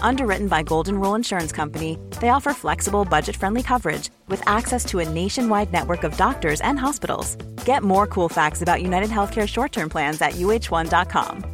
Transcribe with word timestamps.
Underwritten 0.00 0.48
by 0.48 0.62
Golden 0.62 0.98
Rule 0.98 1.14
Insurance 1.14 1.52
Company, 1.52 1.98
they 2.20 2.30
offer 2.30 2.52
flexible, 2.54 3.04
budget 3.04 3.36
friendly 3.36 3.62
coverage 3.62 4.10
with 4.28 4.42
access 4.48 4.84
to 4.86 5.00
a 5.00 5.08
nationwide 5.08 5.72
network 5.72 6.04
of 6.04 6.16
doctors 6.16 6.60
and 6.62 6.78
hospitals. 6.78 7.36
Get 7.64 7.82
more 7.82 8.06
cool 8.06 8.28
facts 8.28 8.62
about 8.62 8.82
United 8.82 9.10
Healthcare 9.10 9.46
short 9.46 9.72
term 9.72 9.88
plans 9.88 10.20
at 10.22 10.32
uh1.com. 10.32 11.44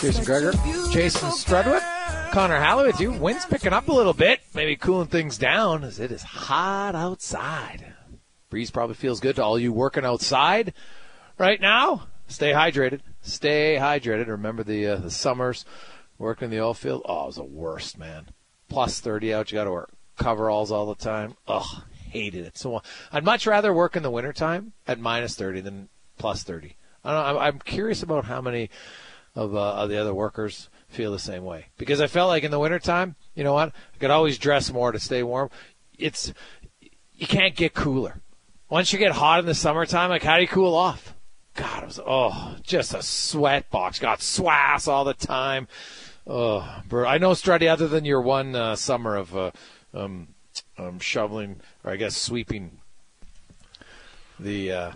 Jason 0.00 0.24
Gregor, 0.24 0.52
Jason 0.90 1.30
Strudwick, 1.30 1.82
Connor 2.30 2.58
Halloway 2.58 2.88
with 2.88 3.00
you. 3.00 3.12
Wind's 3.12 3.46
picking 3.46 3.72
up 3.72 3.88
a 3.88 3.92
little 3.92 4.12
bit, 4.12 4.40
maybe 4.54 4.76
cooling 4.76 5.08
things 5.08 5.38
down 5.38 5.82
as 5.82 5.98
it 5.98 6.12
is 6.12 6.22
hot 6.22 6.94
outside. 6.94 7.94
Breeze 8.48 8.70
probably 8.70 8.94
feels 8.94 9.20
good 9.20 9.36
to 9.36 9.42
all 9.42 9.58
you 9.58 9.72
working 9.72 10.04
outside 10.04 10.72
right 11.36 11.60
now. 11.60 12.06
Stay 12.28 12.52
hydrated. 12.52 13.00
Stay 13.20 13.76
hydrated. 13.80 14.28
Remember 14.28 14.62
the 14.62 14.86
uh, 14.86 14.96
the 14.96 15.10
summers 15.10 15.64
working 16.18 16.46
in 16.46 16.50
the 16.50 16.60
oil 16.60 16.74
field. 16.74 17.02
Oh, 17.04 17.24
it 17.24 17.26
was 17.26 17.36
the 17.36 17.44
worst, 17.44 17.98
man. 17.98 18.28
Plus 18.68 19.00
30 19.00 19.34
out. 19.34 19.50
You 19.50 19.56
got 19.56 19.64
to 19.64 19.70
work 19.70 19.90
coveralls 20.18 20.70
all 20.70 20.86
the 20.86 20.94
time. 20.94 21.34
Ugh, 21.46 21.82
hated 22.10 22.44
it. 22.44 22.58
So 22.58 22.82
I'd 23.12 23.24
much 23.24 23.46
rather 23.46 23.72
work 23.72 23.96
in 23.96 24.02
the 24.02 24.10
wintertime 24.10 24.72
at 24.86 24.98
minus 24.98 25.34
30 25.36 25.60
than 25.62 25.88
plus 26.18 26.42
30. 26.42 26.76
I 27.04 27.48
I'm 27.48 27.60
curious 27.60 28.02
about 28.02 28.26
how 28.26 28.40
many 28.40 28.68
of, 29.34 29.54
uh, 29.54 29.74
of 29.74 29.88
the 29.88 29.98
other 29.98 30.12
workers 30.12 30.68
feel 30.88 31.12
the 31.12 31.18
same 31.18 31.44
way 31.44 31.66
because 31.78 32.00
I 32.00 32.06
felt 32.06 32.28
like 32.28 32.42
in 32.42 32.50
the 32.50 32.58
wintertime, 32.58 33.14
you 33.34 33.44
know 33.44 33.54
what? 33.54 33.72
I 33.94 33.98
could 33.98 34.10
always 34.10 34.36
dress 34.36 34.72
more 34.72 34.92
to 34.92 34.98
stay 34.98 35.22
warm. 35.22 35.50
It's 35.96 36.32
you 37.14 37.26
can't 37.26 37.56
get 37.56 37.74
cooler. 37.74 38.20
Once 38.68 38.92
you 38.92 38.98
get 38.98 39.12
hot 39.12 39.40
in 39.40 39.46
the 39.46 39.54
summertime, 39.54 40.10
like 40.10 40.22
how 40.22 40.36
do 40.36 40.42
you 40.42 40.48
cool 40.48 40.74
off? 40.74 41.14
God, 41.58 41.82
it 41.82 41.86
was 41.86 42.00
oh, 42.06 42.54
just 42.62 42.94
a 42.94 43.02
sweat 43.02 43.68
box. 43.68 43.98
Got 43.98 44.20
swass 44.20 44.86
all 44.86 45.04
the 45.04 45.12
time. 45.12 45.66
Oh, 46.24 46.82
bro. 46.88 47.04
I 47.04 47.18
know, 47.18 47.32
Struddy. 47.32 47.68
Other 47.68 47.88
than 47.88 48.04
your 48.04 48.22
one 48.22 48.54
uh, 48.54 48.76
summer 48.76 49.16
of 49.16 49.36
uh, 49.36 49.50
um, 49.92 50.28
um, 50.78 51.00
shoveling, 51.00 51.56
or 51.82 51.90
I 51.90 51.96
guess 51.96 52.16
sweeping 52.16 52.78
the 54.38 54.70
uh, 54.70 54.92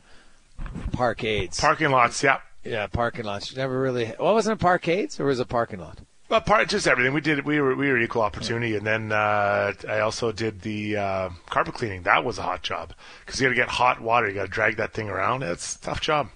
parkades, 0.92 1.58
Parking 1.58 1.90
lots, 1.90 2.22
yeah. 2.22 2.38
yeah, 2.62 2.86
parking 2.86 3.24
lots. 3.24 3.50
You 3.50 3.56
never 3.56 3.80
really. 3.80 4.06
What 4.06 4.34
wasn't 4.34 4.60
it 4.60 4.64
parkades 4.64 5.18
or 5.18 5.24
was 5.24 5.40
it 5.40 5.48
parking 5.48 5.80
lot? 5.80 5.98
Well, 6.28 6.42
part 6.42 6.68
just 6.68 6.86
everything 6.86 7.12
we 7.12 7.20
did. 7.20 7.44
We 7.44 7.60
were 7.60 7.74
we 7.74 7.88
were 7.88 7.98
equal 7.98 8.22
opportunity, 8.22 8.76
and 8.76 8.86
then 8.86 9.10
uh, 9.10 9.72
I 9.88 9.98
also 9.98 10.30
did 10.30 10.60
the 10.60 10.96
uh, 10.96 11.30
carpet 11.46 11.74
cleaning. 11.74 12.04
That 12.04 12.24
was 12.24 12.38
a 12.38 12.42
hot 12.42 12.62
job 12.62 12.94
because 13.26 13.40
you 13.40 13.48
got 13.48 13.50
to 13.50 13.56
get 13.56 13.68
hot 13.68 14.00
water. 14.00 14.28
You 14.28 14.34
got 14.34 14.44
to 14.44 14.48
drag 14.48 14.76
that 14.76 14.92
thing 14.92 15.08
around. 15.08 15.42
It's 15.42 15.74
a 15.74 15.80
tough 15.80 16.00
job. 16.00 16.28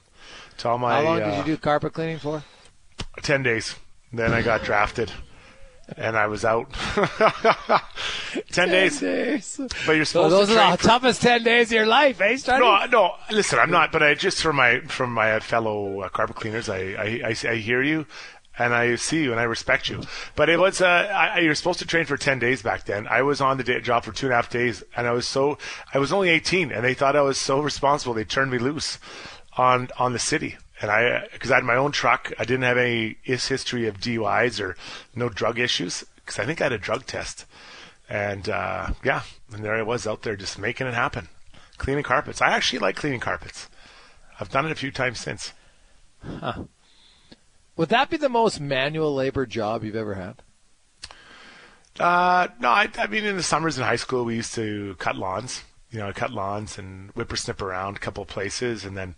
All 0.65 0.79
my 0.79 0.95
How 0.95 1.03
long 1.03 1.21
uh, 1.23 1.31
did 1.31 1.39
you 1.39 1.45
do 1.45 1.57
carpet 1.59 1.93
cleaning 1.93 2.19
for? 2.19 2.43
ten 3.23 3.43
days. 3.43 3.75
Then 4.13 4.33
I 4.33 4.41
got 4.43 4.63
drafted, 4.63 5.13
and 5.97 6.17
I 6.17 6.27
was 6.29 6.45
out. 6.45 6.73
ten 8.53 8.69
days. 8.69 9.01
But 9.87 9.97
you're 9.97 10.05
supposed. 10.05 10.11
So 10.11 10.29
those 10.31 10.49
to 10.49 10.59
are 10.61 10.73
the 10.73 10.79
for- 10.79 10.85
toughest 10.89 11.23
ten 11.23 11.43
days 11.43 11.69
of 11.69 11.73
your 11.73 11.87
life, 11.87 12.21
eh, 12.21 12.35
Struddy? 12.35 12.61
No, 12.61 12.87
no. 12.87 13.15
Listen, 13.31 13.59
I'm 13.59 13.71
not. 13.71 13.93
But 13.93 14.03
I 14.03 14.15
just 14.15 14.41
from 14.43 14.57
my 14.57 14.81
from 14.81 15.13
my 15.13 15.41
fellow 15.41 16.01
uh, 16.01 16.09
carpet 16.09 16.37
cleaners, 16.37 16.69
I, 16.69 16.79
I 16.79 17.21
I 17.29 17.49
I 17.51 17.55
hear 17.57 17.83
you, 17.83 18.07
and 18.59 18.75
I 18.75 18.95
see 18.97 19.23
you, 19.23 19.33
and 19.33 19.41
I 19.41 19.45
respect 19.45 19.89
you. 19.89 20.03
But 20.35 20.49
it 20.49 20.59
was 20.59 20.81
uh, 20.81 20.87
I, 20.87 21.27
I- 21.27 21.39
you're 21.41 21.55
supposed 21.55 21.79
to 21.81 21.87
train 21.87 22.05
for 22.05 22.17
ten 22.17 22.39
days 22.39 22.63
back 22.63 22.85
then. 22.85 23.07
I 23.09 23.23
was 23.23 23.41
on 23.41 23.57
the 23.59 23.65
day, 23.65 23.81
job 23.81 24.05
for 24.05 24.13
two 24.13 24.27
and 24.27 24.33
a 24.33 24.37
half 24.37 24.51
days, 24.51 24.83
and 24.97 25.07
I 25.07 25.13
was 25.13 25.27
so 25.27 25.59
I 25.93 25.99
was 25.99 26.13
only 26.13 26.31
18, 26.31 26.71
and 26.73 26.85
they 26.85 26.95
thought 26.95 27.17
I 27.17 27.23
was 27.23 27.39
so 27.39 27.61
responsible. 27.61 28.15
They 28.15 28.25
turned 28.25 28.51
me 28.51 28.59
loose 28.59 28.99
on 29.57 29.89
on 29.99 30.13
the 30.13 30.19
city. 30.19 30.57
And 30.81 30.91
I, 30.91 31.27
because 31.33 31.51
I 31.51 31.57
had 31.57 31.65
my 31.65 31.77
own 31.77 31.91
truck, 31.91 32.33
I 32.39 32.45
didn't 32.45 32.65
have 32.65 32.77
any 32.77 33.17
history 33.23 33.87
of 33.87 33.99
DUIs 33.99 34.61
or 34.61 34.77
no 35.15 35.31
drug 35.31 35.59
issues. 35.59 36.05
Because 36.17 36.39
I 36.39 36.45
think 36.45 36.61
I 36.61 36.65
had 36.65 36.73
a 36.73 36.79
drug 36.79 37.07
test, 37.07 37.47
and 38.09 38.49
uh, 38.49 38.91
yeah, 39.05 39.23
and 39.53 39.65
there 39.65 39.77
I 39.77 39.83
was 39.83 40.07
out 40.07 40.23
there 40.23 40.37
just 40.37 40.59
making 40.59 40.89
it 40.89 40.95
happen, 40.95 41.29
cleaning 41.79 42.03
carpets. 42.03 42.43
I 42.43 42.51
actually 42.51 42.81
like 42.81 42.97
cleaning 42.97 43.21
carpets. 43.21 43.69
I've 44.41 44.51
done 44.51 44.67
it 44.67 44.73
a 44.73 44.77
few 44.77 44.91
times 44.91 45.21
since. 45.21 45.53
Would 47.77 47.91
that 47.91 48.11
be 48.11 48.17
the 48.17 48.29
most 48.29 48.61
manual 48.61 49.15
labor 49.15 49.47
job 49.47 49.85
you've 49.85 49.97
ever 49.97 50.15
had? 50.15 50.43
Uh, 51.99 52.49
no, 52.61 52.69
I, 52.69 52.91
I 52.99 53.07
mean, 53.07 53.25
in 53.25 53.37
the 53.37 53.43
summers 53.43 53.79
in 53.79 53.85
high 53.85 53.97
school, 53.97 54.25
we 54.25 54.37
used 54.37 54.55
to 54.55 54.97
cut 54.99 55.17
lawns. 55.17 55.63
You 55.97 56.03
know, 56.03 56.09
I 56.09 56.13
cut 56.13 56.31
lawns 56.31 56.77
and 56.77 57.11
whippersnip 57.13 57.63
around 57.63 57.97
a 57.97 58.01
couple 58.01 58.21
of 58.21 58.29
places. 58.29 58.85
And 58.85 58.95
then 58.95 59.15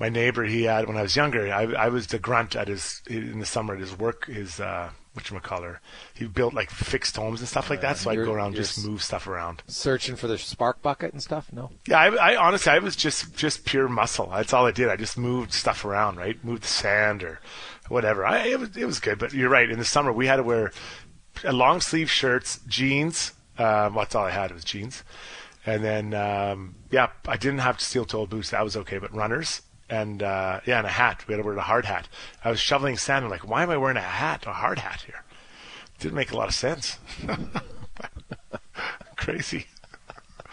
my 0.00 0.08
neighbor, 0.08 0.42
he 0.42 0.64
had, 0.64 0.88
when 0.88 0.96
I 0.96 1.02
was 1.02 1.14
younger, 1.14 1.46
I, 1.52 1.62
I 1.74 1.88
was 1.90 2.08
the 2.08 2.18
grunt 2.18 2.56
at 2.56 2.66
his, 2.66 3.02
in 3.06 3.38
the 3.38 3.46
summer 3.46 3.74
at 3.74 3.80
his 3.80 3.96
work, 3.96 4.26
his, 4.26 4.58
uh, 4.58 4.90
whatchamacallit. 5.16 5.78
He 6.14 6.26
built 6.26 6.54
like 6.54 6.70
fixed 6.70 7.14
homes 7.14 7.38
and 7.38 7.48
stuff 7.48 7.70
like 7.70 7.82
that. 7.82 7.98
So 7.98 8.10
I'd 8.10 8.16
go 8.16 8.32
around, 8.32 8.56
just 8.56 8.84
move 8.84 9.00
stuff 9.00 9.28
around. 9.28 9.62
Searching 9.68 10.16
for 10.16 10.26
the 10.26 10.38
spark 10.38 10.82
bucket 10.82 11.12
and 11.12 11.22
stuff? 11.22 11.52
No. 11.52 11.70
Yeah, 11.86 12.00
I, 12.00 12.32
I 12.32 12.36
honestly, 12.36 12.72
I 12.72 12.80
was 12.80 12.96
just 12.96 13.36
just 13.36 13.64
pure 13.64 13.88
muscle. 13.88 14.28
That's 14.32 14.52
all 14.52 14.66
I 14.66 14.72
did. 14.72 14.88
I 14.88 14.96
just 14.96 15.16
moved 15.16 15.52
stuff 15.52 15.84
around, 15.84 16.16
right? 16.16 16.42
Moved 16.44 16.64
the 16.64 16.68
sand 16.68 17.22
or 17.22 17.40
whatever. 17.88 18.26
I, 18.26 18.48
it 18.48 18.58
was 18.58 18.76
it 18.76 18.86
was 18.86 18.98
good, 18.98 19.20
but 19.20 19.32
you're 19.32 19.50
right. 19.50 19.70
In 19.70 19.78
the 19.78 19.84
summer, 19.84 20.12
we 20.12 20.26
had 20.26 20.36
to 20.36 20.42
wear 20.42 20.72
uh, 21.44 21.52
long 21.52 21.80
sleeve 21.80 22.10
shirts, 22.10 22.58
jeans. 22.66 23.32
Um, 23.56 23.94
that's 23.94 24.14
all 24.14 24.24
I 24.24 24.30
had 24.30 24.52
was 24.52 24.62
jeans, 24.62 25.02
and 25.68 25.84
then 25.84 26.14
um, 26.14 26.74
yeah, 26.90 27.10
I 27.26 27.36
didn't 27.36 27.58
have 27.60 27.80
steel 27.80 28.04
toed 28.04 28.30
boots. 28.30 28.50
That 28.50 28.64
was 28.64 28.76
okay, 28.76 28.98
but 28.98 29.14
runners 29.14 29.62
and 29.90 30.22
uh, 30.22 30.60
yeah, 30.66 30.78
and 30.78 30.86
a 30.86 30.90
hat. 30.90 31.24
We 31.26 31.34
had 31.34 31.42
to 31.42 31.46
wear 31.46 31.56
a 31.56 31.60
hard 31.60 31.84
hat. 31.84 32.08
I 32.44 32.50
was 32.50 32.60
shoveling 32.60 32.96
sand. 32.96 33.24
I'm 33.24 33.30
like, 33.30 33.48
why 33.48 33.62
am 33.62 33.70
I 33.70 33.76
wearing 33.76 33.96
a 33.96 34.00
hat, 34.00 34.46
a 34.46 34.52
hard 34.52 34.78
hat 34.78 35.02
here? 35.02 35.24
Didn't 35.98 36.14
make 36.14 36.32
a 36.32 36.36
lot 36.36 36.48
of 36.48 36.54
sense. 36.54 36.98
Crazy. 39.16 39.66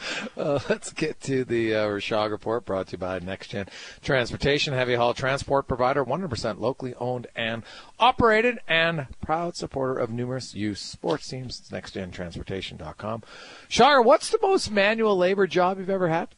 Uh, 0.37 0.59
let's 0.69 0.91
get 0.91 1.21
to 1.21 1.45
the 1.45 1.73
uh, 1.73 1.85
Rishaug 1.85 2.29
report 2.29 2.65
brought 2.65 2.87
to 2.87 2.91
you 2.93 2.97
by 2.97 3.19
NextGen 3.19 3.69
Transportation, 4.01 4.73
heavy 4.73 4.95
haul 4.95 5.13
transport 5.13 5.65
provider, 5.67 6.03
100% 6.03 6.59
locally 6.59 6.93
owned 6.95 7.27
and 7.35 7.63
operated, 7.99 8.59
and 8.67 9.07
proud 9.21 9.55
supporter 9.55 9.97
of 9.97 10.09
numerous 10.09 10.53
youth 10.53 10.77
sports 10.77 11.29
teams. 11.29 11.59
It's 11.59 11.69
nextgentransportation.com. 11.69 13.23
Shire, 13.69 14.01
what's 14.01 14.29
the 14.29 14.39
most 14.41 14.71
manual 14.71 15.17
labor 15.17 15.47
job 15.47 15.79
you've 15.79 15.89
ever 15.89 16.09
had? 16.09 16.35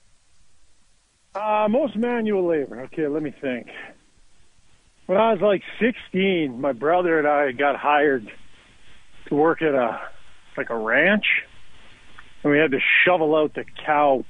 Uh, 1.34 1.68
most 1.70 1.96
manual 1.96 2.48
labor. 2.48 2.82
Okay, 2.82 3.08
let 3.08 3.24
me 3.24 3.34
think. 3.42 3.68
When 5.08 5.18
I 5.18 5.34
was 5.34 5.42
like 5.42 5.64
16, 5.80 6.60
my 6.60 6.74
brother 6.74 7.18
and 7.18 7.28
I 7.28 7.52
got 7.52 7.78
hired 7.78 8.30
to 9.28 9.36
work 9.36 9.62
at 9.62 9.74
a 9.74 10.02
like 10.58 10.70
a 10.70 10.78
ranch 10.78 11.26
and 12.44 12.52
we 12.52 12.60
had 12.60 12.72
to 12.72 12.80
shovel 13.04 13.36
out 13.36 13.54
the 13.54 13.66
cow 13.86 14.24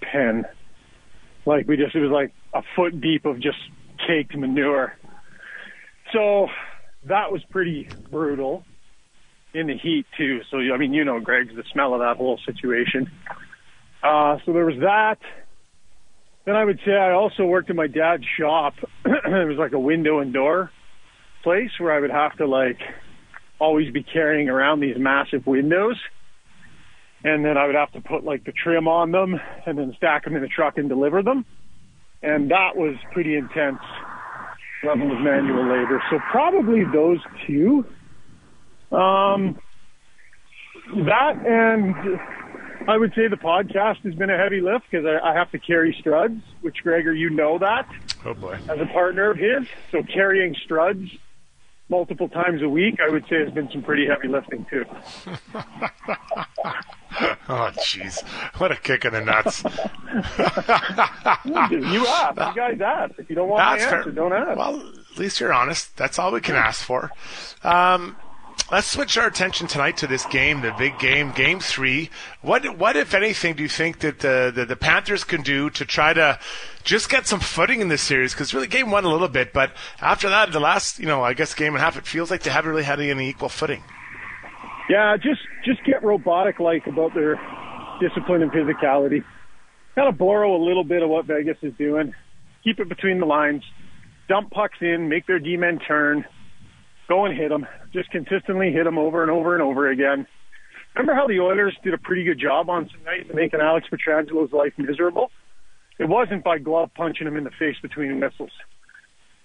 pen. 0.00 0.44
Like 1.46 1.66
we 1.66 1.76
just, 1.76 1.94
it 1.94 2.00
was 2.00 2.10
like 2.10 2.32
a 2.54 2.62
foot 2.76 3.00
deep 3.00 3.24
of 3.24 3.40
just 3.40 3.58
caked 4.06 4.36
manure. 4.36 4.96
So 6.12 6.48
that 7.04 7.32
was 7.32 7.42
pretty 7.50 7.88
brutal 8.10 8.64
in 9.54 9.66
the 9.66 9.76
heat 9.76 10.06
too. 10.16 10.40
So, 10.50 10.58
I 10.58 10.76
mean, 10.76 10.92
you 10.92 11.04
know, 11.04 11.20
Greg, 11.20 11.54
the 11.54 11.64
smell 11.72 11.94
of 11.94 12.00
that 12.00 12.16
whole 12.16 12.38
situation. 12.44 13.10
Uh, 14.02 14.38
so 14.44 14.52
there 14.52 14.64
was 14.64 14.78
that. 14.80 15.18
Then 16.46 16.56
I 16.56 16.64
would 16.64 16.80
say 16.84 16.92
I 16.92 17.12
also 17.12 17.44
worked 17.44 17.70
in 17.70 17.76
my 17.76 17.86
dad's 17.86 18.24
shop. 18.38 18.74
it 19.04 19.48
was 19.48 19.58
like 19.58 19.72
a 19.72 19.78
window 19.78 20.20
and 20.20 20.32
door 20.32 20.70
place 21.42 21.70
where 21.78 21.92
I 21.92 22.00
would 22.00 22.10
have 22.10 22.36
to 22.36 22.46
like 22.46 22.78
always 23.58 23.92
be 23.92 24.02
carrying 24.02 24.48
around 24.48 24.80
these 24.80 24.96
massive 24.98 25.46
windows 25.46 25.96
and 27.24 27.44
then 27.44 27.56
I 27.56 27.66
would 27.66 27.74
have 27.74 27.92
to 27.92 28.00
put 28.00 28.24
like 28.24 28.44
the 28.44 28.52
trim 28.52 28.88
on 28.88 29.10
them 29.10 29.38
and 29.66 29.78
then 29.78 29.92
stack 29.96 30.24
them 30.24 30.36
in 30.36 30.42
the 30.42 30.48
truck 30.48 30.78
and 30.78 30.88
deliver 30.88 31.22
them. 31.22 31.44
And 32.22 32.50
that 32.50 32.76
was 32.76 32.96
pretty 33.12 33.36
intense 33.36 33.80
level 34.82 35.12
of 35.12 35.20
manual 35.20 35.64
labor. 35.64 36.02
So 36.10 36.18
probably 36.30 36.84
those 36.84 37.18
two. 37.46 37.84
Um, 38.92 39.58
that 41.06 41.36
and 41.46 41.94
I 42.88 42.96
would 42.96 43.12
say 43.14 43.28
the 43.28 43.36
podcast 43.36 43.98
has 44.04 44.14
been 44.14 44.30
a 44.30 44.38
heavy 44.38 44.60
lift 44.60 44.86
because 44.90 45.06
I, 45.06 45.30
I 45.30 45.34
have 45.34 45.50
to 45.52 45.58
carry 45.58 45.94
struds, 46.02 46.40
which 46.62 46.78
Gregor, 46.82 47.12
you 47.12 47.30
know 47.30 47.58
that. 47.58 47.88
Oh 48.24 48.34
boy. 48.34 48.58
As 48.68 48.80
a 48.80 48.86
partner 48.86 49.30
of 49.30 49.36
his, 49.36 49.68
so 49.92 50.02
carrying 50.02 50.54
struds 50.68 51.18
multiple 51.90 52.28
times 52.28 52.62
a 52.62 52.68
week, 52.68 52.98
I 53.06 53.10
would 53.10 53.24
say 53.28 53.44
has 53.44 53.52
been 53.52 53.68
some 53.70 53.82
pretty 53.82 54.06
heavy 54.06 54.28
lifting 54.28 54.64
too. 54.70 54.84
oh, 57.48 57.72
jeez. 57.78 58.22
What 58.58 58.72
a 58.72 58.76
kick 58.76 59.04
in 59.04 59.12
the 59.12 59.20
nuts. 59.20 59.62
you 61.44 62.06
ask. 62.06 62.36
You 62.36 62.54
guys 62.54 62.80
ask. 62.80 63.18
If 63.18 63.28
you 63.28 63.36
don't 63.36 63.48
want 63.48 63.60
That's 63.60 63.84
answer, 63.84 64.04
fair. 64.04 64.12
don't 64.12 64.32
ask. 64.32 64.56
Well, 64.56 64.80
at 65.12 65.18
least 65.18 65.40
you're 65.40 65.52
honest. 65.52 65.96
That's 65.96 66.18
all 66.18 66.32
we 66.32 66.40
can 66.40 66.54
ask 66.54 66.82
for. 66.82 67.10
Um, 67.64 68.16
let's 68.70 68.86
switch 68.86 69.16
our 69.16 69.26
attention 69.26 69.66
tonight 69.66 69.96
to 69.98 70.06
this 70.06 70.24
game, 70.26 70.60
the 70.60 70.72
big 70.78 70.98
game, 70.98 71.32
Game 71.32 71.60
Three. 71.60 72.10
What, 72.42 72.78
what 72.78 72.96
if 72.96 73.14
anything, 73.14 73.54
do 73.54 73.62
you 73.62 73.68
think 73.68 74.00
that 74.00 74.20
the, 74.20 74.52
the, 74.54 74.64
the 74.64 74.76
Panthers 74.76 75.24
can 75.24 75.42
do 75.42 75.70
to 75.70 75.84
try 75.84 76.12
to 76.12 76.38
just 76.84 77.10
get 77.10 77.26
some 77.26 77.40
footing 77.40 77.80
in 77.80 77.88
this 77.88 78.02
series? 78.02 78.32
Because 78.32 78.54
really, 78.54 78.66
Game 78.66 78.90
One 78.90 79.04
a 79.04 79.08
little 79.08 79.28
bit, 79.28 79.52
but 79.52 79.72
after 80.00 80.28
that, 80.28 80.52
the 80.52 80.60
last, 80.60 80.98
you 80.98 81.06
know, 81.06 81.22
I 81.22 81.34
guess 81.34 81.54
game 81.54 81.74
and 81.74 81.78
a 81.78 81.80
half, 81.80 81.96
it 81.96 82.06
feels 82.06 82.30
like 82.30 82.42
they 82.42 82.50
haven't 82.50 82.70
really 82.70 82.84
had 82.84 83.00
any 83.00 83.28
equal 83.28 83.48
footing. 83.48 83.82
Yeah, 84.88 85.16
just 85.16 85.40
just 85.64 85.84
get 85.84 86.02
robotic 86.02 86.58
like 86.58 86.86
about 86.86 87.14
their 87.14 87.40
discipline 88.00 88.42
and 88.42 88.50
physicality. 88.50 89.22
Kind 89.94 90.08
of 90.08 90.18
borrow 90.18 90.56
a 90.56 90.62
little 90.62 90.84
bit 90.84 91.02
of 91.02 91.08
what 91.08 91.26
Vegas 91.26 91.58
is 91.62 91.72
doing. 91.78 92.14
Keep 92.64 92.80
it 92.80 92.88
between 92.88 93.20
the 93.20 93.26
lines. 93.26 93.62
Dump 94.28 94.50
pucks 94.50 94.78
in, 94.80 95.08
make 95.08 95.26
their 95.26 95.38
D-men 95.40 95.80
turn, 95.80 96.24
go 97.10 97.26
and 97.26 97.36
hit 97.36 97.48
them. 97.48 97.66
Just 97.92 98.10
consistently 98.10 98.70
hit 98.72 98.84
them 98.84 98.96
over 98.96 99.22
and 99.22 99.30
over 99.30 99.54
and 99.54 99.62
over 99.62 99.90
again. 99.90 100.26
Remember 100.94 101.14
how 101.14 101.26
the 101.26 101.40
Oilers 101.40 101.76
did 101.82 101.92
a 101.92 101.98
pretty 101.98 102.24
good 102.24 102.38
job 102.40 102.70
on 102.70 102.88
tonight 102.88 103.34
making 103.34 103.60
Alex 103.60 103.86
Pietrangelo's 103.90 104.52
life 104.52 104.72
miserable? 104.78 105.30
It 105.98 106.08
wasn't 106.08 106.44
by 106.44 106.58
glove 106.58 106.90
punching 106.94 107.26
him 107.26 107.36
in 107.36 107.44
the 107.44 107.50
face 107.58 107.76
between 107.82 108.18
whistles. 108.20 108.52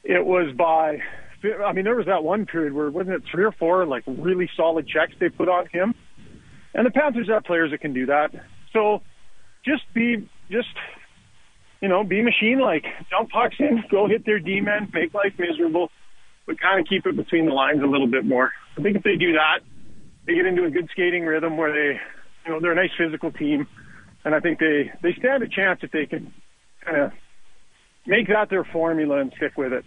It 0.04 0.26
was 0.26 0.54
by 0.58 1.00
I 1.64 1.74
mean, 1.74 1.84
there 1.84 1.96
was 1.96 2.08
that 2.08 2.24
one 2.24 2.46
period 2.46 2.74
where 2.74 2.90
wasn't 2.90 3.16
it 3.16 3.24
three 3.32 3.44
or 3.44 3.52
four 3.52 3.86
like 3.86 4.04
really 4.08 4.50
solid 4.56 4.88
checks 4.88 5.14
they 5.20 5.30
put 5.30 5.50
on 5.50 5.68
him, 5.72 5.94
and 6.74 6.86
the 6.86 6.92
Panthers 6.92 7.30
have 7.30 7.44
players 7.44 7.72
that 7.72 7.82
can 7.82 7.94
do 7.94 8.08
that. 8.08 8.30
So 8.74 9.02
just 9.64 9.84
be 9.94 10.28
just 10.50 10.70
you 11.82 11.90
know 11.90 12.04
be 12.04 12.22
machine 12.22 12.60
like 12.60 12.86
dump 13.12 13.30
pucks 13.30 13.56
in, 13.60 13.84
go 13.92 14.08
hit 14.08 14.26
their 14.26 14.40
D 14.40 14.62
men, 14.62 14.90
make 14.94 15.14
life 15.14 15.34
miserable, 15.38 15.90
but 16.46 16.60
kind 16.60 16.80
of 16.80 16.88
keep 16.88 17.06
it 17.06 17.16
between 17.16 17.46
the 17.46 17.54
lines 17.54 17.82
a 17.82 17.88
little 17.88 18.08
bit 18.08 18.26
more. 18.26 18.52
I 18.78 18.82
think 18.82 18.98
if 18.98 19.04
they 19.04 19.16
do 19.16 19.34
that, 19.34 19.60
they 20.26 20.36
get 20.36 20.46
into 20.46 20.66
a 20.66 20.70
good 20.70 20.90
skating 20.92 21.26
rhythm 21.26 21.58
where 21.58 21.72
they 21.72 22.00
you 22.46 22.52
know 22.52 22.60
they're 22.60 22.72
a 22.72 22.76
nice 22.76 22.92
physical 22.98 23.32
team, 23.32 23.68
and 24.24 24.36
I 24.36 24.40
think 24.40 24.60
they 24.60 24.92
they 25.02 25.14
stand 25.20 25.44
a 25.44 25.48
chance 25.48 25.80
if 25.84 25.92
they 25.92 26.06
can 26.06 26.34
kind 26.84 27.02
of 27.02 27.12
make 28.06 28.28
that 28.28 28.50
their 28.50 28.64
formula 28.64 29.20
and 29.20 29.34
stick 29.38 29.58
with 29.58 29.74
it. 29.74 29.86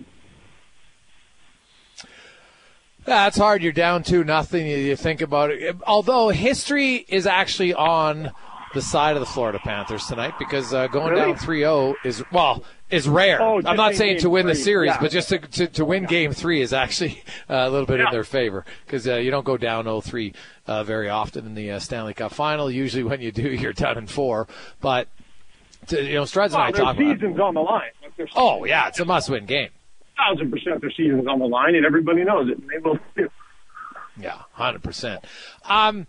That's 3.05 3.39
hard. 3.39 3.63
You're 3.63 3.73
down 3.73 4.03
to 4.05 4.23
nothing. 4.23 4.67
You 4.67 4.95
think 4.95 5.23
about 5.23 5.51
it. 5.51 5.77
Although 5.87 6.29
history 6.29 6.97
is 7.09 7.27
actually 7.27 7.73
on 7.73 8.33
the 8.75 8.83
side 8.83 9.17
of 9.17 9.21
the 9.21 9.27
Florida 9.27 9.59
Panthers 9.59 10.07
tonight 10.07 10.35
because 10.39 10.73
uh, 10.75 10.87
going 10.89 11.13
really? 11.13 11.33
down 11.33 11.37
3-0 11.37 11.95
is 12.05 12.23
well 12.33 12.65
is 12.91 13.09
rare. 13.09 13.41
Oh, 13.43 13.61
I'm 13.65 13.77
not 13.77 13.95
saying 13.95 14.21
to 14.21 14.31
win 14.31 14.45
three. 14.45 14.53
the 14.53 14.59
series, 14.59 14.89
yeah. 14.89 15.01
but 15.01 15.11
just 15.11 15.29
to, 15.29 15.39
to, 15.39 15.67
to, 15.67 15.85
win 15.85 16.05
game 16.05 16.33
three 16.33 16.63
is 16.63 16.73
actually 16.73 17.23
uh, 17.51 17.55
a 17.55 17.71
little 17.71 17.87
bit 17.87 18.01
yeah. 18.01 18.07
in 18.07 18.13
their 18.13 18.25
favor 18.25 18.65
because 18.87 19.07
uh, 19.07 19.17
you 19.17 19.31
don't 19.31 19.45
go 19.45 19.59
down 19.59 19.85
0-3 19.85 20.35
uh, 20.67 20.85
very 20.85 21.09
often 21.09 21.45
in 21.45 21.55
the 21.55 21.73
uh, 21.73 21.79
Stanley 21.79 22.15
Cup 22.15 22.33
final. 22.33 22.71
Usually 22.71 23.03
when 23.03 23.21
you 23.21 23.31
do, 23.31 23.43
you're 23.51 23.75
down 23.75 23.99
in 23.99 24.07
four. 24.07 24.49
But 24.81 25.09
to, 25.89 26.03
you 26.03 26.15
know, 26.15 26.23
Struds 26.23 26.53
well, 26.53 26.63
and 26.63 26.75
I 26.75 26.79
talk 26.79 26.97
about 26.97 26.97
season's 26.97 27.39
on 27.39 27.55
the 27.55 27.61
line. 27.61 27.91
Oh 28.35 28.65
yeah, 28.65 28.89
it's 28.89 29.01
a 29.01 29.05
must-win 29.05 29.47
game 29.47 29.71
thousand 30.19 30.51
percent 30.51 30.81
their 30.81 30.91
season's 30.91 31.27
on 31.27 31.39
the 31.39 31.47
line, 31.47 31.75
and 31.75 31.87
everybody 31.87 32.25
knows 32.25 32.49
it, 32.51 32.59
and 32.59 32.69
they 32.69 32.79
will 32.79 32.99
too. 33.17 33.31
Yeah, 34.21 34.43
hundred 34.53 34.83
percent. 34.83 35.25
Um, 35.65 36.07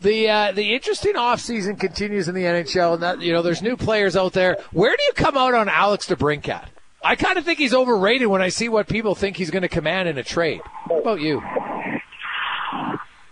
the 0.00 0.28
uh, 0.28 0.52
the 0.52 0.74
interesting 0.74 1.16
off 1.16 1.40
season 1.40 1.76
continues 1.76 2.28
in 2.28 2.34
the 2.34 2.44
NHL, 2.44 2.94
and 2.94 3.02
that 3.02 3.20
you 3.20 3.32
know 3.32 3.42
there's 3.42 3.62
new 3.62 3.76
players 3.76 4.16
out 4.16 4.32
there. 4.32 4.58
Where 4.72 4.96
do 4.96 5.02
you 5.02 5.12
come 5.12 5.36
out 5.36 5.54
on 5.54 5.68
Alex 5.68 6.06
DeBrincat? 6.08 6.66
I 7.02 7.16
kind 7.16 7.38
of 7.38 7.44
think 7.44 7.58
he's 7.58 7.74
overrated 7.74 8.28
when 8.28 8.42
I 8.42 8.50
see 8.50 8.68
what 8.68 8.88
people 8.88 9.14
think 9.14 9.36
he's 9.36 9.50
going 9.50 9.62
to 9.62 9.68
command 9.68 10.08
in 10.08 10.18
a 10.18 10.22
trade. 10.22 10.60
What 10.86 11.00
about 11.00 11.20
you? 11.20 11.40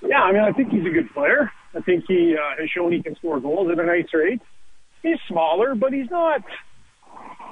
Yeah, 0.03 0.23
I 0.23 0.33
mean, 0.33 0.43
I 0.43 0.53
think 0.53 0.71
he's 0.71 0.87
a 0.87 0.91
good 0.91 1.13
player. 1.13 1.53
I 1.75 1.81
think 1.81 2.05
he 2.09 2.35
uh, 2.35 2.61
has 2.61 2.71
shown 2.71 2.93
he 2.93 3.03
can 3.03 3.15
score 3.17 3.41
goals 3.41 3.71
at 3.71 3.79
a 3.79 3.85
nice 3.85 4.07
rate. 4.15 4.41
He's 5.03 5.19
smaller, 5.29 5.75
but 5.75 5.93
he's 5.93 6.11
not 6.11 6.43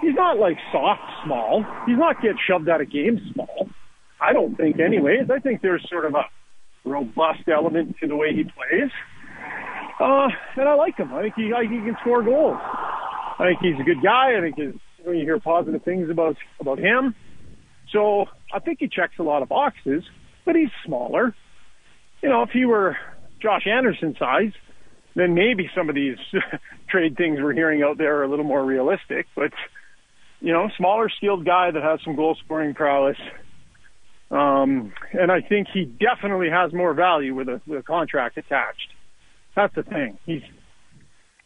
he's 0.01 0.15
not 0.15 0.39
like 0.39 0.57
soft 0.73 1.03
small. 1.25 1.65
He's 1.87 1.99
not 1.99 2.21
get 2.23 2.37
shoved 2.47 2.69
out 2.69 2.81
of 2.81 2.91
games 2.91 3.21
small. 3.33 3.69
I 4.21 4.33
don't 4.33 4.57
think, 4.57 4.81
anyways. 4.81 5.31
I 5.31 5.39
think 5.39 5.61
there's 5.61 5.87
sort 5.89 6.07
of 6.07 6.15
a 6.15 6.25
robust 6.87 7.49
element 7.53 7.97
to 8.01 8.07
the 8.07 8.17
way 8.17 8.29
he 8.33 8.45
plays. 8.45 8.91
Uh, 10.01 10.29
and 10.57 10.69
I 10.69 10.75
like 10.75 10.97
him. 10.97 11.13
I 11.13 11.23
think 11.23 11.35
he, 11.37 11.53
I 11.53 11.63
he 11.63 11.69
can 11.69 11.97
score 12.01 12.23
goals. 12.23 12.59
I 12.59 13.45
think 13.49 13.59
he's 13.61 13.81
a 13.81 13.85
good 13.85 14.03
guy. 14.03 14.37
I 14.37 14.41
think 14.41 14.81
know, 15.07 15.13
you 15.13 15.25
hear 15.25 15.39
positive 15.39 15.83
things 15.83 16.11
about 16.11 16.37
about 16.61 16.79
him. 16.79 17.15
So 17.93 18.27
I 18.53 18.59
think 18.59 18.79
he 18.81 18.89
checks 18.89 19.15
a 19.19 19.23
lot 19.23 19.43
of 19.43 19.49
boxes, 19.49 20.03
but 20.45 20.57
he's 20.57 20.71
smaller. 20.85 21.35
You 22.23 22.29
know, 22.29 22.43
if 22.43 22.51
he 22.51 22.65
were 22.65 22.97
Josh 23.41 23.67
Anderson 23.67 24.17
size, 24.19 24.53
then 25.15 25.35
maybe 25.35 25.71
some 25.75 25.89
of 25.89 25.95
these 25.95 26.17
trade 26.91 27.17
things 27.17 27.39
we're 27.41 27.53
hearing 27.53 27.83
out 27.83 27.99
there 27.99 28.19
are 28.19 28.25
a 28.25 28.29
little 28.29 28.45
more 28.45 28.65
realistic. 28.65 29.27
But 29.35 29.53
you 30.41 30.53
know, 30.53 30.69
smaller, 30.77 31.09
skilled 31.17 31.47
guy 31.47 31.71
that 31.71 31.83
has 31.83 32.01
some 32.05 32.17
goal 32.17 32.37
scoring 32.45 32.75
prowess. 32.75 33.17
Um, 34.31 34.93
and 35.13 35.31
I 35.31 35.41
think 35.41 35.69
he 35.73 35.85
definitely 35.85 36.51
has 36.51 36.73
more 36.73 36.95
value 36.95 37.35
with 37.35 37.49
a, 37.49 37.61
with 37.67 37.79
a 37.79 37.83
contract 37.83 38.37
attached. 38.37 38.89
That's 39.55 39.75
the 39.75 39.83
thing. 39.83 40.19
He's 40.27 40.43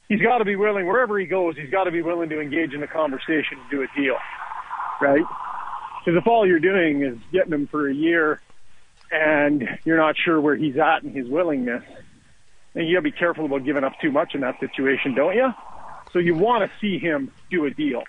he's 0.08 0.20
got 0.20 0.38
to 0.38 0.44
be 0.44 0.56
willing 0.56 0.86
wherever 0.86 1.18
he 1.18 1.26
goes. 1.26 1.56
He's 1.56 1.70
got 1.70 1.84
to 1.84 1.90
be 1.90 2.02
willing 2.02 2.30
to 2.30 2.40
engage 2.40 2.72
in 2.72 2.80
the 2.80 2.86
conversation 2.86 3.58
and 3.60 3.70
do 3.70 3.82
a 3.82 3.86
deal, 3.94 4.16
right? 5.00 5.24
Because 6.04 6.18
if 6.18 6.26
all 6.26 6.46
you're 6.46 6.58
doing 6.58 7.02
is 7.02 7.18
getting 7.32 7.52
him 7.52 7.66
for 7.66 7.88
a 7.88 7.94
year, 7.94 8.40
and 9.10 9.68
you're 9.84 9.98
not 9.98 10.16
sure 10.16 10.40
where 10.40 10.56
he's 10.56 10.78
at 10.78 11.02
in 11.02 11.12
his 11.12 11.28
willingness, 11.28 11.84
then 12.74 12.84
you 12.84 12.96
got 12.96 13.00
to 13.00 13.10
be 13.10 13.12
careful 13.12 13.44
about 13.44 13.64
giving 13.64 13.84
up 13.84 13.92
too 14.00 14.10
much 14.10 14.34
in 14.34 14.40
that 14.40 14.58
situation, 14.60 15.14
don't 15.14 15.36
you? 15.36 15.52
So 16.12 16.18
you 16.18 16.34
want 16.34 16.68
to 16.68 16.78
see 16.80 16.98
him 16.98 17.30
do 17.50 17.66
a 17.66 17.70
deal. 17.70 18.02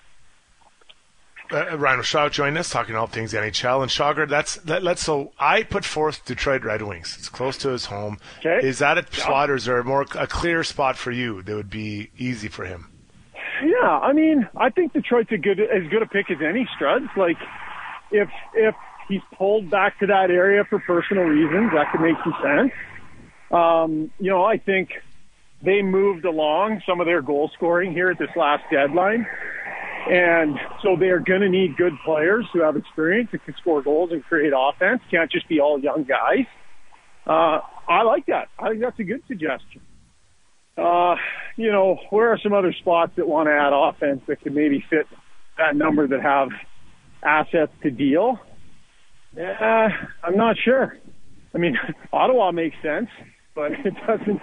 Uh, 1.51 1.77
Ryan 1.77 1.99
Rishaug 1.99 2.31
joined 2.31 2.57
us 2.57 2.69
talking 2.69 2.95
all 2.95 3.07
things 3.07 3.33
NHL 3.33 3.81
and 3.81 3.91
Shagar. 3.91 4.27
That's 4.27 4.63
let, 4.65 4.85
us 4.85 5.01
so 5.01 5.33
I 5.37 5.63
put 5.63 5.83
forth 5.83 6.23
Detroit 6.25 6.63
Red 6.63 6.81
Wings. 6.81 7.15
It's 7.17 7.29
close 7.29 7.57
to 7.59 7.69
his 7.69 7.85
home. 7.85 8.19
Okay. 8.39 8.65
Is 8.65 8.79
that 8.79 8.97
a 8.97 9.05
spot 9.13 9.49
or 9.49 9.55
is 9.55 9.65
there 9.65 9.79
a 9.79 9.83
more 9.83 10.05
a 10.15 10.27
clear 10.27 10.63
spot 10.63 10.97
for 10.97 11.11
you 11.11 11.41
that 11.41 11.55
would 11.55 11.69
be 11.69 12.09
easy 12.17 12.47
for 12.47 12.65
him? 12.65 12.87
Yeah, 13.63 13.89
I 13.89 14.13
mean, 14.13 14.47
I 14.55 14.69
think 14.69 14.93
Detroit's 14.93 15.31
a 15.31 15.37
good 15.37 15.59
as 15.59 15.87
good 15.89 16.01
a 16.01 16.07
pick 16.07 16.31
as 16.31 16.37
any. 16.41 16.67
Struds 16.79 17.15
like 17.15 17.37
if 18.11 18.29
if 18.53 18.75
he's 19.07 19.21
pulled 19.37 19.69
back 19.69 19.99
to 19.99 20.07
that 20.07 20.31
area 20.31 20.63
for 20.63 20.79
personal 20.79 21.23
reasons, 21.23 21.71
that 21.73 21.91
could 21.91 22.01
make 22.01 22.17
some 22.23 22.35
sense. 22.41 22.71
Um, 23.51 24.11
you 24.19 24.29
know, 24.29 24.43
I 24.43 24.57
think 24.57 24.91
they 25.61 25.81
moved 25.81 26.25
along 26.25 26.81
some 26.87 26.99
of 27.01 27.05
their 27.05 27.21
goal 27.21 27.51
scoring 27.53 27.91
here 27.91 28.09
at 28.09 28.17
this 28.17 28.29
last 28.35 28.63
deadline. 28.71 29.27
And 30.09 30.57
so 30.83 30.95
they're 30.99 31.19
going 31.19 31.41
to 31.41 31.49
need 31.49 31.77
good 31.77 31.93
players 32.03 32.45
who 32.53 32.61
have 32.61 32.75
experience 32.75 33.29
and 33.31 33.43
can 33.43 33.55
score 33.59 33.81
goals 33.81 34.11
and 34.11 34.23
create 34.23 34.53
offense. 34.55 35.01
Can't 35.11 35.31
just 35.31 35.47
be 35.47 35.59
all 35.59 35.79
young 35.79 36.03
guys. 36.03 36.45
Uh, 37.25 37.59
I 37.87 38.03
like 38.03 38.25
that. 38.27 38.47
I 38.57 38.69
think 38.69 38.81
that's 38.81 38.99
a 38.99 39.03
good 39.03 39.21
suggestion. 39.27 39.81
Uh, 40.77 41.15
you 41.57 41.71
know, 41.71 41.97
where 42.09 42.31
are 42.31 42.39
some 42.41 42.53
other 42.53 42.73
spots 42.73 43.11
that 43.17 43.27
want 43.27 43.47
to 43.47 43.51
add 43.51 43.73
offense 43.73 44.21
that 44.27 44.41
could 44.41 44.55
maybe 44.55 44.83
fit 44.89 45.05
that 45.57 45.75
number 45.75 46.07
that 46.07 46.21
have 46.21 46.49
assets 47.23 47.71
to 47.83 47.91
deal? 47.91 48.39
Yeah, 49.35 49.89
I'm 50.23 50.35
not 50.35 50.55
sure. 50.63 50.97
I 51.53 51.57
mean, 51.57 51.77
Ottawa 52.13 52.51
makes 52.51 52.75
sense, 52.81 53.09
but 53.53 53.71
it 53.85 53.93
doesn't 54.07 54.41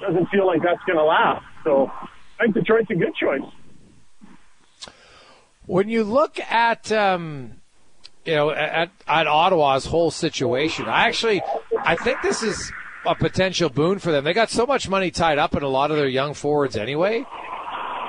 doesn't 0.00 0.28
feel 0.30 0.46
like 0.46 0.62
that's 0.62 0.82
going 0.86 0.98
to 0.98 1.04
last. 1.04 1.44
So 1.64 1.90
I 2.38 2.44
think 2.44 2.54
Detroit's 2.54 2.90
a 2.90 2.94
good 2.94 3.14
choice. 3.14 3.42
When 5.66 5.88
you 5.88 6.04
look 6.04 6.40
at 6.40 6.90
um, 6.90 7.60
you 8.24 8.34
know 8.34 8.50
at, 8.50 8.90
at 9.06 9.26
Ottawa's 9.26 9.86
whole 9.86 10.10
situation, 10.10 10.86
I 10.86 11.06
actually 11.06 11.42
I 11.84 11.96
think 11.96 12.22
this 12.22 12.42
is 12.42 12.72
a 13.06 13.14
potential 13.14 13.68
boon 13.68 13.98
for 13.98 14.12
them. 14.12 14.24
They 14.24 14.32
got 14.32 14.50
so 14.50 14.66
much 14.66 14.88
money 14.88 15.10
tied 15.10 15.38
up 15.38 15.54
in 15.54 15.62
a 15.62 15.68
lot 15.68 15.90
of 15.90 15.96
their 15.96 16.08
young 16.08 16.34
forwards 16.34 16.76
anyway. 16.76 17.24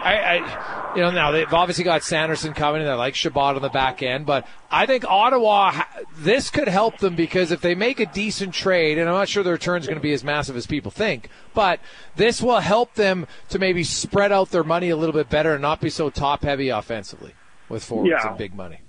I, 0.04 0.16
I 0.16 0.96
you 0.96 1.02
know, 1.02 1.12
now 1.12 1.32
they've 1.32 1.54
obviously 1.54 1.84
got 1.84 2.04
Sanderson 2.04 2.54
coming, 2.54 2.82
and 2.82 2.90
they 2.90 2.94
like 2.94 3.16
Chabot 3.16 3.56
on 3.56 3.62
the 3.62 3.70
back 3.70 4.02
end, 4.02 4.26
but 4.26 4.48
I 4.70 4.86
think 4.86 5.06
Ottawa, 5.06 5.84
this 6.18 6.50
could 6.50 6.68
help 6.68 6.98
them 6.98 7.16
because 7.16 7.52
if 7.52 7.62
they 7.62 7.76
make 7.76 8.00
a 8.00 8.08
decent 8.08 8.54
trade, 8.54 8.98
and 8.98 9.08
I'm 9.08 9.16
not 9.16 9.30
sure 9.30 9.44
the 9.44 9.52
return 9.52 9.80
is 9.80 9.88
going 9.88 10.00
to 10.00 10.02
be 10.02 10.14
as 10.14 10.24
massive 10.24 10.58
as 10.58 10.66
people 10.66 10.92
think, 10.92 11.30
but 11.54 11.80
this 12.16 12.42
will 12.42 12.60
help 12.60 12.96
them 12.96 13.28
to 13.50 13.60
maybe 13.60 13.84
spread 13.84 14.32
out 14.32 14.50
their 14.50 14.64
money 14.64 14.90
a 14.90 14.98
little 14.98 15.14
bit 15.14 15.30
better 15.30 15.54
and 15.54 15.62
not 15.62 15.80
be 15.80 15.90
so 15.90 16.10
top 16.10 16.44
heavy 16.44 16.70
offensively 16.70 17.34
with 17.72 17.84
forwards 17.84 18.10
Yeah. 18.12 18.30
and 18.30 18.38
big 18.38 18.54
money. 18.54 18.80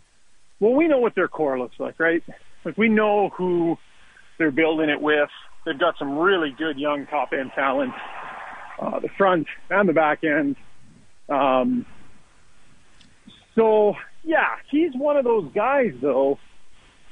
Well, 0.61 0.75
we 0.75 0.87
know 0.89 0.99
what 0.99 1.15
their 1.15 1.29
core 1.29 1.59
looks 1.59 1.79
like, 1.79 1.99
right? 1.99 2.23
Like 2.65 2.77
we 2.79 2.89
know 2.89 3.31
who 3.31 3.79
they're 4.39 4.51
building 4.51 4.89
it 4.91 5.01
with. 5.01 5.29
They've 5.65 5.79
got 5.79 5.97
some 5.99 6.19
really 6.19 6.51
good 6.57 6.79
young 6.79 7.07
top 7.07 7.33
end 7.33 7.53
talent, 7.55 7.93
uh, 8.81 9.01
the 9.01 9.09
front 9.17 9.47
and 9.71 9.89
the 9.89 9.93
back 9.93 10.23
end. 10.25 10.57
Um, 11.29 11.87
so 13.55 13.95
yeah, 14.25 14.57
he's 14.71 14.93
one 14.95 15.17
of 15.17 15.25
those 15.25 15.51
guys 15.55 15.93
though. 16.01 16.39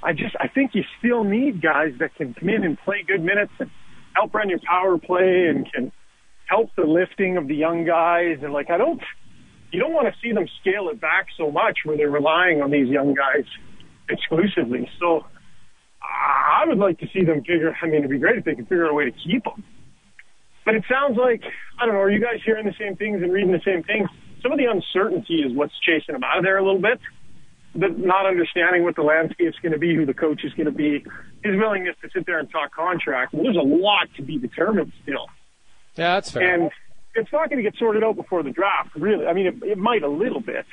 I 0.02 0.12
just 0.12 0.34
I 0.40 0.48
think 0.48 0.74
you 0.74 0.84
still 0.98 1.24
need 1.24 1.60
guys 1.60 1.92
that 1.98 2.14
can 2.14 2.34
come 2.34 2.48
in 2.48 2.64
and 2.64 2.78
play 2.78 3.02
good 3.06 3.22
minutes 3.22 3.52
and 3.58 3.70
help 4.14 4.32
run 4.34 4.48
your 4.48 4.60
power 4.60 4.96
play 4.98 5.46
and 5.48 5.70
can 5.72 5.92
help 6.46 6.70
the 6.76 6.84
lifting 6.84 7.36
of 7.36 7.46
the 7.48 7.54
young 7.54 7.84
guys 7.84 8.38
and 8.42 8.52
like 8.52 8.70
I 8.70 8.78
don't 8.78 9.02
you 9.72 9.80
don't 9.80 9.92
want 9.92 10.12
to 10.12 10.20
see 10.20 10.32
them 10.32 10.46
scale 10.60 10.88
it 10.88 11.00
back 11.00 11.26
so 11.36 11.50
much 11.50 11.78
where 11.84 11.96
they're 11.96 12.10
relying 12.10 12.62
on 12.62 12.70
these 12.70 12.88
young 12.88 13.14
guys 13.14 13.44
exclusively. 14.08 14.90
So 14.98 15.24
I 16.02 16.64
would 16.66 16.78
like 16.78 16.98
to 17.00 17.06
see 17.12 17.24
them 17.24 17.40
figure. 17.40 17.76
I 17.80 17.86
mean, 17.86 17.96
it'd 17.96 18.10
be 18.10 18.18
great 18.18 18.38
if 18.38 18.44
they 18.44 18.54
could 18.54 18.68
figure 18.68 18.86
out 18.86 18.90
a 18.90 18.94
way 18.94 19.04
to 19.04 19.12
keep 19.12 19.44
them. 19.44 19.64
But 20.64 20.74
it 20.74 20.84
sounds 20.88 21.16
like 21.16 21.42
I 21.78 21.86
don't 21.86 21.94
know. 21.94 22.00
Are 22.00 22.10
you 22.10 22.20
guys 22.20 22.40
hearing 22.44 22.66
the 22.66 22.74
same 22.78 22.96
things 22.96 23.22
and 23.22 23.32
reading 23.32 23.52
the 23.52 23.62
same 23.64 23.82
things? 23.82 24.08
Some 24.42 24.52
of 24.52 24.58
the 24.58 24.66
uncertainty 24.66 25.42
is 25.42 25.54
what's 25.54 25.78
chasing 25.80 26.14
them 26.14 26.24
out 26.24 26.38
of 26.38 26.44
there 26.44 26.58
a 26.58 26.64
little 26.64 26.80
bit. 26.80 27.00
The 27.74 27.88
not 27.88 28.26
understanding 28.26 28.82
what 28.82 28.96
the 28.96 29.02
landscape's 29.02 29.58
going 29.62 29.72
to 29.72 29.78
be, 29.78 29.94
who 29.94 30.04
the 30.04 30.14
coach 30.14 30.44
is 30.44 30.52
going 30.54 30.66
to 30.66 30.72
be, 30.72 31.04
his 31.44 31.56
willingness 31.56 31.94
to 32.02 32.10
sit 32.12 32.26
there 32.26 32.38
and 32.38 32.50
talk 32.50 32.74
contract. 32.74 33.32
Well, 33.32 33.44
there's 33.44 33.56
a 33.56 33.60
lot 33.60 34.08
to 34.16 34.22
be 34.22 34.38
determined 34.38 34.92
still. 35.02 35.26
Yeah, 35.96 36.14
that's 36.14 36.30
fair. 36.32 36.54
And 36.54 36.70
it's 37.14 37.32
not 37.32 37.50
going 37.50 37.62
to 37.62 37.68
get 37.68 37.78
sorted 37.78 38.04
out 38.04 38.16
before 38.16 38.42
the 38.42 38.50
draft, 38.50 38.94
really. 38.96 39.26
I 39.26 39.32
mean, 39.32 39.46
it, 39.46 39.54
it 39.62 39.78
might 39.78 40.02
a 40.02 40.08
little 40.08 40.40
bit. 40.40 40.66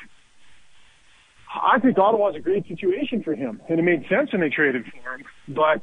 I 1.50 1.80
think 1.80 1.98
Ottawa's 1.98 2.36
a 2.36 2.40
great 2.40 2.68
situation 2.68 3.24
for 3.24 3.34
him, 3.34 3.62
and 3.70 3.80
it 3.80 3.84
made 3.84 4.06
sense 4.10 4.32
when 4.32 4.42
they 4.42 4.50
traded 4.50 4.86
for 4.86 4.98
him. 4.98 5.26
But 5.48 5.82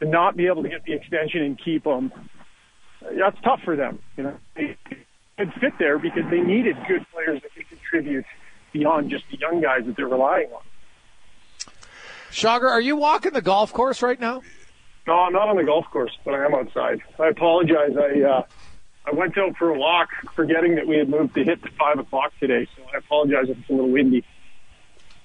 to 0.00 0.06
not 0.06 0.36
be 0.36 0.46
able 0.46 0.62
to 0.62 0.68
get 0.68 0.84
the 0.84 0.92
extension 0.92 1.42
and 1.42 1.58
keep 1.62 1.84
him, 1.84 2.12
that's 3.18 3.40
tough 3.42 3.60
for 3.64 3.76
them. 3.76 4.00
You 4.16 4.24
know, 4.24 4.36
they 4.56 4.76
could 5.38 5.52
fit 5.60 5.72
there 5.78 5.98
because 5.98 6.24
they 6.30 6.40
needed 6.40 6.76
good 6.88 7.06
players 7.12 7.40
that 7.42 7.54
could 7.54 7.68
contribute 7.68 8.26
beyond 8.72 9.10
just 9.10 9.24
the 9.30 9.38
young 9.38 9.60
guys 9.60 9.86
that 9.86 9.96
they're 9.96 10.08
relying 10.08 10.50
on. 10.52 10.62
Shagar, 12.30 12.70
are 12.70 12.80
you 12.80 12.96
walking 12.96 13.32
the 13.32 13.42
golf 13.42 13.72
course 13.72 14.02
right 14.02 14.20
now? 14.20 14.42
No, 15.06 15.14
I'm 15.14 15.32
not 15.32 15.48
on 15.48 15.56
the 15.56 15.64
golf 15.64 15.86
course, 15.90 16.16
but 16.24 16.34
I 16.34 16.44
am 16.44 16.54
outside. 16.54 17.00
I 17.18 17.28
apologize. 17.28 17.96
I 17.96 18.20
uh, 18.20 18.42
I 19.06 19.12
went 19.12 19.36
out 19.38 19.56
for 19.56 19.70
a 19.70 19.78
walk, 19.78 20.08
forgetting 20.34 20.74
that 20.76 20.86
we 20.86 20.96
had 20.98 21.08
moved 21.08 21.34
to 21.34 21.44
hit 21.44 21.62
to 21.62 21.70
five 21.78 21.98
o'clock 21.98 22.32
today. 22.38 22.66
So 22.76 22.82
I 22.94 22.98
apologize 22.98 23.48
if 23.48 23.58
it's 23.58 23.68
a 23.70 23.72
little 23.72 23.90
windy. 23.90 24.24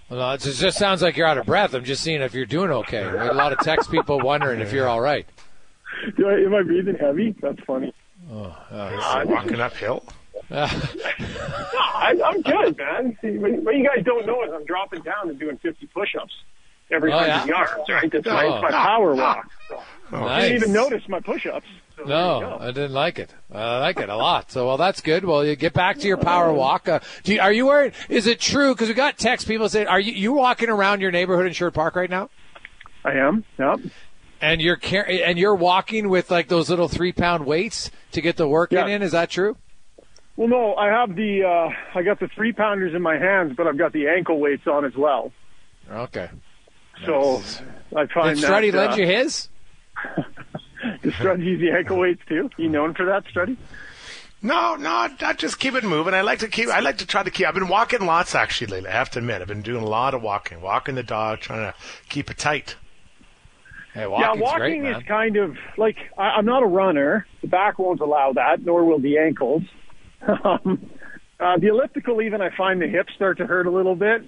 Well, 0.09 0.33
it 0.33 0.41
just 0.41 0.77
sounds 0.77 1.01
like 1.01 1.17
you're 1.17 1.27
out 1.27 1.37
of 1.37 1.45
breath. 1.45 1.73
I'm 1.73 1.83
just 1.83 2.03
seeing 2.03 2.21
if 2.21 2.33
you're 2.33 2.45
doing 2.45 2.69
okay. 2.69 3.01
We 3.11 3.17
had 3.17 3.27
a 3.29 3.33
lot 3.33 3.51
of 3.51 3.59
text 3.59 3.89
people 3.91 4.19
wondering 4.19 4.59
if 4.61 4.71
you're 4.71 4.87
all 4.87 5.01
right. 5.01 5.27
Do 6.17 6.27
I, 6.27 6.33
am 6.41 6.53
I 6.53 6.61
breathing 6.61 6.95
heavy? 6.95 7.35
That's 7.41 7.59
funny. 7.61 7.93
Oh, 8.31 8.55
oh 8.71 9.23
Walking 9.25 9.59
uphill. 9.61 10.03
No, 10.51 10.59
I, 10.61 12.19
I'm 12.23 12.41
good, 12.41 12.77
man. 12.77 13.17
See, 13.21 13.37
what, 13.37 13.51
what 13.63 13.75
you 13.75 13.83
guys 13.87 14.03
don't 14.05 14.25
know 14.27 14.43
is 14.43 14.51
I'm 14.53 14.65
dropping 14.65 15.01
down 15.01 15.29
and 15.29 15.39
doing 15.39 15.57
50 15.57 15.87
push-ups 15.87 16.33
every 16.91 17.11
Oh, 17.11 17.15
100 17.15 17.31
yeah? 17.31 17.45
yards. 17.45 17.89
Right? 17.89 18.11
That's 18.11 18.25
my, 18.25 18.45
Oh. 18.45 18.61
my 18.61 18.69
power 18.71 19.15
walk. 19.15 19.49
So 19.69 19.81
I 20.23 20.41
didn't 20.41 20.57
even 20.57 20.73
notice 20.73 21.07
my 21.09 21.19
push-ups. 21.19 21.65
So 21.97 22.03
No. 22.03 22.57
I 22.59 22.67
didn't 22.67 22.91
like 22.93 23.19
it. 23.19 23.33
I 23.53 23.79
like 23.79 23.99
it 23.99 24.09
a 24.09 24.15
lot. 24.17 24.51
So, 24.51 24.67
well, 24.67 24.77
that's 24.77 25.01
good. 25.01 25.23
Well, 25.23 25.45
you 25.45 25.55
get 25.55 25.73
back 25.73 25.97
to 25.99 26.07
your 26.07 26.17
power 26.17 26.51
walk. 26.51 26.87
Uh, 26.89 26.99
do 27.23 27.33
you, 27.33 27.39
are 27.41 27.53
you 27.53 27.65
wearing? 27.65 27.93
Is 28.09 28.27
it 28.27 28.39
true? 28.39 28.73
Because 28.73 28.89
we 28.89 28.93
got 28.93 29.17
text 29.17 29.47
people 29.47 29.69
saying, 29.69 29.87
"Are 29.87 29.99
you 29.99 30.11
you 30.11 30.33
walking 30.33 30.69
around 30.69 31.01
your 31.01 31.11
neighborhood 31.11 31.45
in 31.47 31.53
Sherwood 31.53 31.73
Park 31.73 31.95
right 31.95 32.09
now?" 32.09 32.29
I 33.05 33.13
am. 33.13 33.45
Yep. 33.57 33.79
And 34.41 34.61
you're 34.61 34.75
car- 34.75 35.07
and 35.07 35.37
you're 35.39 35.55
walking 35.55 36.09
with 36.09 36.29
like 36.29 36.49
those 36.49 36.69
little 36.69 36.89
three 36.89 37.13
pound 37.13 37.45
weights 37.45 37.89
to 38.11 38.21
get 38.21 38.35
the 38.35 38.47
working 38.47 38.77
Yeah. 38.79 38.87
in. 38.87 39.01
Is 39.01 39.13
that 39.13 39.29
true? 39.29 39.55
Well, 40.35 40.49
no, 40.49 40.75
I 40.75 40.87
have 40.87 41.15
the 41.15 41.43
uh, 41.45 41.97
I 41.97 42.03
got 42.03 42.19
the 42.19 42.27
three 42.35 42.51
pounders 42.51 42.93
in 42.93 43.01
my 43.01 43.17
hands, 43.17 43.53
but 43.55 43.67
I've 43.67 43.77
got 43.77 43.93
the 43.93 44.07
ankle 44.09 44.39
weights 44.39 44.67
on 44.67 44.83
as 44.83 44.95
well. 44.97 45.31
Okay. 45.89 46.29
So 47.05 47.41
I 47.95 48.05
find 48.07 48.37
Did 48.39 48.43
Struddy 48.45 48.71
that, 48.73 48.77
uh, 48.77 48.87
lend 48.89 48.97
you 48.99 49.05
his? 49.07 49.47
Does 51.05 51.13
Struddy 51.13 51.45
use 51.45 51.61
the 51.61 51.71
ankle 51.77 51.97
weights 51.97 52.21
too? 52.27 52.49
You 52.57 52.67
known 52.67 52.95
for 52.95 53.05
that, 53.05 53.25
Struddy? 53.25 53.57
No, 54.41 54.75
no, 54.75 55.09
I 55.21 55.33
just 55.33 55.59
keep 55.59 55.75
it 55.75 55.83
moving. 55.83 56.13
I 56.13 56.21
like 56.21 56.39
to 56.39 56.47
keep. 56.47 56.69
I 56.69 56.79
like 56.79 56.97
to 56.99 57.07
try 57.07 57.23
to 57.23 57.31
keep. 57.31 57.47
I've 57.47 57.53
been 57.53 57.67
walking 57.67 58.05
lots 58.05 58.35
actually 58.35 58.67
lately. 58.67 58.89
I 58.89 58.93
have 58.93 59.09
to 59.11 59.19
admit, 59.19 59.41
I've 59.41 59.47
been 59.47 59.61
doing 59.61 59.83
a 59.83 59.87
lot 59.87 60.13
of 60.13 60.21
walking, 60.21 60.61
walking 60.61 60.95
the 60.95 61.03
dog, 61.03 61.39
trying 61.39 61.71
to 61.71 61.73
keep 62.09 62.29
it 62.29 62.37
tight. 62.37 62.75
Hey, 63.93 64.01
yeah, 64.01 64.33
walking 64.33 64.57
great, 64.57 64.81
man. 64.81 65.01
is 65.01 65.07
kind 65.07 65.37
of 65.37 65.57
like 65.77 65.97
I, 66.17 66.23
I'm 66.23 66.45
not 66.45 66.63
a 66.63 66.67
runner. 66.67 67.25
The 67.41 67.47
back 67.47 67.79
won't 67.79 68.01
allow 68.01 68.33
that, 68.33 68.63
nor 68.63 68.83
will 68.83 68.99
the 68.99 69.17
ankles. 69.17 69.63
Um, 70.43 70.89
uh, 71.39 71.57
the 71.59 71.67
elliptical, 71.67 72.19
even 72.19 72.41
I 72.41 72.49
find 72.55 72.81
the 72.81 72.87
hips 72.87 73.13
start 73.13 73.37
to 73.37 73.45
hurt 73.45 73.67
a 73.67 73.69
little 73.69 73.95
bit. 73.95 74.23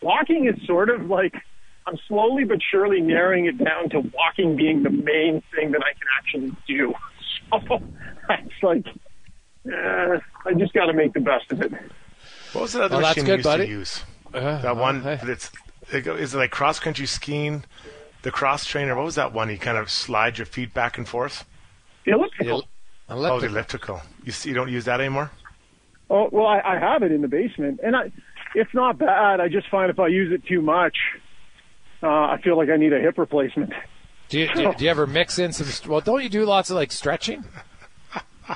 Walking 0.00 0.46
is 0.46 0.64
sort 0.64 0.90
of 0.90 1.06
like 1.06 1.34
I'm 1.86 1.98
slowly 2.08 2.44
but 2.44 2.58
surely 2.70 3.00
narrowing 3.00 3.46
it 3.46 3.58
down 3.58 3.88
to 3.90 4.00
walking 4.14 4.56
being 4.56 4.82
the 4.82 4.90
main 4.90 5.42
thing 5.54 5.72
that 5.72 5.82
I 5.82 5.92
can 5.92 6.08
actually 6.18 6.56
do. 6.66 6.94
So 7.68 7.80
it's 8.30 8.62
like 8.62 8.86
uh, 9.66 10.18
I 10.46 10.54
just 10.56 10.72
got 10.72 10.86
to 10.86 10.92
make 10.92 11.12
the 11.14 11.20
best 11.20 11.50
of 11.50 11.60
it. 11.62 11.72
What 12.52 12.62
was 12.62 12.72
that 12.74 12.82
other 12.82 12.96
Well, 12.96 13.02
that's 13.02 13.16
machine 13.16 13.24
good, 13.24 13.30
you 13.30 13.36
used 13.38 13.44
buddy. 13.44 13.64
to 13.66 13.70
use? 13.72 14.04
Uh, 14.32 14.62
That 14.62 14.76
one 14.76 15.02
hey. 15.02 15.18
that's 15.24 15.50
it 15.92 16.02
go- 16.02 16.14
is 16.14 16.32
it 16.34 16.38
like 16.38 16.52
cross 16.52 16.78
country 16.78 17.06
skiing? 17.06 17.64
The 18.22 18.30
cross 18.30 18.64
trainer. 18.66 18.94
What 18.94 19.04
was 19.04 19.16
that 19.16 19.32
one? 19.32 19.50
You 19.50 19.58
kind 19.58 19.78
of 19.78 19.90
slide 19.90 20.38
your 20.38 20.46
feet 20.46 20.72
back 20.72 20.96
and 20.96 21.08
forth. 21.08 21.44
The 22.06 22.12
elliptical. 22.12 22.62
Oh, 23.08 23.14
the 23.14 23.14
Elliptical. 23.16 23.48
elliptical. 23.48 24.02
You 24.24 24.30
see, 24.32 24.50
you 24.50 24.54
don't 24.54 24.70
use 24.70 24.84
that 24.84 25.00
anymore. 25.00 25.32
Oh 26.08 26.28
well, 26.30 26.46
I, 26.46 26.60
I 26.60 26.78
have 26.78 27.02
it 27.02 27.10
in 27.10 27.20
the 27.22 27.28
basement, 27.28 27.80
and 27.82 27.96
I, 27.96 28.12
it's 28.54 28.72
not 28.74 28.98
bad. 28.98 29.40
I 29.40 29.48
just 29.48 29.68
find 29.68 29.90
if 29.90 29.98
I 29.98 30.06
use 30.06 30.32
it 30.32 30.46
too 30.46 30.60
much, 30.62 30.96
uh, 32.02 32.06
I 32.06 32.40
feel 32.42 32.56
like 32.56 32.68
I 32.70 32.76
need 32.76 32.92
a 32.92 33.00
hip 33.00 33.18
replacement. 33.18 33.72
Do 34.28 34.38
you, 34.38 34.48
do, 34.54 34.62
you- 34.62 34.74
do 34.74 34.84
you 34.84 34.90
ever 34.90 35.06
mix 35.06 35.38
in 35.38 35.52
some? 35.52 35.90
Well, 35.90 36.00
don't 36.00 36.22
you 36.22 36.28
do 36.28 36.44
lots 36.44 36.70
of 36.70 36.76
like 36.76 36.92
stretching? 36.92 37.44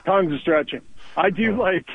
Tons 0.06 0.32
of 0.32 0.40
stretching. 0.40 0.80
I 1.16 1.30
do 1.30 1.56
like 1.56 1.86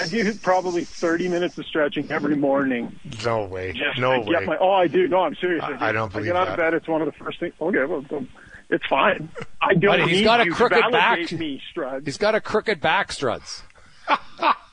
I 0.00 0.08
do 0.08 0.34
probably 0.34 0.84
30 0.84 1.28
minutes 1.28 1.56
of 1.56 1.64
stretching 1.66 2.10
every 2.10 2.34
morning. 2.36 2.98
No 3.24 3.44
way. 3.44 3.72
Just 3.72 3.98
no 3.98 4.20
way. 4.20 4.26
Get 4.32 4.44
my, 4.44 4.56
oh, 4.58 4.72
I 4.72 4.88
do. 4.88 5.06
No, 5.08 5.20
I'm 5.20 5.34
serious. 5.36 5.62
I- 5.62 5.68
do. 5.70 5.76
I 5.84 5.92
don't 5.92 6.10
I 6.10 6.12
believe 6.12 6.26
get 6.26 6.36
out 6.36 6.46
that. 6.46 6.52
of 6.52 6.56
bed. 6.58 6.74
It's 6.74 6.88
one 6.88 7.00
of 7.02 7.06
the 7.06 7.12
first 7.12 7.38
things. 7.40 7.54
Okay, 7.60 7.84
well, 7.84 8.04
well, 8.10 8.26
it's 8.68 8.84
fine. 8.86 9.28
I 9.62 9.74
don't 9.74 9.98
Buddy, 9.98 10.02
he's 10.10 10.18
need 10.18 10.24
got 10.24 10.40
a 10.46 10.50
crooked 10.50 10.90
back. 10.92 11.32
Me, 11.32 11.60
Strud. 11.74 12.04
He's 12.04 12.18
got 12.18 12.34
a 12.34 12.40
crooked 12.40 12.80
back, 12.80 13.10
Struds. 13.10 13.62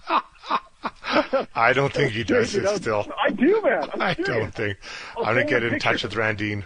I 1.56 1.74
don't 1.74 1.94
think 1.94 2.12
he 2.12 2.24
does 2.24 2.54
it 2.56 2.68
still. 2.78 3.08
I 3.24 3.30
do, 3.30 3.62
man. 3.62 3.90
I'm 3.94 4.02
I 4.02 4.14
don't 4.14 4.54
think. 4.54 4.78
I'll 5.18 5.26
I'm 5.26 5.36
gonna 5.36 5.46
get 5.46 5.64
a 5.64 5.74
in 5.74 5.80
touch 5.80 6.04
with 6.04 6.14
Randine. 6.14 6.64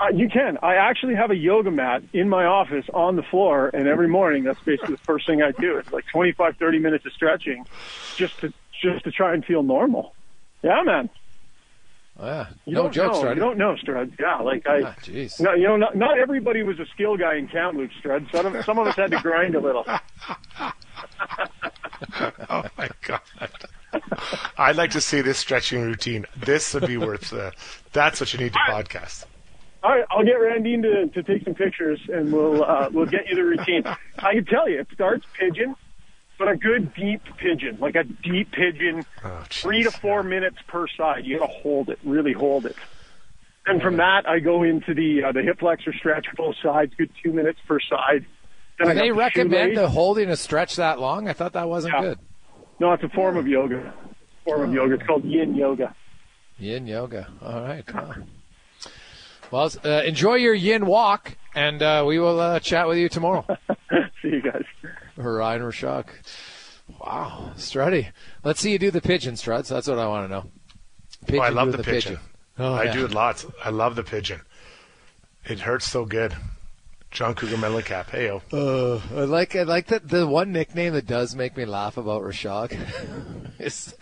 Uh, 0.00 0.08
you 0.14 0.28
can. 0.28 0.58
I 0.62 0.76
actually 0.76 1.14
have 1.16 1.30
a 1.30 1.36
yoga 1.36 1.70
mat 1.70 2.02
in 2.12 2.28
my 2.28 2.44
office 2.44 2.84
on 2.94 3.16
the 3.16 3.22
floor, 3.22 3.70
and 3.72 3.88
every 3.88 4.08
morning 4.08 4.44
that's 4.44 4.60
basically 4.60 4.94
the 4.94 5.02
first 5.02 5.26
thing 5.26 5.42
I 5.42 5.50
do. 5.52 5.76
It's 5.76 5.92
like 5.92 6.06
25, 6.06 6.56
30 6.56 6.78
minutes 6.78 7.04
of 7.04 7.12
stretching, 7.12 7.66
just 8.16 8.38
to 8.40 8.52
just 8.80 9.04
to 9.04 9.10
try 9.10 9.34
and 9.34 9.44
feel 9.44 9.62
normal. 9.62 10.14
Yeah, 10.62 10.82
man. 10.84 11.10
Oh, 12.20 12.26
yeah. 12.26 12.46
You 12.64 12.74
no 12.74 12.82
don't 12.84 12.92
joke, 12.92 13.12
know. 13.12 13.22
Strud. 13.22 13.34
You 13.34 13.40
don't 13.40 13.58
know, 13.58 13.74
Strud. 13.74 14.18
Yeah, 14.20 14.36
like 14.38 14.66
I. 14.66 14.82
Ah, 14.82 14.94
jeez. 15.02 15.40
No, 15.40 15.54
you 15.54 15.64
know, 15.64 15.76
not, 15.76 15.96
not 15.96 16.18
everybody 16.18 16.62
was 16.62 16.78
a 16.80 16.86
skill 16.86 17.16
guy 17.16 17.36
in 17.36 17.48
Kamloops, 17.48 17.94
Strud. 18.02 18.30
Some 18.32 18.54
of, 18.54 18.64
some 18.64 18.78
of 18.78 18.86
us 18.86 18.96
had 18.96 19.10
to 19.12 19.20
grind 19.20 19.54
a 19.54 19.60
little. 19.60 19.84
Oh 22.50 22.64
my 22.76 22.88
god. 23.02 23.20
I'd 24.56 24.76
like 24.76 24.90
to 24.92 25.00
see 25.00 25.20
this 25.20 25.38
stretching 25.38 25.82
routine. 25.82 26.26
This 26.36 26.74
would 26.74 26.86
be 26.86 26.96
worth 26.96 27.30
the. 27.30 27.52
That's 27.92 28.20
what 28.20 28.32
you 28.32 28.38
need 28.38 28.52
to 28.52 28.58
podcast. 28.60 29.24
All 29.82 29.90
right, 29.92 30.04
I'll 30.10 30.24
get 30.24 30.34
Randine 30.36 30.82
to, 30.82 31.06
to 31.08 31.22
take 31.22 31.44
some 31.44 31.54
pictures, 31.54 32.00
and 32.12 32.32
we'll 32.32 32.64
uh, 32.64 32.90
we'll 32.92 33.06
get 33.06 33.28
you 33.28 33.36
the 33.36 33.44
routine. 33.44 33.84
I 34.18 34.34
can 34.34 34.44
tell 34.44 34.68
you, 34.68 34.80
it 34.80 34.88
starts 34.92 35.24
pigeon, 35.38 35.76
but 36.38 36.48
a 36.48 36.56
good 36.56 36.92
deep 36.94 37.22
pigeon, 37.38 37.78
like 37.80 37.94
a 37.94 38.04
deep 38.04 38.50
pigeon, 38.52 39.04
Oh, 39.24 39.44
three 39.48 39.84
to 39.84 39.90
four 39.90 40.22
minutes 40.22 40.56
per 40.66 40.86
side. 40.88 41.24
You 41.24 41.38
got 41.38 41.46
to 41.46 41.52
hold 41.52 41.88
it, 41.90 41.98
really 42.04 42.32
hold 42.32 42.66
it. 42.66 42.76
And 43.66 43.80
from 43.82 43.98
that, 43.98 44.28
I 44.28 44.40
go 44.40 44.62
into 44.64 44.94
the 44.94 45.24
uh, 45.24 45.32
the 45.32 45.42
hip 45.42 45.60
flexor 45.60 45.92
stretch, 45.92 46.26
both 46.36 46.56
sides, 46.62 46.92
good 46.98 47.10
two 47.22 47.32
minutes 47.32 47.60
per 47.66 47.78
side. 47.80 48.26
Then 48.78 48.88
I 48.88 48.92
Do 48.92 48.98
got 48.98 49.02
they 49.04 49.10
recommend 49.12 49.76
the 49.76 49.88
holding 49.88 50.30
a 50.30 50.36
stretch 50.36 50.76
that 50.76 51.00
long? 51.00 51.28
I 51.28 51.32
thought 51.32 51.52
that 51.54 51.68
wasn't 51.68 51.94
Yeah. 51.94 52.00
good. 52.02 52.18
No, 52.80 52.92
it's 52.92 53.02
a 53.02 53.08
form 53.08 53.36
of 53.36 53.48
yoga. 53.48 53.92
Form 54.44 54.62
of 54.68 54.72
yoga. 54.72 54.94
It's 54.94 55.02
called 55.06 55.24
Yin 55.24 55.54
Yoga. 55.56 55.94
Yin 56.58 56.86
yoga. 56.86 57.28
All 57.42 57.62
right. 57.62 57.84
Wow. 57.94 58.14
Well, 59.50 59.70
uh, 59.84 60.02
enjoy 60.04 60.34
your 60.34 60.54
yin 60.54 60.86
walk, 60.86 61.36
and 61.54 61.82
uh, 61.82 62.04
we 62.06 62.18
will 62.18 62.38
uh, 62.38 62.60
chat 62.60 62.86
with 62.86 62.98
you 62.98 63.08
tomorrow. 63.08 63.46
See 64.22 64.28
you 64.28 64.42
guys. 64.42 64.64
Ryan 65.16 65.62
Rishaug. 65.62 66.06
Wow, 67.00 67.52
Struddy. 67.56 68.08
Let's 68.44 68.60
see 68.60 68.72
you 68.72 68.78
do 68.78 68.90
the 68.90 69.00
pigeon, 69.00 69.36
Struts. 69.36 69.68
That's 69.68 69.88
what 69.88 69.98
I 69.98 70.06
want 70.06 70.26
to 70.28 70.32
know. 70.32 70.44
Pigeon 71.26 71.40
Oh, 71.40 71.44
I 71.44 71.48
love 71.50 71.68
doing 71.68 71.76
the 71.78 71.84
pigeon. 71.84 72.18
Oh, 72.58 72.74
I 72.74 72.84
yeah. 72.84 72.92
do 72.92 73.04
it 73.04 73.12
lots. 73.12 73.46
I 73.64 73.70
love 73.70 73.94
the 73.96 74.02
pigeon. 74.04 74.40
It 75.44 75.60
hurts 75.60 75.86
so 75.86 76.04
good. 76.04 76.34
John 77.10 77.34
Cougar 77.34 77.56
Mellencamp. 77.56 78.06
Heyo. 78.06 78.42
Uh, 78.52 79.00
I 79.18 79.24
like 79.24 79.56
I 79.56 79.62
like 79.62 79.86
that 79.86 80.08
the 80.08 80.26
one 80.26 80.52
nickname 80.52 80.92
that 80.92 81.06
does 81.06 81.34
make 81.34 81.56
me 81.56 81.64
laugh 81.64 81.96
about 81.96 82.22
Rishaug 82.22 82.76
is 83.58 83.94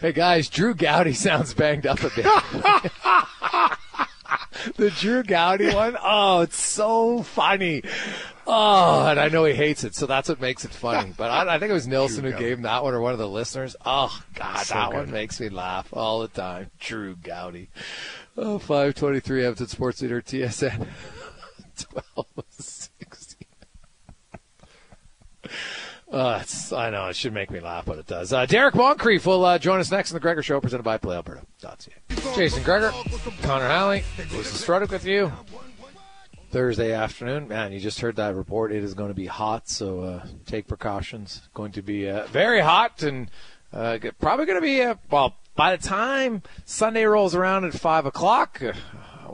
Hey 0.00 0.12
guys, 0.12 0.48
Drew 0.48 0.74
Gowdy 0.74 1.14
sounds 1.14 1.54
banged 1.54 1.86
up 1.86 2.00
a 2.02 2.10
bit. 2.10 2.26
the 4.76 4.90
Drew 4.90 5.22
Gowdy 5.22 5.72
one, 5.74 5.96
oh, 6.02 6.42
it's 6.42 6.60
so 6.60 7.22
funny. 7.22 7.82
Oh, 8.46 9.06
and 9.06 9.18
I 9.18 9.28
know 9.28 9.44
he 9.46 9.54
hates 9.54 9.84
it, 9.84 9.94
so 9.94 10.06
that's 10.06 10.28
what 10.28 10.40
makes 10.40 10.64
it 10.64 10.70
funny. 10.70 11.12
But 11.16 11.30
I, 11.30 11.54
I 11.54 11.58
think 11.58 11.70
it 11.70 11.74
was 11.74 11.88
Nilsson 11.88 12.24
who 12.24 12.30
Gowdy. 12.32 12.44
gave 12.44 12.56
him 12.58 12.62
that 12.62 12.84
one, 12.84 12.94
or 12.94 13.00
one 13.00 13.12
of 13.14 13.18
the 13.18 13.28
listeners. 13.28 13.74
Oh 13.84 14.16
God, 14.34 14.58
So 14.58 14.74
that 14.74 14.90
good. 14.90 14.96
one 14.98 15.10
makes 15.10 15.40
me 15.40 15.48
laugh 15.48 15.88
all 15.92 16.20
the 16.20 16.28
time. 16.28 16.70
Drew 16.78 17.16
Gowdy. 17.16 17.70
Oh, 18.36 18.58
523 18.58 19.44
Everton 19.44 19.66
Sports 19.68 20.02
Leader 20.02 20.20
TSN. 20.20 20.86
12 21.74 22.26
16. 22.48 23.46
Uh, 26.12 26.38
it's, 26.42 26.72
I 26.72 26.90
know 26.90 27.08
it 27.08 27.16
should 27.16 27.32
make 27.32 27.50
me 27.50 27.58
laugh, 27.58 27.86
but 27.86 27.98
it 27.98 28.06
does. 28.06 28.32
Uh, 28.32 28.46
Derrick 28.46 28.76
Moncrief 28.76 29.26
will 29.26 29.44
uh, 29.44 29.58
join 29.58 29.80
us 29.80 29.90
next 29.90 30.12
in 30.12 30.14
the 30.14 30.20
Gregor 30.20 30.42
Show, 30.42 30.60
presented 30.60 30.84
by 30.84 30.96
PlayAlberta.ca. 30.96 32.36
Jason 32.36 32.62
Gregor, 32.62 32.92
Connor 33.42 33.66
Halley, 33.66 34.04
Jason 34.16 34.42
Strudwick 34.42 34.90
with 34.90 35.04
you. 35.04 35.32
Thursday 36.50 36.92
afternoon, 36.92 37.48
man, 37.48 37.72
you 37.72 37.80
just 37.80 38.00
heard 38.00 38.14
that 38.14 38.36
report. 38.36 38.70
It 38.70 38.84
is 38.84 38.94
going 38.94 39.08
to 39.08 39.14
be 39.14 39.26
hot, 39.26 39.68
so 39.68 40.02
uh, 40.02 40.26
take 40.46 40.68
precautions. 40.68 41.48
Going 41.52 41.72
to 41.72 41.82
be 41.82 42.08
uh, 42.08 42.26
very 42.26 42.60
hot, 42.60 43.02
and 43.02 43.28
uh, 43.72 43.98
probably 44.20 44.46
going 44.46 44.60
to 44.60 44.64
be 44.64 44.82
uh, 44.82 44.94
well 45.10 45.34
by 45.56 45.74
the 45.74 45.82
time 45.82 46.42
Sunday 46.64 47.06
rolls 47.06 47.34
around 47.34 47.64
at 47.64 47.74
five 47.74 48.06
o'clock. 48.06 48.62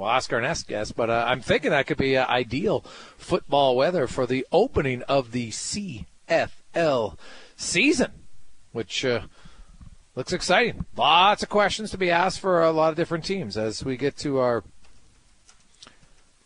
We'll 0.01 0.09
ask 0.09 0.33
our 0.33 0.41
next 0.41 0.67
guest, 0.67 0.97
but 0.97 1.11
uh, 1.11 1.27
I'm 1.29 1.43
thinking 1.43 1.73
that 1.73 1.87
could 1.87 1.99
be 1.99 2.17
uh, 2.17 2.27
ideal 2.27 2.81
football 3.19 3.77
weather 3.77 4.07
for 4.07 4.27
the 4.27 4.47
opening 4.51 5.03
of 5.03 5.33
the 5.33 5.51
CFL 5.51 7.19
season, 7.55 8.11
which 8.73 9.05
uh, 9.05 9.21
looks 10.17 10.33
exciting. 10.33 10.87
Lots 10.97 11.43
of 11.43 11.51
questions 11.51 11.91
to 11.91 11.99
be 11.99 12.11
asked 12.11 12.41
for 12.41 12.63
a 12.63 12.71
lot 12.71 12.89
of 12.89 12.97
different 12.97 13.27
teams 13.27 13.59
as 13.59 13.85
we 13.85 13.99
get 13.99 14.17
to 14.21 14.39
our 14.39 14.65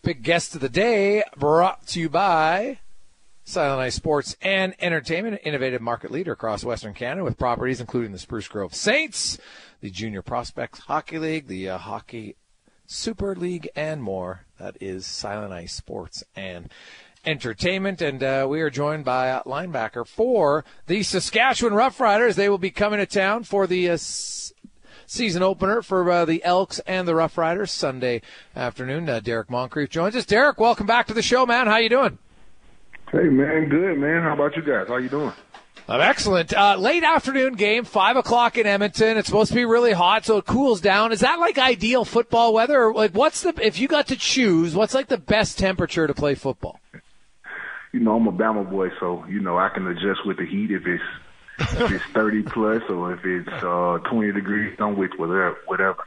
big 0.03 0.25
guest 0.25 0.57
of 0.57 0.61
the 0.61 0.69
day, 0.69 1.23
brought 1.37 1.87
to 1.87 2.01
you 2.01 2.09
by 2.09 2.81
Silent 3.45 3.83
Eye 3.83 3.91
Sports 3.91 4.37
and 4.43 4.75
Entertainment, 4.81 5.41
innovative 5.45 5.81
market 5.81 6.11
leader 6.11 6.33
across 6.33 6.65
Western 6.65 6.93
Canada 6.93 7.23
with 7.23 7.39
properties 7.39 7.81
including 7.81 8.11
the 8.11 8.19
Spruce 8.19 8.49
Grove 8.49 8.75
Saints, 8.75 9.39
the 9.81 9.91
Junior 9.91 10.23
Prospects 10.23 10.81
Hockey 10.81 11.21
League, 11.21 11.47
the 11.47 11.69
uh, 11.69 11.79
Hockey 11.79 12.35
Super 12.87 13.35
League, 13.35 13.69
and 13.75 14.03
more. 14.03 14.45
That 14.59 14.77
is 14.81 15.07
Silent 15.07 15.53
Eye 15.53 15.67
Sports 15.67 16.25
and 16.37 16.71
Entertainment. 17.25 18.03
And 18.03 18.23
uh, 18.23 18.47
we 18.49 18.61
are 18.61 18.71
joined 18.71 19.05
by 19.05 19.41
linebacker 19.47 20.07
for 20.07 20.65
the 20.87 21.03
Saskatchewan 21.03 21.75
Roughriders. 21.75 22.35
They 22.35 22.49
will 22.49 22.59
be 22.59 22.71
coming 22.71 22.99
to 22.99 23.07
town 23.07 23.45
for 23.45 23.67
the 23.67 23.91
uh, 23.91 23.97
season 25.07 25.43
opener 25.43 25.83
for 25.83 26.11
uh, 26.11 26.25
the 26.25 26.45
Elks 26.45 26.79
and 26.81 27.09
the 27.09 27.15
Rough 27.15 27.39
Riders 27.39 27.73
Sunday 27.73 28.23
afternoon. 28.55 29.09
Uh, 29.09 29.21
Derrick 29.21 29.51
Moncrief 29.51 29.91
joins 29.91 30.17
us. 30.17 30.27
Derrick, 30.27 30.59
welcome 30.59 30.87
back 30.87 31.07
to 31.07 31.15
the 31.15 31.23
show, 31.23 31.47
man. 31.47 31.67
How 31.67 31.77
you 31.77 31.89
doing? 31.89 32.19
Hey 33.11 33.29
man, 33.29 33.69
good 33.69 33.99
man. 33.99 34.23
How 34.23 34.35
about 34.35 34.57
you 34.57 34.63
guys? 34.63 34.89
How 34.89 34.97
you 34.97 35.09
doing? 35.09 35.33
Excellent. 35.89 36.55
Uh, 36.55 36.77
late 36.77 37.05
afternoon 37.05 37.55
game, 37.55 37.85
five 37.85 38.17
o'clock 38.17 38.57
in 38.57 38.67
Edmonton. 38.67 39.19
It's 39.19 39.27
supposed 39.27 39.51
to 39.51 39.55
be 39.55 39.65
really 39.65 39.93
hot, 39.93 40.25
so 40.25 40.39
it 40.39 40.47
cools 40.47 40.81
down. 40.81 41.13
Is 41.13 41.21
that 41.21 41.39
like 41.39 41.59
ideal 41.59 42.05
football 42.05 42.55
weather? 42.55 42.85
Or 42.85 42.95
like, 42.95 43.13
what's 43.13 43.43
the 43.43 43.55
if 43.61 43.79
you 43.79 43.89
got 43.89 44.07
to 44.09 44.17
choose? 44.17 44.75
What's 44.75 44.95
like 44.95 45.09
the 45.09 45.19
best 45.19 45.59
temperature 45.59 46.07
to 46.07 46.15
play 46.15 46.35
football? 46.35 46.81
You 47.93 48.01
know 48.01 48.17
I'm 48.17 48.27
a 48.27 48.33
Bama 48.33 48.69
boy, 48.69 48.91
so 48.99 49.25
you 49.29 49.41
know 49.41 49.59
I 49.59 49.69
can 49.69 49.87
adjust 49.87 50.27
with 50.27 50.39
the 50.39 50.47
heat 50.47 50.71
if 50.71 50.87
it's 50.87 51.03
if 51.81 51.93
it's 51.93 52.05
30 52.13 52.43
plus 52.45 52.83
or 52.89 53.13
if 53.13 53.25
it's 53.25 53.63
uh 53.63 53.99
20 54.11 54.33
degrees. 54.33 54.75
I'm 54.81 54.97
with 54.97 55.13
whatever, 55.17 55.59
whatever. 55.67 56.05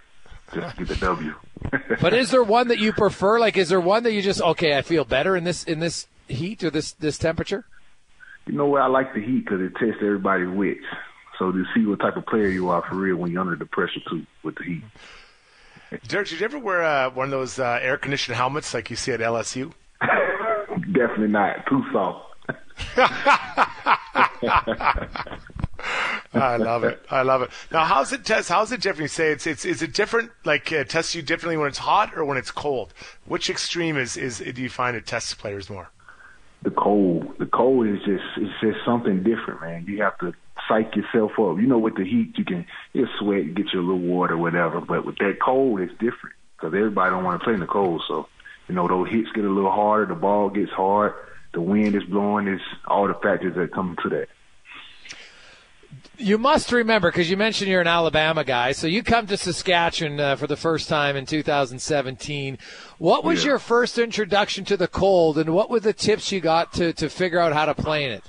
Just 0.53 0.77
get 0.77 0.87
the 0.87 0.95
W. 0.95 1.33
But 2.01 2.13
is 2.13 2.31
there 2.31 2.43
one 2.43 2.69
that 2.69 2.79
you 2.79 2.93
prefer? 2.93 3.39
Like, 3.39 3.57
is 3.57 3.69
there 3.69 3.81
one 3.81 4.03
that 4.03 4.13
you 4.13 4.21
just 4.21 4.41
okay? 4.41 4.77
I 4.77 4.81
feel 4.81 5.05
better 5.05 5.35
in 5.35 5.43
this 5.43 5.63
in 5.63 5.79
this 5.79 6.07
heat 6.27 6.63
or 6.63 6.69
this 6.69 6.91
this 6.93 7.17
temperature. 7.17 7.65
You 8.47 8.53
know 8.53 8.67
what? 8.67 8.81
I 8.81 8.88
like 8.88 9.13
the 9.13 9.21
heat 9.21 9.45
because 9.45 9.62
it 9.62 9.73
tests 9.75 10.01
everybody's 10.01 10.49
wits. 10.49 10.86
So 11.38 11.51
to 11.51 11.65
see 11.75 11.86
what 11.86 11.99
type 11.99 12.15
of 12.15 12.25
player 12.25 12.47
you 12.47 12.69
are 12.69 12.81
for 12.88 12.95
real 12.95 13.17
when 13.17 13.31
you're 13.31 13.41
under 13.41 13.55
the 13.55 13.65
pressure 13.65 13.99
too 14.10 14.25
with 14.43 14.55
the 14.55 14.63
heat. 14.63 14.83
Derrick, 16.07 16.29
did 16.29 16.39
you 16.39 16.45
ever 16.45 16.60
wear 16.60 16.83
uh, 16.83 17.10
one 17.12 17.25
of 17.25 17.31
those 17.31 17.60
uh, 17.60 17.79
air 17.81 17.97
conditioned 17.97 18.36
helmets 18.36 18.73
like 18.73 18.89
you 18.89 18.95
see 18.95 19.12
at 19.12 19.19
LSU? 19.19 19.71
Definitely 20.91 21.27
not 21.27 21.65
too 21.67 21.83
soft. 21.91 22.25
I 26.33 26.57
love 26.57 26.83
it. 26.83 27.03
I 27.10 27.21
love 27.21 27.41
it. 27.41 27.49
Now, 27.71 27.86
how's 27.86 28.12
it 28.13 28.25
test? 28.25 28.49
How's 28.49 28.71
it 28.71 28.81
different? 28.81 29.03
You 29.03 29.07
say 29.10 29.31
it's 29.31 29.47
it's 29.47 29.65
is 29.65 29.81
it 29.81 29.93
different? 29.93 30.31
Like 30.45 30.71
uh, 30.71 30.83
tests 30.83 31.15
you 31.15 31.21
differently 31.21 31.57
when 31.57 31.67
it's 31.67 31.79
hot 31.79 32.17
or 32.17 32.25
when 32.25 32.38
it's 32.38 32.51
cold? 32.51 32.93
Which 33.25 33.49
extreme 33.49 33.97
is 33.97 34.17
is 34.17 34.39
do 34.39 34.62
you 34.62 34.69
find 34.69 34.95
it 34.95 35.05
tests 35.05 35.33
players 35.33 35.69
more? 35.69 35.89
the 36.63 36.71
cold. 36.71 37.38
The 37.39 37.45
cold 37.45 37.88
is 37.88 37.99
just 38.05 38.23
just 38.62 38.84
something 38.86 39.24
different, 39.24 39.62
man. 39.62 39.86
You 39.88 40.02
have 40.04 40.17
to 40.20 40.34
psych 40.67 40.96
yourself 40.96 41.32
up. 41.39 41.58
You 41.60 41.67
know, 41.67 41.78
with 41.78 41.96
the 41.96 42.04
heat, 42.04 42.38
you 42.38 42.46
can 42.46 42.65
you 42.93 43.08
sweat, 43.20 43.54
get 43.56 43.74
your 43.74 43.84
little 43.84 44.00
water, 44.00 44.38
whatever. 44.38 44.82
But 44.82 45.06
with 45.06 45.17
that 45.17 45.38
cold, 45.41 45.80
it's 45.82 45.93
different 45.93 46.36
because 46.56 46.74
everybody 46.74 47.12
don't 47.12 47.24
want 47.24 47.39
to 47.39 47.43
play 47.43 47.54
in 47.54 47.60
the 47.60 47.67
cold. 47.67 48.04
So, 48.08 48.28
you 48.67 48.76
know, 48.76 48.88
those 48.88 49.10
hits 49.10 49.30
get 49.34 49.46
a 49.46 49.50
little 49.50 49.72
harder. 49.72 50.06
The 50.06 50.20
ball 50.20 50.50
gets 50.50 50.72
hard. 50.72 51.13
The 51.54 51.62
wind 51.62 51.96
is 51.96 52.04
blowing. 52.04 52.48
It's 52.48 52.63
all 52.86 53.08
the 53.08 53.13
factors 53.15 53.56
that 53.56 53.72
come 53.74 53.96
to 54.04 54.10
that. 54.10 54.28
You 56.20 56.38
must 56.39 56.72
remember 56.72 57.12
because 57.12 57.30
you 57.30 57.38
mentioned 57.38 57.70
you're 57.70 57.80
an 57.82 57.88
Alabama 57.88 58.43
guy, 58.43 58.72
so 58.72 58.88
you 58.88 59.04
come 59.04 59.28
to 59.28 59.38
Saskatchewan 59.38 60.20
uh, 60.20 60.36
for 60.36 60.48
the 60.48 60.56
first 60.58 60.89
time 60.89 61.15
in 61.15 61.28
2017. 61.28 62.58
What 62.98 63.24
was 63.24 63.43
Yeah. 63.43 63.52
your 63.52 63.60
first 63.60 64.00
introduction 64.00 64.65
to 64.65 64.78
the 64.78 64.88
cold, 64.88 65.38
and 65.38 65.54
what 65.54 65.70
were 65.70 65.80
the 65.80 65.93
tips 65.93 66.32
you 66.32 66.39
got 66.39 66.74
to 66.74 66.91
to 66.93 67.10
figure 67.10 67.39
out 67.39 67.54
how 67.54 67.65
to 67.65 67.76
play 67.76 68.04
in 68.04 68.12
it? 68.12 68.24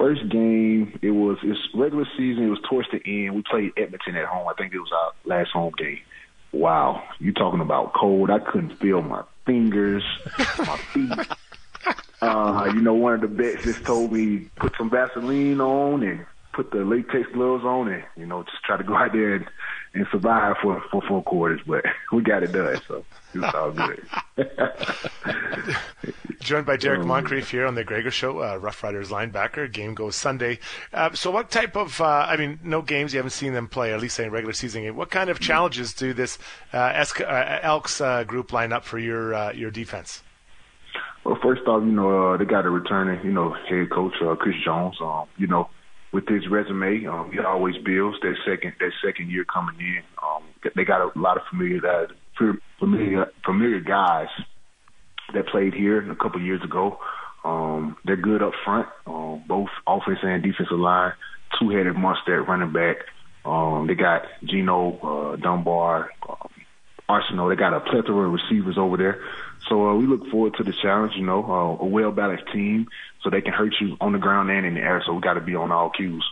First 0.00 0.30
game, 0.30 0.98
it 1.02 1.10
was 1.10 1.36
it's 1.42 1.60
regular 1.74 2.06
season. 2.16 2.44
It 2.44 2.48
was 2.48 2.60
towards 2.70 2.88
the 2.90 3.02
end. 3.04 3.34
We 3.34 3.42
played 3.42 3.72
Edmonton 3.76 4.16
at 4.16 4.24
home. 4.24 4.48
I 4.48 4.54
think 4.54 4.72
it 4.72 4.78
was 4.78 4.90
our 4.90 5.12
last 5.26 5.50
home 5.50 5.74
game. 5.76 6.00
Wow, 6.52 7.02
you 7.18 7.34
talking 7.34 7.60
about 7.60 7.92
cold? 7.92 8.30
I 8.30 8.38
couldn't 8.38 8.78
feel 8.78 9.02
my 9.02 9.24
fingers, 9.44 10.02
my 10.58 10.78
feet. 10.94 11.12
Uh, 12.22 12.70
you 12.74 12.80
know, 12.80 12.94
one 12.94 13.12
of 13.12 13.20
the 13.20 13.26
vets 13.26 13.62
just 13.64 13.84
told 13.84 14.12
me 14.12 14.48
put 14.56 14.74
some 14.78 14.88
Vaseline 14.88 15.60
on 15.60 16.02
and 16.02 16.24
put 16.60 16.72
the 16.72 16.84
latex 16.84 17.26
gloves 17.32 17.64
on 17.64 17.88
and 17.88 18.04
you 18.16 18.26
know 18.26 18.42
just 18.42 18.62
try 18.64 18.76
to 18.76 18.84
go 18.84 18.94
out 18.94 19.12
there 19.12 19.36
and, 19.36 19.46
and 19.94 20.06
survive 20.12 20.56
for 20.60 20.82
for 20.90 21.00
four 21.08 21.22
quarters. 21.22 21.60
But 21.66 21.84
we 22.12 22.22
got 22.22 22.42
it 22.42 22.52
done, 22.52 22.78
so 22.86 23.04
it 23.34 23.38
was 23.38 23.54
all 23.54 23.70
good. 23.72 24.06
Joined 26.40 26.66
by 26.66 26.76
Derrick 26.76 27.04
Moncrief 27.04 27.50
here 27.50 27.66
on 27.66 27.74
the 27.74 27.84
Gregor 27.84 28.10
Show, 28.10 28.42
uh, 28.42 28.56
Rough 28.56 28.82
Riders 28.82 29.10
linebacker. 29.10 29.72
Game 29.72 29.94
goes 29.94 30.16
Sunday. 30.16 30.58
Uh, 30.92 31.12
so, 31.12 31.30
what 31.30 31.50
type 31.50 31.76
of? 31.76 32.00
Uh, 32.00 32.26
I 32.28 32.36
mean, 32.36 32.58
no 32.62 32.82
games 32.82 33.14
you 33.14 33.18
haven't 33.18 33.30
seen 33.30 33.54
them 33.54 33.68
play, 33.68 33.92
at 33.92 34.00
least 34.00 34.20
in 34.20 34.30
regular 34.30 34.52
season 34.52 34.82
game. 34.82 34.96
What 34.96 35.10
kind 35.10 35.30
of 35.30 35.40
challenges 35.40 35.94
do 35.94 36.12
this 36.12 36.38
uh, 36.74 36.76
uh, 36.76 37.58
Elks 37.62 38.00
uh, 38.00 38.24
group 38.24 38.52
line 38.52 38.72
up 38.72 38.84
for 38.84 38.98
your 38.98 39.34
uh, 39.34 39.52
your 39.52 39.70
defense? 39.70 40.22
Well, 41.24 41.38
first 41.42 41.62
off, 41.66 41.82
you 41.84 41.92
know 41.92 42.32
uh, 42.32 42.36
they 42.36 42.44
got 42.44 42.66
a 42.66 42.70
returning, 42.70 43.24
you 43.24 43.32
know, 43.32 43.54
head 43.68 43.90
coach 43.90 44.14
uh, 44.22 44.34
Chris 44.36 44.56
Jones. 44.64 44.96
Um, 45.00 45.26
you 45.36 45.46
know, 45.46 45.68
with 46.12 46.26
his 46.28 46.48
resume, 46.48 47.06
um, 47.06 47.30
he 47.32 47.38
always 47.38 47.76
builds 47.78 48.18
that 48.22 48.34
second 48.44 48.74
that 48.80 48.92
second 49.04 49.30
year 49.30 49.44
coming 49.44 49.78
in. 49.78 50.02
Um, 50.22 50.42
they 50.74 50.84
got 50.84 51.00
a 51.00 51.18
lot 51.18 51.36
of 51.36 51.44
familiar 51.50 51.80
guys, 51.80 52.08
familiar 52.78 53.26
familiar 53.44 53.80
guys 53.80 54.28
that 55.34 55.46
played 55.48 55.74
here 55.74 56.10
a 56.10 56.16
couple 56.16 56.40
years 56.40 56.62
ago. 56.64 56.98
Um, 57.44 57.96
they're 58.04 58.16
good 58.16 58.42
up 58.42 58.52
front, 58.64 58.88
um, 59.06 59.42
both 59.46 59.70
offense 59.86 60.18
and 60.22 60.42
defensive 60.42 60.78
line. 60.78 61.12
Two-headed 61.58 61.96
monster 61.96 62.40
at 62.40 62.48
running 62.48 62.72
back. 62.72 62.98
Um, 63.44 63.86
they 63.86 63.94
got 63.94 64.22
Gino 64.44 64.98
uh, 64.98 65.36
Dunbar, 65.36 66.10
um, 66.28 66.48
Arsenal. 67.08 67.48
They 67.48 67.56
got 67.56 67.72
a 67.72 67.80
plethora 67.80 68.26
of 68.26 68.32
receivers 68.32 68.76
over 68.78 68.96
there. 68.96 69.20
So 69.68 69.88
uh, 69.88 69.94
we 69.94 70.06
look 70.06 70.26
forward 70.30 70.54
to 70.58 70.64
the 70.64 70.72
challenge. 70.82 71.12
You 71.16 71.24
know, 71.24 71.44
uh, 71.44 71.84
a 71.84 71.86
well-balanced 71.86 72.52
team, 72.52 72.88
so 73.22 73.30
they 73.30 73.40
can 73.40 73.52
hurt 73.52 73.74
you 73.80 73.96
on 74.00 74.12
the 74.12 74.18
ground 74.18 74.50
and 74.50 74.66
in 74.66 74.74
the 74.74 74.80
air. 74.80 75.02
So 75.06 75.14
we 75.14 75.20
got 75.20 75.34
to 75.34 75.40
be 75.40 75.54
on 75.54 75.70
all 75.70 75.90
cues. 75.90 76.24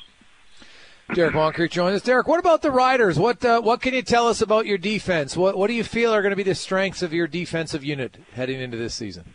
Derrick 1.15 1.35
Moncrief 1.35 1.71
joins 1.71 1.97
us. 1.97 2.03
Derrick, 2.03 2.29
what 2.29 2.39
about 2.39 2.61
the 2.61 2.71
Riders? 2.71 3.19
What 3.19 3.43
uh, 3.45 3.63
what 3.63 3.81
can 3.81 3.95
you 3.95 4.03
tell 4.03 4.29
us 4.29 4.43
about 4.43 4.67
your 4.67 4.77
defense? 4.77 5.37
What 5.37 5.57
what 5.57 5.69
do 5.69 5.73
you 5.73 5.85
feel 5.85 6.13
are 6.13 6.21
going 6.21 6.31
to 6.31 6.37
be 6.37 6.43
the 6.43 6.55
strengths 6.55 7.03
of 7.03 7.15
your 7.15 7.27
defensive 7.27 7.83
unit 7.83 8.19
heading 8.35 8.61
into 8.61 8.77
this 8.77 8.95
season? 8.95 9.35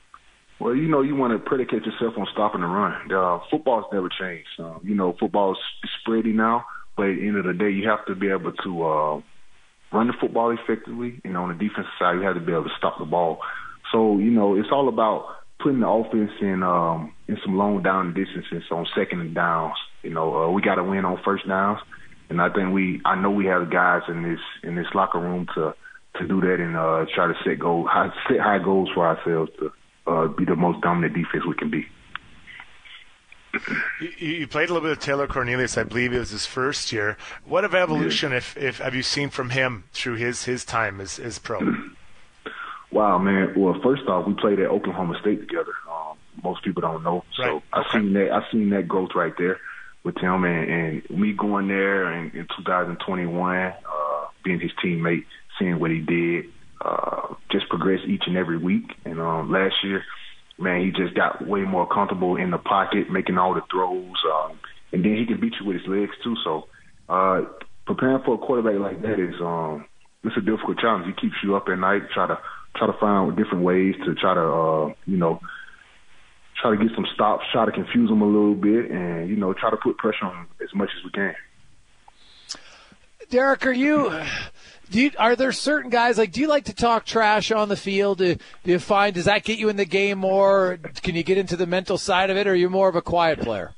Well, 0.60 0.76
you 0.76 0.88
know, 0.88 1.02
you 1.02 1.16
want 1.16 1.34
to 1.34 1.40
predicate 1.40 1.84
yourself 1.84 2.14
on 2.18 2.28
stopping 2.32 2.62
the 2.62 2.68
run. 2.68 3.12
Uh, 3.12 3.40
football's 3.50 3.86
never 3.92 4.08
changed. 4.08 4.48
Uh, 4.60 4.76
you 4.84 4.94
know, 4.94 5.16
football's 5.20 5.58
spready 6.08 6.34
now, 6.34 6.66
but 6.96 7.08
at 7.08 7.16
the 7.16 7.28
end 7.28 7.38
of 7.38 7.46
the 7.46 7.54
day, 7.54 7.72
you 7.72 7.90
have 7.90 8.06
to 8.06 8.16
be 8.16 8.30
able 8.30 8.54
to 8.54 8.84
uh, 8.84 9.22
run 9.92 10.08
the 10.08 10.14
football 10.22 10.52
effectively. 10.52 11.20
And 11.26 11.36
on 11.36 11.50
the 11.50 11.56
defensive 11.56 11.92
side, 11.98 12.14
you 12.14 12.22
have 12.22 12.36
to 12.36 12.40
be 12.40 12.52
able 12.52 12.66
to 12.66 12.76
stop 12.78 13.00
the 13.00 13.06
ball. 13.06 13.40
So, 13.94 14.18
you 14.18 14.32
know, 14.32 14.56
it's 14.56 14.70
all 14.72 14.90
about 14.90 15.28
putting 15.60 15.80
the 15.80 15.88
offense 15.88 16.32
in 16.42 16.64
um, 16.64 17.14
in 17.28 17.38
some 17.44 17.58
long 17.58 17.82
down 17.82 18.14
distances 18.14 18.64
on 18.72 18.86
second 18.96 19.22
and 19.22 19.34
downs. 19.34 19.76
You 20.02 20.10
know, 20.10 20.44
uh, 20.44 20.50
we 20.50 20.62
got 20.62 20.76
to 20.76 20.84
win 20.84 21.06
on 21.06 21.22
first 21.24 21.48
downs, 21.48 21.80
and 22.30 22.42
I 22.42 22.50
think 22.50 22.74
we, 22.74 23.02
I 23.06 23.16
know 23.16 23.32
we 23.32 23.46
have 23.46 23.72
guys 23.72 24.02
in 24.10 24.24
this 24.24 24.40
in 24.64 24.76
this 24.76 24.88
locker 24.94 25.20
room 25.20 25.48
to 25.56 25.74
to 26.18 26.28
do 26.28 26.42
that 26.42 26.60
and 26.60 26.76
uh, 26.76 27.06
try 27.16 27.28
to 27.28 27.36
set 27.46 27.60
goal 27.60 27.88
high, 27.90 28.12
set 28.28 28.40
high 28.40 28.60
goals 28.60 28.90
for 28.94 29.08
ourselves 29.08 29.52
to 29.60 29.72
uh, 30.08 30.28
be 30.28 30.44
the 30.44 30.56
most 30.56 30.82
dominant 30.82 31.14
defense 31.14 31.46
we 31.48 31.56
can 31.56 31.70
be. 31.70 31.86
You, 34.02 34.30
you 34.30 34.48
played 34.48 34.70
a 34.70 34.74
little 34.74 34.88
bit 34.88 34.98
of 34.98 35.00
Taylor 35.00 35.28
Cornelius, 35.28 35.78
I 35.78 35.84
believe 35.84 36.12
it 36.12 36.18
was 36.18 36.32
his 36.32 36.48
first 36.48 36.92
year. 36.92 37.18
What 37.46 37.64
of 37.64 37.76
evolution, 37.76 38.32
yeah. 38.32 38.38
if, 38.38 38.58
if 38.58 38.80
have 38.80 38.96
you 38.96 39.04
seen 39.04 39.30
from 39.30 39.52
him 39.52 39.84
through 39.94 40.16
his 40.16 40.46
his 40.46 40.66
time 40.66 41.00
as 41.00 41.20
as 41.20 41.38
pro? 41.38 41.60
Wow, 42.94 43.18
man. 43.18 43.54
Well, 43.58 43.80
first 43.84 44.04
off, 44.08 44.28
we 44.28 44.36
played 44.36 44.60
at 44.60 44.70
Oklahoma 44.70 45.18
State 45.20 45.40
together. 45.40 45.74
Um, 45.92 46.16
most 46.44 46.64
people 46.64 46.82
don't 46.82 47.04
know, 47.04 47.24
so 47.36 47.44
right. 47.44 47.64
I 47.74 47.92
seen 47.92 48.14
that. 48.14 48.32
I 48.32 48.52
seen 48.52 48.70
that 48.70 48.88
growth 48.88 49.10
right 49.16 49.34
there 49.36 49.60
with 50.04 50.18
him, 50.18 50.44
and, 50.44 50.70
and 50.70 51.20
me 51.20 51.34
going 51.34 51.70
there 51.70 52.14
in, 52.14 52.26
in 52.38 52.48
2021, 52.56 53.58
uh, 53.58 53.74
being 54.44 54.60
his 54.60 54.72
teammate, 54.84 55.26
seeing 55.58 55.80
what 55.80 55.90
he 55.90 56.02
did, 56.02 56.46
uh, 56.86 57.34
just 57.52 57.68
progress 57.70 58.02
each 58.06 58.24
and 58.28 58.38
every 58.38 58.60
week. 58.60 58.86
And 59.06 59.20
um, 59.20 59.52
last 59.52 59.76
year, 59.84 60.04
man, 60.60 60.82
he 60.82 60.92
just 60.92 61.16
got 61.16 61.48
way 61.48 61.62
more 61.62 61.88
comfortable 61.88 62.36
in 62.36 62.52
the 62.52 62.60
pocket, 62.60 63.10
making 63.10 63.40
all 63.40 63.56
the 63.56 63.62
throws, 63.72 64.22
um, 64.32 64.60
and 64.92 65.04
then 65.04 65.16
he 65.16 65.26
can 65.26 65.40
beat 65.40 65.54
you 65.60 65.66
with 65.66 65.78
his 65.78 65.88
legs 65.88 66.14
too. 66.24 66.36
So, 66.44 66.68
uh, 67.10 67.42
preparing 67.88 68.22
for 68.24 68.36
a 68.36 68.38
quarterback 68.38 68.80
like 68.80 69.02
that 69.02 69.20
is 69.20 69.42
um, 69.42 69.86
it's 70.24 70.38
a 70.38 70.42
difficult 70.42 70.78
challenge. 70.78 71.08
He 71.08 71.14
keeps 71.14 71.38
you 71.44 71.56
up 71.56 71.68
at 71.70 71.80
night, 71.80 72.04
try 72.14 72.28
to 72.28 72.38
try 72.76 72.88
to 72.88 72.94
find 73.00 73.36
different 73.38 73.64
ways 73.64 73.96
to 74.06 74.16
try 74.16 74.34
to 74.34 74.42
uh, 74.42 74.94
you 75.06 75.18
know 75.18 75.40
try 76.62 76.76
to 76.76 76.78
get 76.78 76.96
some 76.96 77.06
stops, 77.14 77.46
try 77.52 77.66
to 77.66 77.72
confuse 77.72 78.10
them 78.10 78.22
a 78.22 78.26
little 78.26 78.56
bit, 78.56 78.90
and 78.92 79.30
you 79.30 79.36
know 79.36 79.54
try 79.54 79.70
to 79.70 79.78
put 79.78 79.98
pressure 79.98 80.26
on 80.26 80.48
as 80.62 80.74
much 80.74 80.90
as 80.98 81.04
we 81.04 81.12
can. 81.12 81.36
Derrick, 83.30 83.66
are 83.66 83.72
you? 83.72 84.22
Do 84.92 85.02
you, 85.02 85.12
are 85.18 85.36
there 85.36 85.52
certain 85.52 85.90
guys 85.90 86.18
like? 86.18 86.32
Do 86.32 86.42
you 86.42 86.48
like 86.48 86.66
to 86.66 86.74
talk 86.74 87.06
trash 87.06 87.52
on 87.52 87.68
the 87.68 87.76
field? 87.76 88.20
Do, 88.20 88.36
do 88.36 88.72
you 88.72 88.80
find 88.80 89.16
does 89.16 89.26
that 89.26 89.44
get 89.44 89.58
you 89.58 89.70
in 89.70 89.76
the 89.76 89.86
game 89.86 90.20
more? 90.20 90.78
Can 91.02 91.16
you 91.16 91.24
get 91.24 91.38
into 91.38 91.56
the 91.56 91.66
mental 91.66 91.98
side 91.98 92.30
of 92.30 92.38
it, 92.38 92.48
or 92.48 92.52
are 92.52 92.56
you 92.56 92.70
more 92.70 92.90
of 92.90 92.96
a 92.96 93.02
quiet 93.02 93.40
player? 93.40 93.74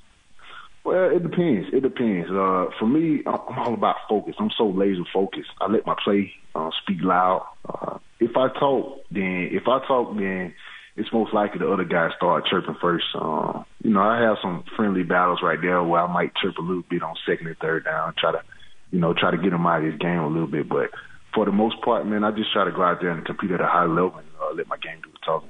Well, 0.86 1.10
it 1.10 1.24
depends. 1.24 1.68
It 1.74 1.82
depends. 1.82 2.30
Uh, 2.30 2.68
for 2.78 2.86
me, 2.86 3.24
I'm 3.26 3.58
all 3.58 3.74
about 3.74 3.96
focus. 4.08 4.36
I'm 4.38 4.52
so 4.56 4.68
laser 4.68 5.02
focused. 5.12 5.50
I 5.60 5.66
let 5.66 5.88
my 5.88 5.96
play 6.04 6.32
uh, 6.54 6.70
speak 6.84 6.98
loud. 7.02 7.48
Uh, 7.68 7.98
if 8.20 8.38
I 8.38 8.50
talk, 8.60 9.02
then 9.10 9.50
if 9.52 9.64
I 9.68 9.80
talk, 9.88 10.16
then 10.16 10.54
it's 10.96 11.12
most 11.12 11.34
likely 11.34 11.58
the 11.58 11.72
other 11.74 11.86
guys 11.86 12.12
start 12.16 12.46
chirping 12.46 12.78
first. 12.80 13.06
Uh, 13.16 13.64
you 13.82 13.90
know, 13.90 14.02
I 14.02 14.22
have 14.22 14.38
some 14.44 14.64
friendly 14.76 15.02
battles 15.02 15.40
right 15.42 15.60
there 15.60 15.82
where 15.84 16.02
I 16.02 16.14
might 16.14 16.36
chirp 16.36 16.56
a 16.60 16.62
little 16.62 16.84
bit 16.88 17.02
on 17.02 17.16
second 17.28 17.48
and 17.48 17.58
third 17.58 17.86
down, 17.86 18.14
try 18.20 18.34
to, 18.34 18.44
you 18.92 19.00
know, 19.00 19.16
try 19.16 19.32
to 19.32 19.38
get 19.38 19.50
them 19.50 19.66
out 19.66 19.84
of 19.84 19.92
this 19.92 20.00
game 20.00 20.20
a 20.20 20.28
little 20.28 20.48
bit. 20.48 20.70
But 20.70 20.92
for 21.34 21.46
the 21.46 21.52
most 21.52 21.82
part, 21.82 22.06
man, 22.06 22.24
I 22.24 22.30
just 22.30 22.54
try 22.54 22.64
to 22.64 22.72
go 22.72 22.84
out 22.84 23.02
there 23.02 23.10
and 23.10 23.26
compete 23.26 23.50
at 23.50 23.60
a 23.60 23.66
high 23.66 23.86
level 23.86 24.18
and 24.18 24.28
uh, 24.40 24.54
let 24.54 24.68
my 24.68 24.78
game 24.78 25.02
do 25.04 25.10
the 25.12 25.18
talking 25.26 25.50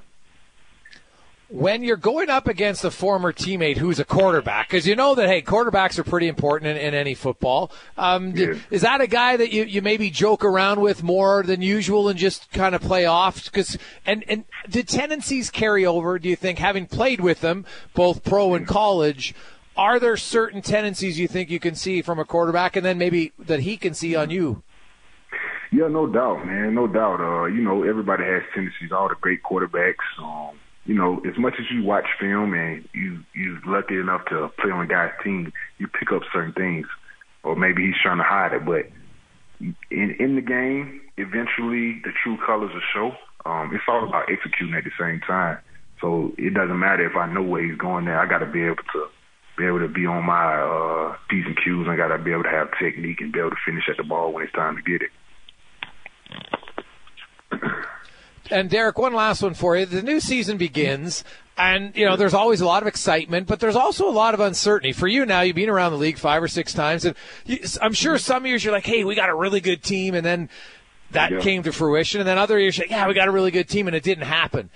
when 1.49 1.83
you're 1.83 1.97
going 1.97 2.29
up 2.29 2.47
against 2.47 2.83
a 2.83 2.91
former 2.91 3.31
teammate 3.31 3.77
who's 3.77 3.99
a 3.99 4.05
quarterback, 4.05 4.67
because 4.67 4.87
you 4.87 4.95
know 4.95 5.15
that 5.15 5.27
hey, 5.27 5.41
quarterbacks 5.41 5.99
are 5.99 6.03
pretty 6.03 6.27
important 6.27 6.71
in, 6.71 6.77
in 6.77 6.93
any 6.93 7.13
football. 7.13 7.71
Um, 7.97 8.31
yeah. 8.31 8.55
Is 8.71 8.81
that 8.81 9.01
a 9.01 9.07
guy 9.07 9.37
that 9.37 9.51
you, 9.51 9.63
you 9.63 9.81
maybe 9.81 10.09
joke 10.09 10.43
around 10.43 10.81
with 10.81 11.03
more 11.03 11.43
than 11.43 11.61
usual 11.61 12.09
and 12.09 12.17
just 12.17 12.51
kind 12.51 12.73
of 12.73 12.81
play 12.81 13.05
off? 13.05 13.45
Because 13.45 13.77
and 14.05 14.23
and 14.27 14.45
did 14.69 14.87
tendencies 14.87 15.49
carry 15.49 15.85
over? 15.85 16.17
Do 16.17 16.29
you 16.29 16.35
think 16.35 16.59
having 16.59 16.87
played 16.87 17.21
with 17.21 17.41
them 17.41 17.65
both 17.93 18.23
pro 18.23 18.53
and 18.55 18.67
college? 18.67 19.35
Are 19.77 19.99
there 19.99 20.15
certain 20.15 20.61
tendencies 20.61 21.19
you 21.19 21.27
think 21.27 21.49
you 21.49 21.59
can 21.59 21.75
see 21.75 22.01
from 22.01 22.17
a 22.17 22.25
quarterback, 22.25 22.75
and 22.77 22.85
then 22.85 22.97
maybe 22.97 23.33
that 23.37 23.59
he 23.59 23.75
can 23.75 23.93
see 23.93 24.15
on 24.15 24.29
you? 24.29 24.63
Yeah, 25.71 25.89
no 25.89 26.07
doubt, 26.07 26.45
man, 26.45 26.73
no 26.73 26.87
doubt. 26.87 27.19
Uh, 27.19 27.45
you 27.45 27.61
know, 27.61 27.83
everybody 27.83 28.23
has 28.23 28.43
tendencies. 28.53 28.93
All 28.93 29.09
the 29.09 29.15
great 29.19 29.43
quarterbacks. 29.43 29.95
Um, 30.17 30.57
you 30.85 30.93
know, 30.93 31.19
as 31.27 31.37
much 31.37 31.55
as 31.59 31.65
you 31.71 31.83
watch 31.83 32.05
film 32.19 32.53
and 32.53 32.87
you 32.93 33.23
you're 33.33 33.59
lucky 33.65 33.95
enough 33.95 34.25
to 34.29 34.49
play 34.59 34.71
on 34.71 34.85
a 34.85 34.87
guy's 34.87 35.11
team, 35.23 35.51
you 35.77 35.87
pick 35.87 36.11
up 36.11 36.21
certain 36.31 36.53
things, 36.53 36.85
or 37.43 37.55
maybe 37.55 37.85
he's 37.85 37.95
trying 38.01 38.17
to 38.17 38.23
hide 38.23 38.53
it. 38.53 38.65
But 38.65 38.85
in 39.89 40.15
in 40.19 40.35
the 40.35 40.41
game, 40.41 41.01
eventually 41.17 42.01
the 42.03 42.11
true 42.23 42.37
colors 42.45 42.71
will 42.73 42.81
show. 42.93 43.11
Um, 43.49 43.71
it's 43.73 43.83
all 43.87 44.07
about 44.07 44.29
executing 44.31 44.75
at 44.75 44.83
the 44.83 44.91
same 44.99 45.21
time. 45.21 45.57
So 46.01 46.33
it 46.37 46.53
doesn't 46.53 46.79
matter 46.79 47.05
if 47.09 47.15
I 47.15 47.31
know 47.31 47.41
where 47.41 47.63
he's 47.65 47.77
going 47.77 48.05
there. 48.05 48.19
I 48.19 48.27
got 48.27 48.39
to 48.39 48.45
be 48.45 48.63
able 48.63 48.83
to 48.93 49.07
be 49.57 49.65
able 49.65 49.79
to 49.79 49.87
be 49.87 50.05
on 50.05 50.25
my 50.25 50.61
uh, 50.61 51.15
p's 51.29 51.45
and 51.45 51.55
q's. 51.57 51.87
I 51.87 51.95
got 51.95 52.09
to 52.09 52.21
be 52.21 52.31
able 52.31 52.43
to 52.43 52.49
have 52.49 52.67
technique 52.77 53.21
and 53.21 53.31
be 53.31 53.39
able 53.39 53.51
to 53.51 53.55
finish 53.65 53.85
at 53.89 53.97
the 53.97 54.03
ball 54.03 54.33
when 54.33 54.43
it's 54.43 54.53
time 54.53 54.75
to 54.75 54.81
get 54.83 55.01
it. 55.01 55.11
And 58.51 58.69
Derrick, 58.69 58.97
one 58.97 59.13
last 59.13 59.41
one 59.41 59.53
for 59.53 59.75
you. 59.75 59.85
The 59.85 60.01
new 60.01 60.19
season 60.19 60.57
begins, 60.57 61.23
and 61.57 61.95
you 61.95 62.05
know 62.05 62.15
there's 62.15 62.33
always 62.33 62.61
a 62.61 62.65
lot 62.65 62.83
of 62.83 62.87
excitement, 62.87 63.47
but 63.47 63.59
there's 63.59 63.75
also 63.75 64.07
a 64.07 64.11
lot 64.11 64.33
of 64.33 64.39
uncertainty. 64.39 64.93
For 64.93 65.07
you 65.07 65.25
now, 65.25 65.41
you've 65.41 65.55
been 65.55 65.69
around 65.69 65.93
the 65.93 65.97
league 65.97 66.17
five 66.17 66.43
or 66.43 66.47
six 66.47 66.73
times, 66.73 67.05
and 67.05 67.15
you, 67.45 67.59
I'm 67.81 67.93
sure 67.93 68.17
some 68.17 68.45
years 68.45 68.63
you're 68.63 68.73
like, 68.73 68.85
"Hey, 68.85 69.03
we 69.03 69.15
got 69.15 69.29
a 69.29 69.35
really 69.35 69.61
good 69.61 69.81
team," 69.81 70.13
and 70.13 70.25
then 70.25 70.49
that 71.11 71.31
yeah. 71.31 71.39
came 71.39 71.63
to 71.63 71.71
fruition, 71.71 72.21
and 72.21 72.27
then 72.27 72.37
other 72.37 72.59
years, 72.59 72.77
you're 72.77 72.85
like, 72.85 72.91
"Yeah, 72.91 73.07
we 73.07 73.13
got 73.13 73.27
a 73.27 73.31
really 73.31 73.51
good 73.51 73.67
team," 73.67 73.87
and 73.87 73.95
it 73.95 74.03
didn't 74.03 74.25
happen. 74.25 74.69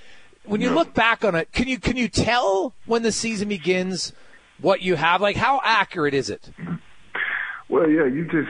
When 0.45 0.62
you 0.62 0.71
look 0.71 0.95
back 0.95 1.23
on 1.23 1.36
it, 1.36 1.51
can 1.51 1.67
you 1.67 1.79
can 1.79 1.95
you 1.95 2.08
tell 2.08 2.73
when 2.86 3.03
the 3.03 3.12
season 3.12 3.49
begins 3.49 4.13
what 4.60 4.82
you 4.82 4.95
have? 4.95 5.21
Like, 5.21 5.36
how 5.36 5.62
accurate 5.63 6.15
is 6.15 6.29
it? 6.29 6.49
Well, 7.67 7.88
yeah, 7.88 8.05
you 8.05 8.25
just 8.25 8.49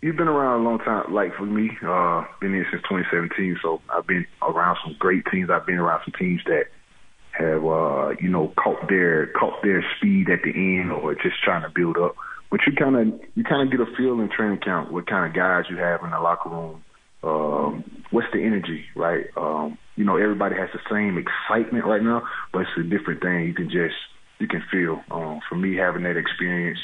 you've 0.00 0.16
been 0.16 0.28
around 0.28 0.60
a 0.60 0.64
long 0.64 0.78
time. 0.78 1.12
Like 1.12 1.34
for 1.36 1.46
me, 1.46 1.70
uh, 1.86 2.24
been 2.40 2.54
here 2.54 2.66
since 2.70 2.82
2017, 2.82 3.58
so 3.62 3.80
I've 3.90 4.06
been 4.06 4.26
around 4.42 4.78
some 4.84 4.96
great 4.98 5.24
teams. 5.30 5.50
I've 5.50 5.66
been 5.66 5.78
around 5.78 6.02
some 6.04 6.14
teams 6.18 6.40
that 6.46 6.66
have 7.38 7.64
uh, 7.64 8.10
you 8.20 8.28
know 8.28 8.52
caught 8.56 8.88
their 8.88 9.28
caught 9.28 9.62
their 9.62 9.84
speed 9.96 10.28
at 10.30 10.42
the 10.42 10.52
end 10.52 10.92
or 10.92 11.14
just 11.14 11.42
trying 11.44 11.62
to 11.62 11.70
build 11.74 11.96
up. 11.96 12.14
But 12.50 12.60
you 12.66 12.72
kind 12.72 12.96
of 12.96 13.20
you 13.34 13.44
kind 13.44 13.62
of 13.62 13.70
get 13.70 13.86
a 13.86 13.96
feel 13.96 14.20
in 14.20 14.30
training 14.30 14.60
camp 14.60 14.90
what 14.90 15.06
kind 15.06 15.28
of 15.28 15.36
guys 15.36 15.64
you 15.70 15.76
have 15.76 16.02
in 16.02 16.10
the 16.10 16.20
locker 16.20 16.48
room. 16.48 16.84
Um, 17.22 17.84
what's 18.10 18.28
the 18.32 18.42
energy, 18.42 18.84
right? 18.94 19.26
Um, 19.36 19.76
you 19.96 20.04
know, 20.04 20.16
everybody 20.16 20.54
has 20.54 20.68
the 20.72 20.80
same 20.88 21.18
excitement 21.18 21.84
right 21.84 22.02
now, 22.02 22.22
but 22.52 22.60
it's 22.60 22.70
a 22.78 22.84
different 22.84 23.20
thing. 23.20 23.44
You 23.46 23.54
can 23.54 23.68
just 23.68 23.96
you 24.38 24.46
can 24.46 24.62
feel. 24.70 25.02
Um, 25.10 25.40
for 25.48 25.56
me, 25.56 25.76
having 25.76 26.04
that 26.04 26.16
experience, 26.16 26.78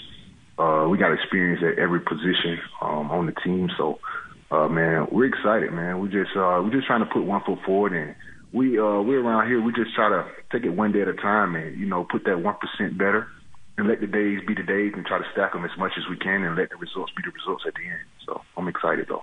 uh, 0.59 0.87
we 0.88 0.99
got 0.99 1.12
experience 1.12 1.62
at 1.62 1.79
every 1.79 2.01
position 2.01 2.59
um, 2.81 3.11
on 3.11 3.27
the 3.27 3.35
team. 3.45 3.69
So, 3.77 3.99
uh, 4.51 4.69
man, 4.69 5.07
we're 5.11 5.27
excited, 5.27 5.73
man. 5.73 6.01
We 6.01 6.09
just 6.09 6.31
uh, 6.37 6.62
we're 6.62 6.73
just 6.73 6.87
trying 6.87 7.01
to 7.05 7.11
put 7.11 7.25
one 7.25 7.43
foot 7.45 7.59
forward, 7.67 7.93
and 7.93 8.14
we 8.53 8.79
uh, 8.79 9.03
we're 9.03 9.21
around 9.21 9.49
here. 9.49 9.61
We 9.61 9.73
just 9.73 9.95
try 9.95 10.09
to 10.09 10.31
take 10.53 10.64
it 10.64 10.71
one 10.71 10.93
day 10.93 11.03
at 11.03 11.09
a 11.09 11.14
time, 11.14 11.57
and 11.57 11.79
you 11.79 11.87
know, 11.87 12.07
put 12.09 12.25
that 12.25 12.40
one 12.40 12.55
percent 12.62 12.97
better, 12.97 13.27
and 13.77 13.88
let 13.88 14.01
the 14.01 14.07
days 14.07 14.40
be 14.47 14.55
the 14.55 14.62
days, 14.62 14.93
and 14.95 15.05
try 15.05 15.19
to 15.19 15.27
stack 15.33 15.53
them 15.53 15.64
as 15.64 15.77
much 15.77 15.93
as 15.99 16.05
we 16.09 16.17
can, 16.17 16.45
and 16.45 16.57
let 16.57 16.71
the 16.71 16.77
results 16.77 17.12
be 17.17 17.23
the 17.27 17.33
results 17.35 17.64
at 17.67 17.75
the 17.75 17.83
end. 17.83 18.07
So, 18.27 18.40
I'm 18.57 18.69
excited 18.69 19.07
though. 19.09 19.23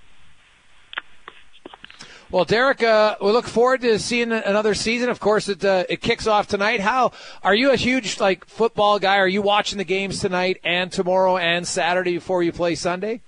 Well, 2.31 2.45
Derrick, 2.45 2.81
uh, 2.81 3.17
we 3.19 3.29
look 3.33 3.45
forward 3.45 3.81
to 3.81 3.99
seeing 3.99 4.31
another 4.31 4.73
season. 4.73 5.09
Of 5.09 5.19
course, 5.19 5.49
it 5.49 5.65
uh, 5.65 5.83
it 5.89 5.99
kicks 5.99 6.27
off 6.27 6.47
tonight. 6.47 6.79
How 6.79 7.11
are 7.43 7.53
you 7.53 7.71
a 7.71 7.75
huge 7.75 8.21
like 8.21 8.45
football 8.45 8.99
guy? 8.99 9.17
Are 9.17 9.27
you 9.27 9.41
watching 9.41 9.77
the 9.77 9.83
games 9.83 10.21
tonight 10.21 10.61
and 10.63 10.89
tomorrow 10.89 11.35
and 11.35 11.67
Saturday 11.67 12.13
before 12.13 12.41
you 12.41 12.53
play 12.53 12.75
Sunday? 12.75 13.19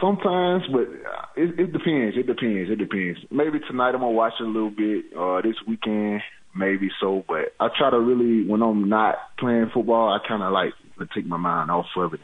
Sometimes, 0.00 0.62
but 0.70 0.82
it, 1.34 1.58
it 1.58 1.72
depends. 1.72 2.16
It 2.16 2.28
depends. 2.28 2.70
It 2.70 2.76
depends. 2.76 3.18
Maybe 3.28 3.58
tonight 3.58 3.96
I'm 3.96 4.00
gonna 4.00 4.10
watch 4.12 4.34
a 4.38 4.44
little 4.44 4.70
bit. 4.70 5.06
Uh, 5.18 5.40
this 5.42 5.56
weekend, 5.66 6.20
maybe 6.54 6.90
so. 7.00 7.24
But 7.26 7.54
I 7.58 7.70
try 7.76 7.90
to 7.90 7.98
really, 7.98 8.48
when 8.48 8.62
I'm 8.62 8.88
not 8.88 9.16
playing 9.40 9.70
football, 9.74 10.12
I 10.12 10.24
kind 10.28 10.44
of 10.44 10.52
like 10.52 10.74
take 11.12 11.26
my 11.26 11.38
mind 11.38 11.72
off 11.72 11.86
of 11.96 12.14
it 12.14 12.20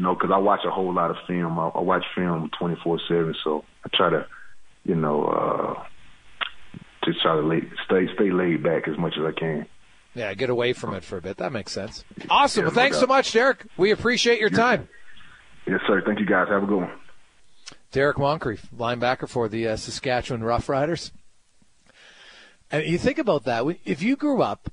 you 0.00 0.06
know, 0.06 0.14
because 0.14 0.30
I 0.32 0.38
watch 0.38 0.60
a 0.66 0.70
whole 0.70 0.94
lot 0.94 1.10
of 1.10 1.18
film. 1.26 1.58
I, 1.58 1.68
I 1.68 1.80
watch 1.82 2.06
film 2.14 2.50
24/7, 2.58 3.34
so 3.44 3.66
I 3.84 3.94
try 3.94 4.08
to, 4.08 4.26
you 4.82 4.94
know, 4.94 5.26
uh, 5.26 5.84
just 7.04 7.20
try 7.20 7.34
to 7.34 7.42
lay, 7.42 7.60
stay 7.84 8.06
stay 8.14 8.30
laid 8.30 8.62
back 8.62 8.88
as 8.88 8.96
much 8.96 9.12
as 9.18 9.26
I 9.26 9.38
can. 9.38 9.66
Yeah, 10.14 10.32
get 10.32 10.48
away 10.48 10.72
from 10.72 10.94
it 10.94 11.04
for 11.04 11.18
a 11.18 11.20
bit. 11.20 11.36
That 11.36 11.52
makes 11.52 11.72
sense. 11.72 12.02
Awesome. 12.30 12.64
well, 12.64 12.72
thanks 12.72 12.98
so 12.98 13.06
much, 13.06 13.30
Derrick. 13.32 13.66
We 13.76 13.90
appreciate 13.90 14.40
your 14.40 14.48
time. 14.48 14.88
Yes, 15.66 15.80
sir. 15.86 16.02
Thank 16.04 16.18
you, 16.18 16.24
guys. 16.24 16.48
Have 16.48 16.62
a 16.62 16.66
good 16.66 16.78
one. 16.78 16.92
Derrick 17.92 18.16
Moncrief, 18.16 18.68
linebacker 18.74 19.28
for 19.28 19.50
the 19.50 19.68
uh, 19.68 19.76
Saskatchewan 19.76 20.40
Roughriders. 20.40 21.10
And 22.72 22.86
you 22.86 22.96
think 22.96 23.18
about 23.18 23.44
that. 23.44 23.66
If 23.84 24.00
you 24.00 24.16
grew 24.16 24.40
up 24.40 24.72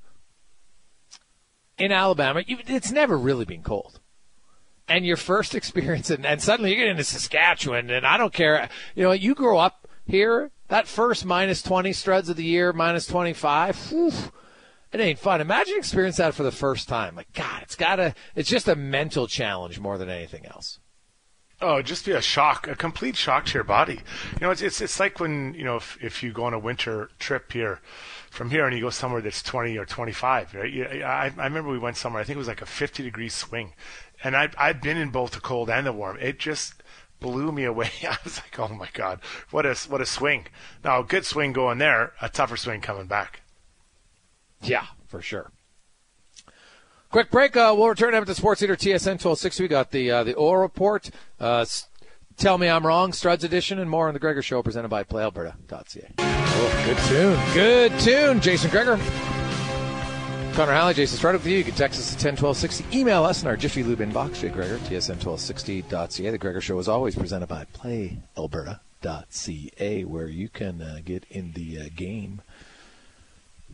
in 1.76 1.92
Alabama, 1.92 2.42
it's 2.48 2.90
never 2.90 3.18
really 3.18 3.44
been 3.44 3.62
cold 3.62 4.00
and 4.88 5.04
your 5.04 5.16
first 5.16 5.54
experience, 5.54 6.10
and, 6.10 6.24
and 6.26 6.42
suddenly 6.42 6.70
you 6.70 6.76
get 6.76 6.88
into 6.88 7.04
Saskatchewan, 7.04 7.90
and 7.90 8.06
I 8.06 8.16
don't 8.16 8.32
care. 8.32 8.68
You 8.94 9.04
know, 9.04 9.12
you 9.12 9.34
grow 9.34 9.58
up 9.58 9.88
here, 10.06 10.50
that 10.68 10.86
first 10.86 11.24
minus 11.24 11.62
20 11.62 11.90
struds 11.90 12.28
of 12.28 12.36
the 12.36 12.44
year, 12.44 12.72
minus 12.72 13.06
25, 13.06 13.90
whew, 13.90 14.12
it 14.92 15.00
ain't 15.00 15.18
fun. 15.18 15.40
Imagine 15.40 15.76
experience 15.76 16.16
that 16.16 16.34
for 16.34 16.42
the 16.42 16.52
first 16.52 16.88
time. 16.88 17.14
Like, 17.14 17.32
God, 17.34 17.62
it's 17.62 17.76
gotta, 17.76 18.14
it's 18.34 18.48
just 18.48 18.68
a 18.68 18.76
mental 18.76 19.26
challenge 19.26 19.78
more 19.78 19.98
than 19.98 20.08
anything 20.08 20.46
else. 20.46 20.78
Oh, 21.60 21.82
just 21.82 22.06
be 22.06 22.12
a 22.12 22.22
shock, 22.22 22.68
a 22.68 22.76
complete 22.76 23.16
shock 23.16 23.46
to 23.46 23.54
your 23.54 23.64
body. 23.64 23.94
You 24.34 24.40
know, 24.42 24.52
it's 24.52 24.62
it's, 24.62 24.80
it's 24.80 25.00
like 25.00 25.18
when 25.18 25.54
you 25.54 25.64
know 25.64 25.74
if, 25.74 25.98
if 26.00 26.22
you 26.22 26.32
go 26.32 26.44
on 26.44 26.54
a 26.54 26.58
winter 26.58 27.10
trip 27.18 27.50
here, 27.50 27.80
from 28.30 28.50
here 28.50 28.66
and 28.66 28.76
you 28.76 28.82
go 28.82 28.90
somewhere 28.90 29.20
that's 29.20 29.42
20 29.42 29.76
or 29.76 29.84
25, 29.84 30.54
right? 30.54 31.02
I, 31.02 31.32
I 31.36 31.44
remember 31.44 31.70
we 31.70 31.78
went 31.78 31.96
somewhere. 31.96 32.20
I 32.20 32.24
think 32.24 32.36
it 32.36 32.38
was 32.38 32.48
like 32.48 32.62
a 32.62 32.66
50 32.66 33.02
degree 33.02 33.28
swing, 33.28 33.72
and 34.22 34.36
I've 34.36 34.54
I've 34.58 34.80
been 34.80 34.96
in 34.96 35.10
both 35.10 35.32
the 35.32 35.40
cold 35.40 35.70
and 35.70 35.86
the 35.86 35.92
warm. 35.92 36.18
It 36.20 36.38
just 36.38 36.74
blew 37.20 37.52
me 37.52 37.64
away. 37.64 37.90
I 38.02 38.16
was 38.24 38.38
like, 38.38 38.58
oh 38.58 38.74
my 38.74 38.88
god, 38.92 39.20
what 39.50 39.66
a 39.66 39.74
what 39.88 40.00
a 40.00 40.06
swing! 40.06 40.46
Now 40.84 41.00
a 41.00 41.04
good 41.04 41.24
swing 41.24 41.52
going 41.52 41.78
there, 41.78 42.12
a 42.20 42.28
tougher 42.28 42.56
swing 42.56 42.80
coming 42.80 43.06
back. 43.06 43.42
Yeah, 44.62 44.86
for 45.06 45.22
sure. 45.22 45.52
Quick 47.10 47.30
break. 47.30 47.56
Uh, 47.56 47.74
we'll 47.76 47.88
return 47.88 48.12
to 48.12 48.34
Sports 48.34 48.60
Leader 48.60 48.76
TSN 48.76 49.16
1260. 49.22 49.64
We 49.64 49.68
got 49.68 49.90
the 49.92 50.10
uh, 50.10 50.24
the 50.24 50.36
oil 50.36 50.56
report. 50.56 51.10
Uh, 51.40 51.64
Tell 52.38 52.56
me 52.56 52.68
I'm 52.68 52.86
wrong. 52.86 53.10
Struds 53.10 53.42
edition 53.42 53.80
and 53.80 53.90
more 53.90 54.06
on 54.06 54.14
the 54.14 54.20
Gregor 54.20 54.42
Show, 54.42 54.62
presented 54.62 54.88
by 54.88 55.02
PlayAlberta.ca. 55.02 56.12
Oh, 56.18 56.82
good 56.86 56.98
tune, 57.08 57.52
good 57.52 58.00
tune, 58.00 58.40
Jason 58.40 58.70
Gregor. 58.70 58.96
Connor 60.58 60.72
Halley, 60.72 60.94
Jason 60.94 61.20
Strud 61.20 61.34
with 61.34 61.46
you. 61.46 61.56
You 61.56 61.62
can 61.62 61.76
text 61.76 62.00
us 62.00 62.12
at 62.12 62.20
101260. 62.20 62.98
Email 62.98 63.22
us 63.22 63.42
in 63.42 63.48
our 63.48 63.56
Jiffy 63.56 63.84
Lube 63.84 64.00
inbox, 64.00 64.40
Jay 64.40 64.48
Gregor, 64.48 64.78
tsn1260.ca. 64.78 66.30
The 66.30 66.36
Gregor 66.36 66.60
Show 66.60 66.76
is 66.80 66.88
always 66.88 67.14
presented 67.14 67.46
by 67.46 67.64
PlayAlberta.ca, 67.74 70.04
where 70.04 70.26
you 70.26 70.48
can 70.48 70.82
uh, 70.82 70.98
get 71.04 71.22
in 71.30 71.52
the 71.52 71.82
uh, 71.82 71.84
game. 71.94 72.42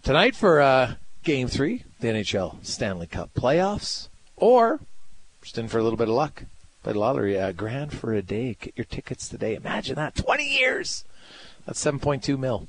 Tonight 0.03 0.37
for 0.37 0.61
uh, 0.61 0.97
Game 1.23 1.49
3, 1.49 1.85
the 2.01 2.09
NHL 2.09 2.63
Stanley 2.63 3.07
Cup 3.07 3.33
playoffs, 3.33 4.09
or 4.37 4.81
just 5.41 5.57
in 5.57 5.69
for 5.69 5.79
a 5.79 5.83
little 5.83 5.97
bit 5.97 6.11
of 6.11 6.15
luck. 6.15 6.43
Play 6.83 6.93
the 6.93 6.99
lottery, 6.99 7.37
a 7.37 7.55
grand 7.55 7.95
for 7.95 8.13
a 8.13 8.21
day. 8.21 8.59
Get 8.61 8.77
your 8.77 8.85
tickets 8.85 9.27
today. 9.27 9.55
Imagine 9.55 9.95
that. 9.95 10.17
20 10.17 10.47
years! 10.47 11.07
That's 11.65 11.83
7.2 11.83 12.39
mil. 12.39 12.69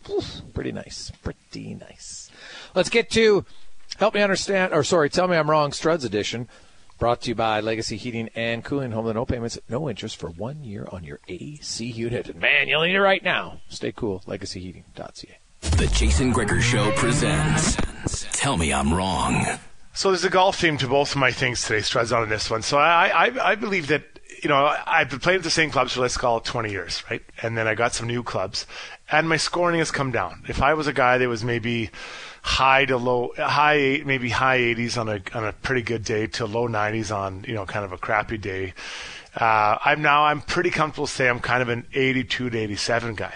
Pretty 0.53 0.71
nice. 0.71 1.11
Pretty 1.21 1.73
nice. 1.73 2.31
Let's 2.73 2.89
get 2.89 3.09
to 3.11 3.45
Help 3.97 4.13
me 4.13 4.21
understand, 4.21 4.73
or 4.73 4.83
sorry, 4.83 5.09
tell 5.09 5.27
me 5.27 5.37
I'm 5.37 5.49
wrong. 5.49 5.71
Struds 5.71 6.03
edition, 6.03 6.49
brought 6.99 7.21
to 7.21 7.29
you 7.29 7.35
by 7.35 7.61
Legacy 7.61 7.95
Heating 7.95 8.29
and 8.35 8.63
Cooling. 8.63 8.91
Home 8.91 9.05
with 9.05 9.15
no 9.15 9.25
payments, 9.25 9.57
no 9.69 9.89
interest 9.89 10.17
for 10.17 10.29
one 10.29 10.63
year 10.65 10.87
on 10.91 11.05
your 11.05 11.19
AC 11.29 11.85
unit. 11.85 12.27
And 12.27 12.41
man, 12.41 12.67
you'll 12.67 12.83
need 12.83 12.95
it 12.95 13.01
right 13.01 13.23
now. 13.23 13.61
Stay 13.69 13.93
cool. 13.93 14.21
LegacyHeating.ca. 14.27 15.37
The 15.77 15.87
Jason 15.87 16.31
Gregor 16.31 16.61
Show 16.61 16.91
presents. 16.91 17.77
Tell 18.33 18.57
me 18.57 18.73
I'm 18.73 18.93
wrong. 18.93 19.45
So 19.93 20.11
there's 20.11 20.25
a 20.25 20.29
golf 20.29 20.59
theme 20.59 20.77
to 20.79 20.87
both 20.87 21.11
of 21.11 21.17
my 21.17 21.31
things 21.31 21.63
today. 21.63 21.79
Struds 21.79 22.15
on 22.15 22.27
this 22.27 22.51
one. 22.51 22.63
So 22.63 22.77
I, 22.77 23.27
I, 23.27 23.51
I 23.51 23.55
believe 23.55 23.87
that 23.87 24.14
you 24.45 24.49
know, 24.49 24.75
I've 24.85 25.09
been 25.09 25.17
playing 25.17 25.37
at 25.37 25.43
the 25.43 25.49
same 25.49 25.71
clubs 25.71 25.93
for 25.93 26.01
let's 26.01 26.17
call 26.17 26.37
it 26.37 26.43
20 26.43 26.69
years, 26.69 27.03
right? 27.09 27.23
And 27.41 27.57
then 27.57 27.67
I 27.67 27.73
got 27.73 27.95
some 27.95 28.05
new 28.05 28.21
clubs, 28.21 28.67
and 29.11 29.27
my 29.27 29.37
scoring 29.37 29.79
has 29.79 29.89
come 29.89 30.11
down. 30.11 30.43
If 30.47 30.61
I 30.61 30.75
was 30.75 30.85
a 30.85 30.93
guy 30.93 31.17
that 31.17 31.27
was 31.27 31.43
maybe 31.43 31.89
high 32.43 32.85
to 32.85 32.97
low, 32.97 33.31
high 33.37 33.73
eight, 33.73 34.05
maybe 34.05 34.29
high 34.29 34.59
80s 34.59 34.99
on 34.99 35.09
a 35.09 35.19
on 35.35 35.45
a 35.45 35.51
pretty 35.51 35.81
good 35.81 36.03
day 36.03 36.27
to 36.27 36.45
low 36.45 36.67
90s 36.67 37.11
on 37.11 37.43
you 37.47 37.55
know 37.55 37.65
kind 37.65 37.85
of 37.85 37.91
a 37.91 37.97
crappy 37.97 38.37
day, 38.37 38.75
uh, 39.35 39.79
I'm 39.83 40.03
now 40.03 40.25
I'm 40.25 40.41
pretty 40.41 40.69
comfortable 40.69 41.07
to 41.07 41.11
say 41.11 41.27
I'm 41.27 41.39
kind 41.39 41.63
of 41.63 41.69
an 41.69 41.87
82 41.95 42.51
to 42.51 42.55
87 42.55 43.15
guy. 43.15 43.33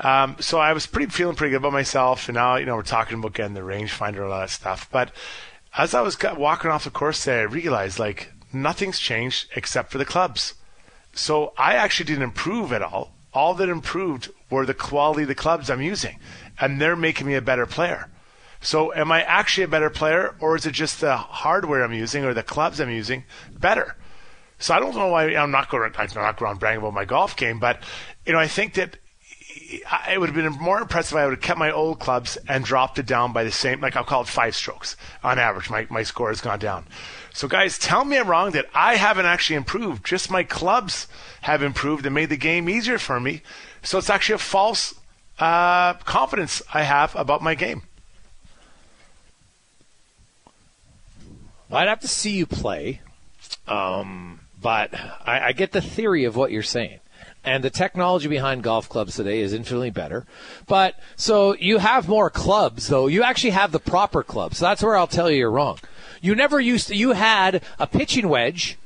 Um, 0.00 0.34
so 0.40 0.58
I 0.58 0.72
was 0.72 0.88
pretty 0.88 1.08
feeling 1.12 1.36
pretty 1.36 1.52
good 1.52 1.58
about 1.58 1.72
myself, 1.72 2.28
and 2.28 2.34
now 2.34 2.56
you 2.56 2.66
know 2.66 2.74
we're 2.74 2.82
talking 2.82 3.20
about 3.20 3.34
getting 3.34 3.54
the 3.54 3.60
rangefinder, 3.60 4.16
and 4.16 4.32
all 4.32 4.40
that 4.40 4.50
stuff. 4.50 4.88
But 4.90 5.12
as 5.78 5.94
I 5.94 6.00
was 6.00 6.18
walking 6.36 6.72
off 6.72 6.82
the 6.82 6.90
course 6.90 7.24
there, 7.24 7.42
I 7.42 7.44
realized 7.44 8.00
like 8.00 8.31
nothing's 8.54 8.98
changed 8.98 9.48
except 9.56 9.90
for 9.90 9.98
the 9.98 10.04
clubs. 10.04 10.54
So 11.12 11.52
I 11.58 11.74
actually 11.74 12.06
didn't 12.06 12.24
improve 12.24 12.72
at 12.72 12.82
all. 12.82 13.12
All 13.34 13.54
that 13.54 13.68
improved 13.68 14.30
were 14.50 14.66
the 14.66 14.74
quality 14.74 15.22
of 15.22 15.28
the 15.28 15.34
clubs 15.34 15.70
I'm 15.70 15.82
using, 15.82 16.18
and 16.60 16.80
they're 16.80 16.96
making 16.96 17.26
me 17.26 17.34
a 17.34 17.42
better 17.42 17.66
player. 17.66 18.08
So 18.60 18.94
am 18.94 19.10
I 19.10 19.22
actually 19.22 19.64
a 19.64 19.68
better 19.68 19.90
player, 19.90 20.34
or 20.38 20.54
is 20.54 20.66
it 20.66 20.72
just 20.72 21.00
the 21.00 21.16
hardware 21.16 21.82
I'm 21.82 21.92
using 21.92 22.24
or 22.24 22.34
the 22.34 22.42
clubs 22.42 22.80
I'm 22.80 22.90
using 22.90 23.24
better? 23.58 23.96
So 24.58 24.74
I 24.74 24.80
don't 24.80 24.94
know 24.94 25.08
why 25.08 25.34
I'm 25.34 25.50
not 25.50 25.68
going. 25.70 25.92
I'm 25.96 26.08
not 26.14 26.36
going 26.36 26.56
bragging 26.58 26.80
about 26.80 26.94
my 26.94 27.04
golf 27.04 27.36
game, 27.36 27.58
but 27.58 27.82
you 28.24 28.32
know 28.32 28.38
I 28.38 28.46
think 28.46 28.74
that 28.74 28.96
it 30.08 30.20
would 30.20 30.28
have 30.28 30.36
been 30.36 30.52
more 30.62 30.80
impressive 30.80 31.16
if 31.16 31.20
I 31.20 31.24
would 31.24 31.34
have 31.34 31.42
kept 31.42 31.58
my 31.58 31.70
old 31.70 31.98
clubs 31.98 32.38
and 32.48 32.64
dropped 32.64 32.98
it 32.98 33.06
down 33.06 33.32
by 33.32 33.44
the 33.44 33.52
same, 33.52 33.80
like 33.80 33.96
I'll 33.96 34.04
call 34.04 34.22
it 34.22 34.28
five 34.28 34.54
strokes 34.54 34.96
on 35.22 35.38
average. 35.38 35.70
My, 35.70 35.86
my 35.90 36.02
score 36.02 36.28
has 36.28 36.40
gone 36.40 36.58
down. 36.58 36.86
So, 37.32 37.48
guys, 37.48 37.78
tell 37.78 38.04
me 38.04 38.18
I'm 38.18 38.28
wrong 38.28 38.52
that 38.52 38.66
I 38.74 38.96
haven't 38.96 39.26
actually 39.26 39.56
improved. 39.56 40.04
Just 40.04 40.30
my 40.30 40.42
clubs 40.42 41.08
have 41.42 41.62
improved 41.62 42.04
and 42.04 42.14
made 42.14 42.28
the 42.28 42.36
game 42.36 42.68
easier 42.68 42.98
for 42.98 43.18
me. 43.18 43.42
So 43.82 43.98
it's 43.98 44.10
actually 44.10 44.36
a 44.36 44.38
false 44.38 44.94
uh, 45.38 45.94
confidence 45.94 46.62
I 46.72 46.82
have 46.82 47.16
about 47.16 47.42
my 47.42 47.54
game. 47.54 47.82
I'd 51.70 51.88
have 51.88 52.00
to 52.00 52.08
see 52.08 52.32
you 52.32 52.44
play, 52.44 53.00
um, 53.66 54.40
but 54.60 54.94
I, 54.94 55.48
I 55.48 55.52
get 55.52 55.72
the 55.72 55.80
theory 55.80 56.24
of 56.24 56.36
what 56.36 56.52
you're 56.52 56.62
saying 56.62 57.00
and 57.44 57.64
the 57.64 57.70
technology 57.70 58.28
behind 58.28 58.62
golf 58.62 58.88
clubs 58.88 59.16
today 59.16 59.40
is 59.40 59.52
infinitely 59.52 59.90
better. 59.90 60.24
But 60.66 60.94
so 61.16 61.54
you 61.56 61.78
have 61.78 62.08
more 62.08 62.30
clubs, 62.30 62.88
though. 62.88 63.06
You 63.06 63.22
actually 63.22 63.50
have 63.50 63.72
the 63.72 63.80
proper 63.80 64.22
clubs. 64.22 64.58
So 64.58 64.66
that's 64.66 64.82
where 64.82 64.96
I'll 64.96 65.06
tell 65.06 65.30
you 65.30 65.38
you're 65.38 65.50
wrong. 65.50 65.78
You 66.20 66.34
never 66.34 66.60
used 66.60 66.88
to, 66.88 66.96
you 66.96 67.12
had 67.12 67.62
a 67.80 67.86
pitching 67.86 68.28
wedge 68.28 68.78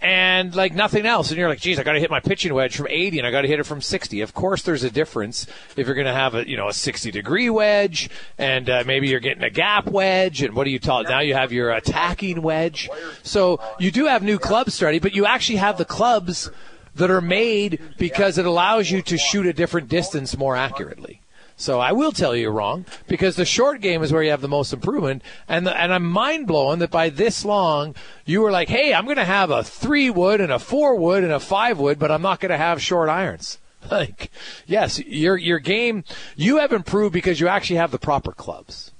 and 0.00 0.54
like 0.54 0.74
nothing 0.74 1.06
else. 1.06 1.30
And 1.30 1.38
you're 1.38 1.48
like, 1.48 1.60
geez, 1.60 1.78
I 1.78 1.82
got 1.82 1.92
to 1.92 2.00
hit 2.00 2.10
my 2.10 2.20
pitching 2.20 2.54
wedge 2.54 2.76
from 2.76 2.86
80 2.88 3.18
and 3.18 3.26
I 3.26 3.30
got 3.30 3.42
to 3.42 3.48
hit 3.48 3.58
it 3.58 3.64
from 3.64 3.80
60. 3.80 4.20
Of 4.20 4.34
course, 4.34 4.62
there's 4.62 4.84
a 4.84 4.90
difference 4.90 5.46
if 5.76 5.86
you're 5.86 5.94
going 5.94 6.06
to 6.06 6.12
have 6.12 6.34
a, 6.34 6.48
you 6.48 6.56
know, 6.56 6.68
a 6.68 6.72
60 6.72 7.10
degree 7.10 7.50
wedge 7.50 8.10
and 8.36 8.68
uh, 8.70 8.84
maybe 8.86 9.08
you're 9.08 9.18
getting 9.18 9.42
a 9.42 9.50
gap 9.50 9.86
wedge. 9.86 10.42
And 10.42 10.54
what 10.54 10.64
do 10.64 10.70
you 10.70 10.78
call 10.78 11.00
it? 11.00 11.08
Now 11.08 11.20
you 11.20 11.34
have 11.34 11.52
your 11.52 11.70
attacking 11.70 12.42
wedge. 12.42 12.88
So 13.22 13.60
you 13.78 13.90
do 13.90 14.06
have 14.06 14.22
new 14.22 14.38
clubs 14.38 14.80
ready, 14.82 14.98
but 14.98 15.14
you 15.14 15.26
actually 15.26 15.56
have 15.56 15.78
the 15.78 15.84
clubs 15.84 16.50
that 16.94 17.10
are 17.10 17.20
made 17.20 17.80
because 17.98 18.38
it 18.38 18.46
allows 18.46 18.90
you 18.90 19.02
to 19.02 19.16
shoot 19.16 19.46
a 19.46 19.52
different 19.52 19.88
distance 19.88 20.36
more 20.36 20.56
accurately. 20.56 21.20
So 21.60 21.80
I 21.80 21.90
will 21.90 22.12
tell 22.12 22.36
you 22.36 22.42
you're 22.42 22.52
wrong 22.52 22.86
because 23.08 23.34
the 23.34 23.44
short 23.44 23.80
game 23.80 24.04
is 24.04 24.12
where 24.12 24.22
you 24.22 24.30
have 24.30 24.40
the 24.40 24.48
most 24.48 24.72
improvement. 24.72 25.22
And 25.48 25.66
the, 25.66 25.76
and 25.76 25.92
I'm 25.92 26.08
mind 26.08 26.46
blown 26.46 26.78
that 26.78 26.92
by 26.92 27.10
this 27.10 27.44
long 27.44 27.96
you 28.24 28.42
were 28.42 28.52
like, 28.52 28.68
hey, 28.68 28.94
I'm 28.94 29.06
going 29.06 29.16
to 29.16 29.24
have 29.24 29.50
a 29.50 29.64
three 29.64 30.08
wood 30.08 30.40
and 30.40 30.52
a 30.52 30.60
four 30.60 30.94
wood 30.94 31.24
and 31.24 31.32
a 31.32 31.40
five 31.40 31.80
wood, 31.80 31.98
but 31.98 32.12
I'm 32.12 32.22
not 32.22 32.38
going 32.38 32.50
to 32.50 32.56
have 32.56 32.80
short 32.80 33.08
irons. 33.08 33.58
Like, 33.90 34.32
yes, 34.66 34.98
your 34.98 35.36
your 35.36 35.60
game 35.60 36.02
you 36.34 36.58
have 36.58 36.72
improved 36.72 37.12
because 37.12 37.38
you 37.38 37.46
actually 37.46 37.76
have 37.76 37.92
the 37.92 37.98
proper 37.98 38.32
clubs. 38.32 38.90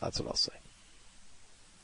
That's 0.00 0.18
what 0.18 0.28
I'll 0.30 0.34
say. 0.34 0.52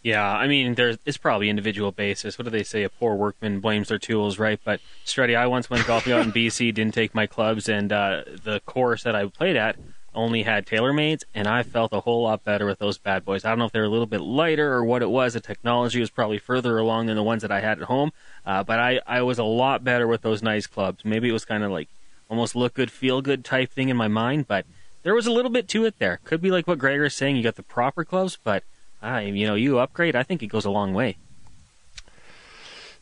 Yeah, 0.02 0.24
I 0.24 0.46
mean, 0.46 0.74
there's 0.74 0.98
it's 1.04 1.16
probably 1.16 1.48
individual 1.48 1.90
basis. 1.90 2.38
What 2.38 2.44
do 2.44 2.50
they 2.50 2.62
say? 2.62 2.84
A 2.84 2.88
poor 2.88 3.14
workman 3.14 3.60
blames 3.60 3.88
their 3.88 3.98
tools, 3.98 4.38
right? 4.38 4.60
But 4.64 4.80
Struddy, 5.04 5.36
I 5.36 5.46
once 5.46 5.68
went 5.68 5.86
golfing 5.86 6.12
out 6.12 6.22
in 6.24 6.32
BC, 6.32 6.72
didn't 6.74 6.94
take 6.94 7.14
my 7.14 7.26
clubs, 7.26 7.68
and 7.68 7.92
uh, 7.92 8.22
the 8.44 8.60
course 8.60 9.02
that 9.02 9.16
I 9.16 9.26
played 9.26 9.56
at 9.56 9.76
only 10.14 10.42
had 10.42 10.66
TaylorMades, 10.66 11.24
and 11.34 11.46
I 11.46 11.62
felt 11.62 11.92
a 11.92 12.00
whole 12.00 12.22
lot 12.22 12.44
better 12.44 12.66
with 12.66 12.78
those 12.78 12.98
bad 12.98 13.24
boys. 13.24 13.44
I 13.44 13.50
don't 13.50 13.58
know 13.58 13.66
if 13.66 13.72
they 13.72 13.80
were 13.80 13.86
a 13.86 13.90
little 13.90 14.06
bit 14.06 14.20
lighter 14.20 14.72
or 14.72 14.84
what 14.84 15.02
it 15.02 15.10
was. 15.10 15.34
The 15.34 15.40
technology 15.40 16.00
was 16.00 16.10
probably 16.10 16.38
further 16.38 16.78
along 16.78 17.06
than 17.06 17.16
the 17.16 17.22
ones 17.22 17.42
that 17.42 17.52
I 17.52 17.60
had 17.60 17.78
at 17.78 17.84
home, 17.84 18.12
uh, 18.46 18.62
but 18.64 18.78
I, 18.78 19.00
I 19.06 19.22
was 19.22 19.38
a 19.38 19.44
lot 19.44 19.84
better 19.84 20.06
with 20.06 20.22
those 20.22 20.42
nice 20.42 20.66
clubs. 20.66 21.04
Maybe 21.04 21.28
it 21.28 21.32
was 21.32 21.44
kind 21.44 21.62
of 21.62 21.70
like 21.70 21.88
almost 22.28 22.56
look 22.56 22.74
good, 22.74 22.90
feel 22.90 23.20
good 23.20 23.44
type 23.44 23.72
thing 23.72 23.88
in 23.88 23.96
my 23.96 24.08
mind, 24.08 24.48
but 24.48 24.64
there 25.02 25.14
was 25.14 25.26
a 25.26 25.32
little 25.32 25.50
bit 25.50 25.68
to 25.68 25.84
it 25.84 25.98
there. 25.98 26.20
Could 26.24 26.40
be 26.40 26.50
like 26.50 26.66
what 26.66 26.78
Gregor 26.78 27.04
is 27.04 27.14
saying. 27.14 27.36
You 27.36 27.42
got 27.42 27.56
the 27.56 27.62
proper 27.62 28.04
clubs, 28.04 28.38
but 28.42 28.64
I, 29.00 29.22
you 29.22 29.46
know, 29.46 29.54
you 29.54 29.78
upgrade. 29.78 30.16
I 30.16 30.22
think 30.22 30.42
it 30.42 30.48
goes 30.48 30.64
a 30.64 30.70
long 30.70 30.92
way. 30.94 31.16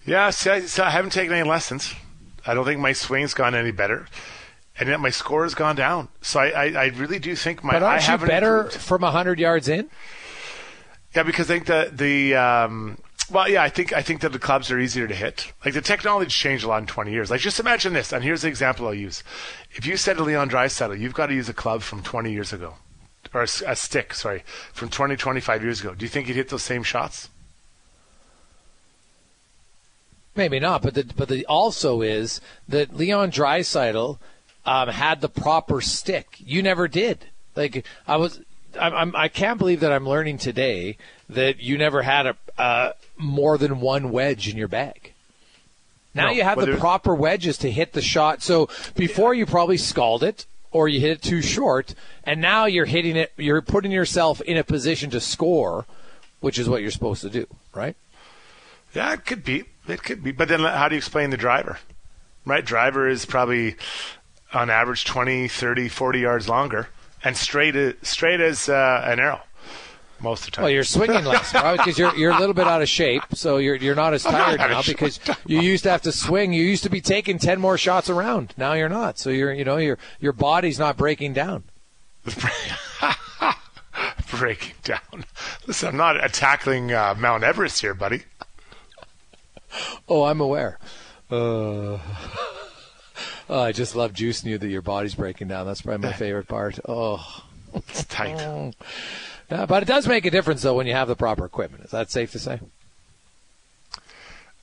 Yeah, 0.05 0.31
see, 0.31 0.51
I, 0.51 0.61
so 0.61 0.85
I 0.85 0.91
haven't 0.91 1.11
taken 1.11 1.35
any 1.35 1.49
lessons. 1.49 1.95
I 2.47 2.55
don't 2.55 2.65
think 2.65 2.81
my 2.81 2.93
swing's 2.93 3.35
gone 3.35 3.55
any 3.55 3.73
better 3.73 4.07
and 4.79 4.89
yet 4.89 5.01
my 5.01 5.11
score 5.11 5.45
has 5.45 5.55
gone 5.55 5.77
down. 5.77 6.09
So 6.21 6.41
I, 6.41 6.49
I, 6.49 6.65
I 6.67 6.87
really 6.89 7.19
do 7.19 7.35
think 7.35 7.65
my. 7.65 7.73
But 7.73 7.83
aren't 7.83 8.03
I 8.03 8.05
you 8.05 8.11
haven't 8.11 8.29
better 8.29 8.59
improved. 8.59 8.77
from 8.83 9.03
hundred 9.03 9.39
yards 9.39 9.69
in? 9.69 9.89
Yeah, 11.15 11.23
because 11.23 11.51
I 11.51 11.55
think 11.55 11.67
the 11.67 11.91
the 11.93 12.35
um, 12.35 12.99
well, 13.31 13.49
yeah, 13.49 13.63
I 13.63 13.69
think 13.69 13.93
I 13.93 14.03
think 14.03 14.21
that 14.21 14.33
the 14.33 14.39
clubs 14.39 14.71
are 14.71 14.79
easier 14.79 15.07
to 15.07 15.15
hit. 15.15 15.53
Like 15.65 15.75
the 15.75 15.81
technology's 15.81 16.35
changed 16.35 16.65
a 16.65 16.69
lot 16.69 16.81
in 16.81 16.87
20 16.87 17.11
years. 17.11 17.31
Like 17.31 17.41
just 17.41 17.59
imagine 17.59 17.93
this, 17.93 18.13
and 18.13 18.23
here's 18.23 18.43
the 18.43 18.49
example 18.49 18.87
I'll 18.87 18.95
use. 18.95 19.23
If 19.73 19.87
you 19.87 19.97
said 19.97 20.19
to 20.19 20.25
Leon 20.25 20.51
Draisaitl, 20.51 20.99
you've 20.99 21.15
got 21.15 21.27
to 21.27 21.35
use 21.35 21.49
a 21.49 21.55
club 21.55 21.83
from 21.83 22.03
20 22.03 22.33
years 22.33 22.53
ago, 22.53 22.75
or 23.35 23.43
a, 23.43 23.49
a 23.67 23.77
stick, 23.77 24.15
sorry, 24.15 24.45
from 24.73 24.89
20, 24.89 25.17
25 25.17 25.63
years 25.63 25.81
ago. 25.81 25.95
Do 25.95 26.05
you 26.05 26.09
think 26.09 26.27
he'd 26.27 26.37
hit 26.37 26.49
those 26.49 26.63
same 26.63 26.83
shots? 26.83 27.29
Maybe 30.35 30.61
not, 30.61 30.83
but 30.83 30.95
the 30.95 31.05
but 31.17 31.29
the 31.29 31.47
also 31.47 32.03
is 32.03 32.43
that 32.69 32.95
Leon 32.95 33.31
Draisaitl 33.31 34.19
um, 34.67 34.89
had 34.89 35.23
the 35.23 35.31
proper 35.31 35.81
stick. 35.81 36.37
You 36.39 36.63
never 36.63 36.89
did. 36.89 37.25
Like 37.55 37.87
I 38.07 38.17
was, 38.17 38.41
I'm, 38.79 38.95
I'm, 38.95 39.17
I 39.17 39.29
can't 39.29 39.59
believe 39.59 39.81
that 39.81 39.93
I'm 39.93 40.07
learning 40.07 40.37
today 40.37 40.99
that 41.31 41.61
you 41.61 41.79
never 41.79 42.03
had 42.03 42.27
a 42.27 42.37
uh, 42.59 42.93
more 43.17 43.57
than 43.57 43.81
one 43.81 44.11
wedge 44.11 44.49
in 44.49 44.59
your 44.59 44.69
bag. 44.69 45.15
Now 46.15 46.27
No, 46.27 46.33
you 46.33 46.43
have 46.43 46.59
the 46.59 46.77
proper 46.77 47.15
wedges 47.15 47.59
to 47.59 47.71
hit 47.71 47.93
the 47.93 48.03
shot. 48.03 48.43
So 48.43 48.69
before 48.95 49.35
you 49.35 49.47
probably 49.47 49.77
scald 49.77 50.23
it 50.23 50.47
or 50.71 50.89
you 50.89 51.01
hit 51.01 51.11
it 51.11 51.23
too 51.23 51.43
short, 51.43 51.95
and 52.25 52.41
now 52.41 52.67
you're 52.67 52.87
hitting 52.87 53.17
it. 53.17 53.33
You're 53.37 53.63
putting 53.63 53.93
yourself 53.93 54.41
in 54.41 54.57
a 54.57 54.65
position 54.65 55.11
to 55.11 55.21
score, 55.21 55.87
which 56.41 56.59
is 56.59 56.69
what 56.69 56.83
you're 56.83 56.91
supposed 56.91 57.23
to 57.23 57.31
do, 57.31 57.47
right? 57.75 57.97
Yeah, 58.95 59.13
it 59.13 59.25
could 59.25 59.45
be. 59.45 59.65
It 59.89 60.03
could 60.03 60.23
be. 60.23 60.33
But 60.33 60.49
then 60.49 60.61
how 60.61 60.89
do 60.89 60.95
you 60.95 60.99
explain 60.99 61.31
the 61.31 61.37
driver? 61.37 61.79
Right? 62.45 62.65
Driver 62.65 63.09
is 63.09 63.27
probably 63.27 63.77
on 64.53 64.71
average 64.71 65.05
20, 65.05 65.49
30, 65.49 65.89
40 65.89 66.19
yards 66.21 66.49
longer 66.49 66.89
and 67.23 67.37
straight 67.37 67.75
as, 67.75 67.95
straight 68.03 68.41
as 68.41 68.69
uh, 68.69 69.03
an 69.05 69.19
arrow 69.19 69.41
most 70.21 70.41
of 70.41 70.47
the 70.47 70.51
time. 70.53 70.63
Well, 70.65 70.71
you're 70.73 70.85
swinging 70.85 71.25
less 71.25 71.53
because 71.53 71.99
you're 71.99 72.15
you're 72.17 72.33
a 72.33 72.39
little 72.39 72.55
bit 72.55 72.67
out 72.67 72.83
of 72.83 72.89
shape, 72.89 73.23
so 73.35 73.59
you're 73.59 73.77
you're 73.77 73.95
not 73.95 74.15
as 74.15 74.27
I'm 74.27 74.33
not 74.33 74.57
tired 74.57 74.71
now 74.71 74.83
because 74.83 75.21
you 75.47 75.61
used 75.61 75.85
to 75.85 75.91
have 75.91 76.03
to 76.03 76.13
swing. 76.13 76.53
You 76.53 76.63
used 76.63 76.83
to 76.85 76.91
be 76.91 77.01
taking 77.01 77.39
ten 77.39 77.61
more 77.61 77.79
shots 77.79 78.09
around. 78.11 78.55
Now 78.57 78.73
you're 78.75 78.89
not. 78.89 79.19
So 79.19 79.31
you're 79.31 79.53
you 79.53 79.65
know 79.65 79.77
your 79.77 79.99
your 80.21 80.33
body's 80.33 80.79
not 80.79 80.97
breaking 80.97 81.33
down. 81.33 81.65
breaking 84.31 84.75
down. 84.83 85.25
Listen, 85.67 85.89
I'm 85.91 85.97
not 85.97 86.33
tackling 86.33 86.93
uh, 86.93 87.15
Mount 87.19 87.45
Everest 87.45 87.81
here, 87.81 87.95
buddy. 87.95 88.25
Oh, 90.09 90.25
I'm 90.25 90.41
aware. 90.41 90.79
Uh, 91.31 91.99
oh, 93.49 93.61
I 93.61 93.73
just 93.73 93.97
love 93.97 94.13
juicing 94.13 94.47
you 94.47 94.59
that 94.59 94.69
your 94.69 94.83
body's 94.83 95.15
breaking 95.15 95.49
down. 95.49 95.67
That's 95.67 95.83
probably 95.83 96.09
my 96.09 96.13
favorite 96.17 96.49
part. 96.49 96.79
Oh, 96.89 97.43
It's 97.75 98.05
tight. 98.05 98.73
Yeah, 99.51 99.67
but 99.67 99.83
it 99.83 99.87
does 99.87 100.07
make 100.07 100.25
a 100.25 100.31
difference 100.31 100.63
though 100.63 100.75
when 100.75 100.87
you 100.87 100.95
have 100.95 101.09
the 101.09 101.17
proper 101.17 101.45
equipment. 101.45 101.85
Is 101.85 101.91
that 101.91 102.11
safe 102.11 102.33
to 102.33 102.39
say? 102.39 102.61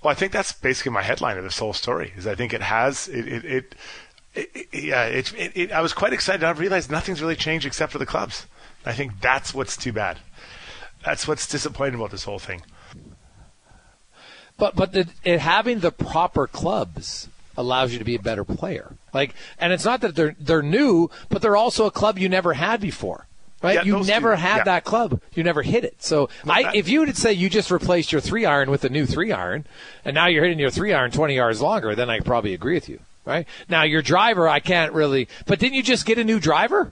Well, 0.01 0.11
I 0.11 0.15
think 0.15 0.33
that's 0.33 0.51
basically 0.51 0.91
my 0.91 1.01
headline 1.01 1.37
of 1.37 1.43
this 1.43 1.59
whole 1.59 1.73
story. 1.73 2.13
Is 2.17 2.27
I 2.27 2.35
think 2.35 2.53
it 2.53 2.61
has 2.61 3.07
it 3.07 3.27
it. 3.27 3.45
it 3.45 3.75
it, 4.35 4.67
yeah, 4.73 5.05
it, 5.05 5.71
I 5.71 5.81
was 5.81 5.93
quite 5.93 6.11
excited. 6.11 6.43
I 6.43 6.49
realized 6.51 6.89
nothing's 6.89 7.21
really 7.21 7.35
changed 7.35 7.67
except 7.67 7.91
for 7.91 7.99
the 7.99 8.05
clubs. 8.07 8.47
I 8.83 8.93
think 8.93 9.21
that's 9.21 9.53
what's 9.53 9.77
too 9.77 9.93
bad. 9.93 10.17
That's 11.05 11.27
what's 11.27 11.47
disappointing 11.47 11.95
about 11.95 12.09
this 12.09 12.23
whole 12.23 12.39
thing. 12.39 12.63
But 14.57 14.75
but 14.75 14.93
the, 14.93 15.07
it, 15.23 15.39
having 15.39 15.79
the 15.79 15.91
proper 15.91 16.47
clubs 16.47 17.27
allows 17.57 17.93
you 17.93 17.99
to 17.99 18.05
be 18.05 18.15
a 18.15 18.19
better 18.19 18.43
player. 18.43 18.95
Like, 19.13 19.35
and 19.59 19.71
it's 19.71 19.85
not 19.85 20.01
that 20.01 20.15
they're 20.15 20.35
they're 20.39 20.63
new, 20.63 21.09
but 21.29 21.41
they're 21.41 21.55
also 21.55 21.85
a 21.85 21.91
club 21.91 22.17
you 22.17 22.29
never 22.29 22.53
had 22.53 22.81
before. 22.81 23.27
Right? 23.63 23.75
Yeah, 23.75 23.83
you 23.83 24.03
never 24.03 24.35
two, 24.35 24.41
had 24.41 24.57
yeah. 24.57 24.63
that 24.65 24.83
club. 24.83 25.21
You 25.33 25.43
never 25.43 25.61
hit 25.61 25.85
it. 25.85 26.03
So, 26.03 26.29
I, 26.47 26.63
that- 26.63 26.75
if 26.75 26.89
you 26.89 26.99
would 26.99 27.17
say 27.17 27.31
you 27.31 27.49
just 27.49 27.71
replaced 27.71 28.11
your 28.11 28.21
three 28.21 28.45
iron 28.45 28.69
with 28.69 28.83
a 28.83 28.89
new 28.89 29.05
three 29.05 29.31
iron, 29.31 29.65
and 30.03 30.13
now 30.13 30.27
you're 30.27 30.43
hitting 30.43 30.59
your 30.59 30.69
three 30.69 30.93
iron 30.93 31.11
20 31.11 31.33
yards 31.33 31.61
longer, 31.61 31.95
then 31.95 32.09
I 32.09 32.19
probably 32.19 32.53
agree 32.53 32.75
with 32.75 32.89
you. 32.89 32.99
Right? 33.25 33.47
Now, 33.69 33.83
your 33.83 34.01
driver, 34.01 34.49
I 34.49 34.59
can't 34.59 34.91
really. 34.91 35.29
But 35.45 35.59
didn't 35.59 35.75
you 35.75 35.83
just 35.83 36.05
get 36.05 36.17
a 36.17 36.25
new 36.25 36.41
driver? 36.41 36.91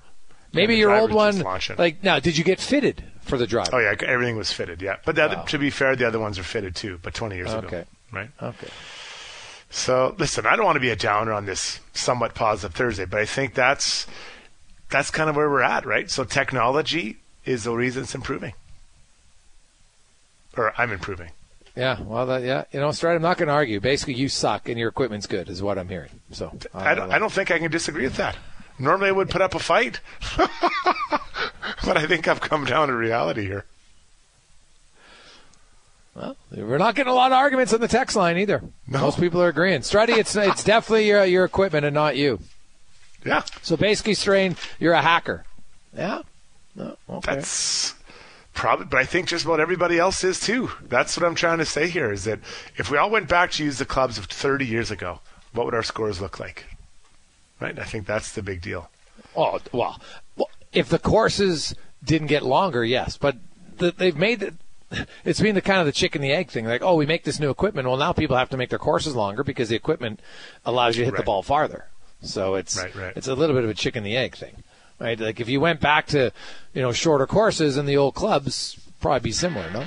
Maybe 0.53 0.75
the 0.75 0.79
your 0.79 0.95
old 0.95 1.11
one. 1.11 1.43
Like, 1.77 2.03
now, 2.03 2.19
did 2.19 2.37
you 2.37 2.45
get 2.45 2.59
fitted 2.59 3.03
for 3.21 3.37
the 3.37 3.47
driver? 3.47 3.69
Oh 3.73 3.79
yeah, 3.79 3.93
everything 4.05 4.37
was 4.37 4.51
fitted. 4.51 4.81
Yeah, 4.81 4.95
but 5.05 5.15
the 5.15 5.23
other, 5.23 5.43
to 5.47 5.57
be 5.57 5.69
fair, 5.69 5.95
the 5.95 6.07
other 6.07 6.19
ones 6.19 6.39
are 6.39 6.43
fitted 6.43 6.75
too. 6.75 6.99
But 7.01 7.13
20 7.13 7.35
years 7.35 7.49
Okay. 7.49 7.67
ago, 7.67 7.83
right? 8.11 8.29
Okay. 8.41 8.67
So 9.69 10.15
listen, 10.17 10.45
I 10.45 10.55
don't 10.55 10.65
want 10.65 10.75
to 10.75 10.81
be 10.81 10.89
a 10.89 10.95
downer 10.95 11.31
on 11.31 11.45
this 11.45 11.79
somewhat 11.93 12.33
positive 12.33 12.75
Thursday, 12.75 13.05
but 13.05 13.19
I 13.19 13.25
think 13.25 13.53
that's 13.53 14.07
that's 14.91 15.09
kind 15.11 15.29
of 15.29 15.35
where 15.35 15.49
we're 15.49 15.61
at, 15.61 15.85
right? 15.85 16.09
So 16.09 16.23
technology 16.23 17.17
is 17.45 17.63
the 17.63 17.73
reason 17.73 18.03
it's 18.03 18.15
improving, 18.15 18.53
or 20.55 20.73
I'm 20.77 20.91
improving. 20.91 21.31
Yeah, 21.75 22.01
well, 22.01 22.25
that, 22.25 22.43
yeah, 22.43 22.65
you 22.71 22.79
know, 22.81 22.91
straight. 22.91 23.15
I'm 23.15 23.21
not 23.21 23.37
going 23.37 23.47
to 23.47 23.53
argue. 23.53 23.79
Basically, 23.79 24.13
you 24.13 24.27
suck 24.27 24.67
and 24.67 24.77
your 24.77 24.89
equipment's 24.89 25.25
good, 25.25 25.49
is 25.49 25.63
what 25.63 25.77
I'm 25.77 25.87
hearing. 25.87 26.09
So 26.31 26.51
I 26.73 26.93
don't, 26.93 27.09
uh, 27.09 27.15
I 27.15 27.19
don't 27.19 27.31
think 27.31 27.49
I 27.49 27.59
can 27.59 27.71
disagree 27.71 28.03
with 28.03 28.17
that. 28.17 28.35
Normally, 28.77 29.09
I 29.09 29.11
would 29.13 29.29
put 29.29 29.41
up 29.41 29.55
a 29.55 29.59
fight, 29.59 30.01
but 30.37 31.97
I 31.97 32.07
think 32.07 32.27
I've 32.27 32.41
come 32.41 32.65
down 32.65 32.89
to 32.89 32.95
reality 32.95 33.45
here. 33.45 33.65
Well, 36.15 36.35
we're 36.51 36.77
not 36.77 36.95
getting 36.95 37.11
a 37.11 37.15
lot 37.15 37.31
of 37.31 37.37
arguments 37.37 37.73
on 37.73 37.79
the 37.79 37.87
text 37.87 38.17
line 38.17 38.37
either. 38.37 38.61
No. 38.85 38.99
Most 38.99 39.19
people 39.19 39.41
are 39.41 39.47
agreeing. 39.47 39.79
Strutty, 39.79 40.17
it's 40.17 40.35
it's 40.35 40.63
definitely 40.63 41.07
your 41.07 41.23
your 41.23 41.45
equipment 41.45 41.85
and 41.85 41.93
not 41.93 42.17
you. 42.17 42.39
Yeah, 43.23 43.43
So 43.61 43.77
basically, 43.77 44.15
Strain, 44.15 44.55
you're 44.79 44.93
a 44.93 45.01
hacker. 45.01 45.45
Yeah. 45.95 46.21
No, 46.75 46.97
okay. 47.09 47.35
that's 47.35 47.95
probably, 48.53 48.85
but 48.85 48.97
I 48.97 49.05
think 49.05 49.27
just 49.27 49.45
about 49.45 49.59
everybody 49.59 49.99
else 49.99 50.23
is 50.23 50.39
too. 50.39 50.71
That's 50.83 51.17
what 51.17 51.25
I'm 51.25 51.35
trying 51.35 51.57
to 51.59 51.65
say 51.65 51.89
here 51.89 52.11
is 52.11 52.23
that 52.23 52.39
if 52.77 52.89
we 52.89 52.97
all 52.97 53.09
went 53.09 53.27
back 53.27 53.51
to 53.51 53.63
use 53.63 53.77
the 53.77 53.85
clubs 53.85 54.17
of 54.17 54.25
30 54.25 54.65
years 54.65 54.89
ago, 54.89 55.19
what 55.53 55.65
would 55.65 55.75
our 55.75 55.83
scores 55.83 56.21
look 56.21 56.39
like? 56.39 56.65
Right? 57.59 57.77
I 57.77 57.83
think 57.83 58.07
that's 58.07 58.31
the 58.31 58.41
big 58.41 58.61
deal. 58.61 58.89
Oh 59.35 59.59
well, 59.71 60.01
well, 60.35 60.49
if 60.73 60.89
the 60.89 60.99
courses 60.99 61.75
didn't 62.03 62.27
get 62.27 62.43
longer, 62.43 62.83
yes, 62.83 63.17
but 63.17 63.37
the, 63.77 63.91
they've 63.91 64.17
made 64.17 64.43
it. 64.43 64.53
It's 65.23 65.39
been 65.39 65.55
the 65.55 65.61
kind 65.61 65.79
of 65.79 65.85
the 65.85 65.93
chicken 65.93 66.21
and 66.21 66.29
the 66.29 66.35
egg 66.35 66.49
thing. 66.49 66.65
Like, 66.65 66.81
oh, 66.81 66.95
we 66.95 67.05
make 67.05 67.23
this 67.23 67.39
new 67.39 67.49
equipment. 67.49 67.87
Well, 67.87 67.95
now 67.95 68.11
people 68.11 68.35
have 68.35 68.49
to 68.49 68.57
make 68.57 68.69
their 68.69 68.79
courses 68.79 69.15
longer 69.15 69.41
because 69.41 69.69
the 69.69 69.75
equipment 69.75 70.19
allows 70.65 70.97
you 70.97 71.05
to 71.05 71.11
hit 71.11 71.17
the 71.17 71.23
ball 71.23 71.43
farther. 71.43 71.85
So 72.21 72.55
it's 72.55 72.77
Right, 72.77 72.93
right. 72.95 73.13
it's 73.15 73.27
a 73.27 73.35
little 73.35 73.55
bit 73.55 73.63
of 73.63 73.69
a 73.69 73.73
chicken 73.73 73.99
and 74.03 74.07
the 74.11 74.17
egg 74.17 74.35
thing, 74.35 74.63
right? 74.99 75.19
Like 75.19 75.39
if 75.39 75.49
you 75.49 75.59
went 75.59 75.79
back 75.79 76.07
to 76.07 76.31
you 76.73 76.81
know 76.81 76.91
shorter 76.91 77.25
courses 77.27 77.77
in 77.77 77.85
the 77.85 77.97
old 77.97 78.13
clubs, 78.15 78.77
probably 78.99 79.19
be 79.21 79.31
similar, 79.31 79.69
no? 79.71 79.85